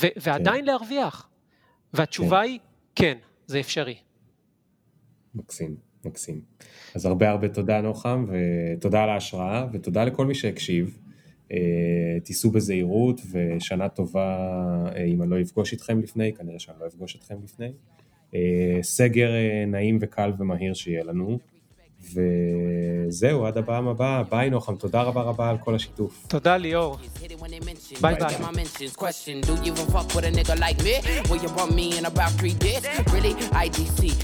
ו- 0.00 0.16
ועדיין 0.22 0.60
כן. 0.60 0.64
להרוויח? 0.64 1.28
והתשובה 1.94 2.40
כן. 2.42 2.48
היא 2.48 2.58
כן, 2.94 3.18
זה 3.46 3.60
אפשרי. 3.60 3.94
מקסים, 5.34 5.76
מקסים. 6.04 6.40
אז 6.94 7.06
הרבה 7.06 7.30
הרבה 7.30 7.48
תודה 7.48 7.80
נוחם, 7.80 8.26
ותודה 8.28 9.02
על 9.02 9.08
ההשראה, 9.10 9.66
ותודה 9.72 10.04
לכל 10.04 10.26
מי 10.26 10.34
שהקשיב. 10.34 10.98
אה, 11.52 12.20
תיסעו 12.24 12.50
בזהירות, 12.50 13.20
ושנה 13.32 13.88
טובה 13.88 14.38
אה, 14.96 15.04
אם 15.04 15.22
אני 15.22 15.30
לא 15.30 15.40
אפגוש 15.40 15.74
אתכם 15.74 16.00
לפני, 16.00 16.32
כנראה 16.32 16.58
שאני 16.58 16.76
לא 16.80 16.86
אפגוש 16.86 17.16
אתכם 17.16 17.36
לפני. 17.44 17.72
אה, 18.34 18.78
סגר 18.82 19.30
נעים 19.66 19.98
וקל 20.00 20.32
ומהיר 20.38 20.74
שיהיה 20.74 21.04
לנו. 21.04 21.38
וזהו, 22.13 23.45
עד 23.45 23.57
הפעם 23.57 23.87
הבאה, 23.87 24.23
ביי 24.23 24.49
נוחם, 24.49 24.75
תודה 24.75 25.01
רבה 25.01 25.21
רבה 25.21 25.49
על 25.49 25.57
כל 25.57 25.75
השיתוף. 25.75 26.25
תודה 26.27 26.57
ליאור. 26.57 26.97
ביי 28.01 28.15
ביי. 28.15 28.35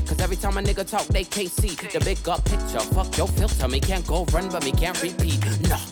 Cause 0.08 0.22
every 0.26 0.38
time 0.38 0.58
a 0.58 0.62
nigga 0.62 0.86
talk, 0.94 1.06
they 1.16 1.26
can't 1.36 1.52
see 1.60 1.74
the 1.94 2.00
big 2.08 2.28
up 2.30 2.42
picture. 2.52 2.84
Fuck 2.96 3.18
your 3.20 3.30
filter, 3.38 3.68
me 3.68 3.80
can't 3.90 4.06
go 4.08 4.26
run, 4.34 4.46
but 4.54 4.64
me 4.66 4.72
can't 4.82 4.98
repeat. 5.04 5.40
No. 5.72 5.91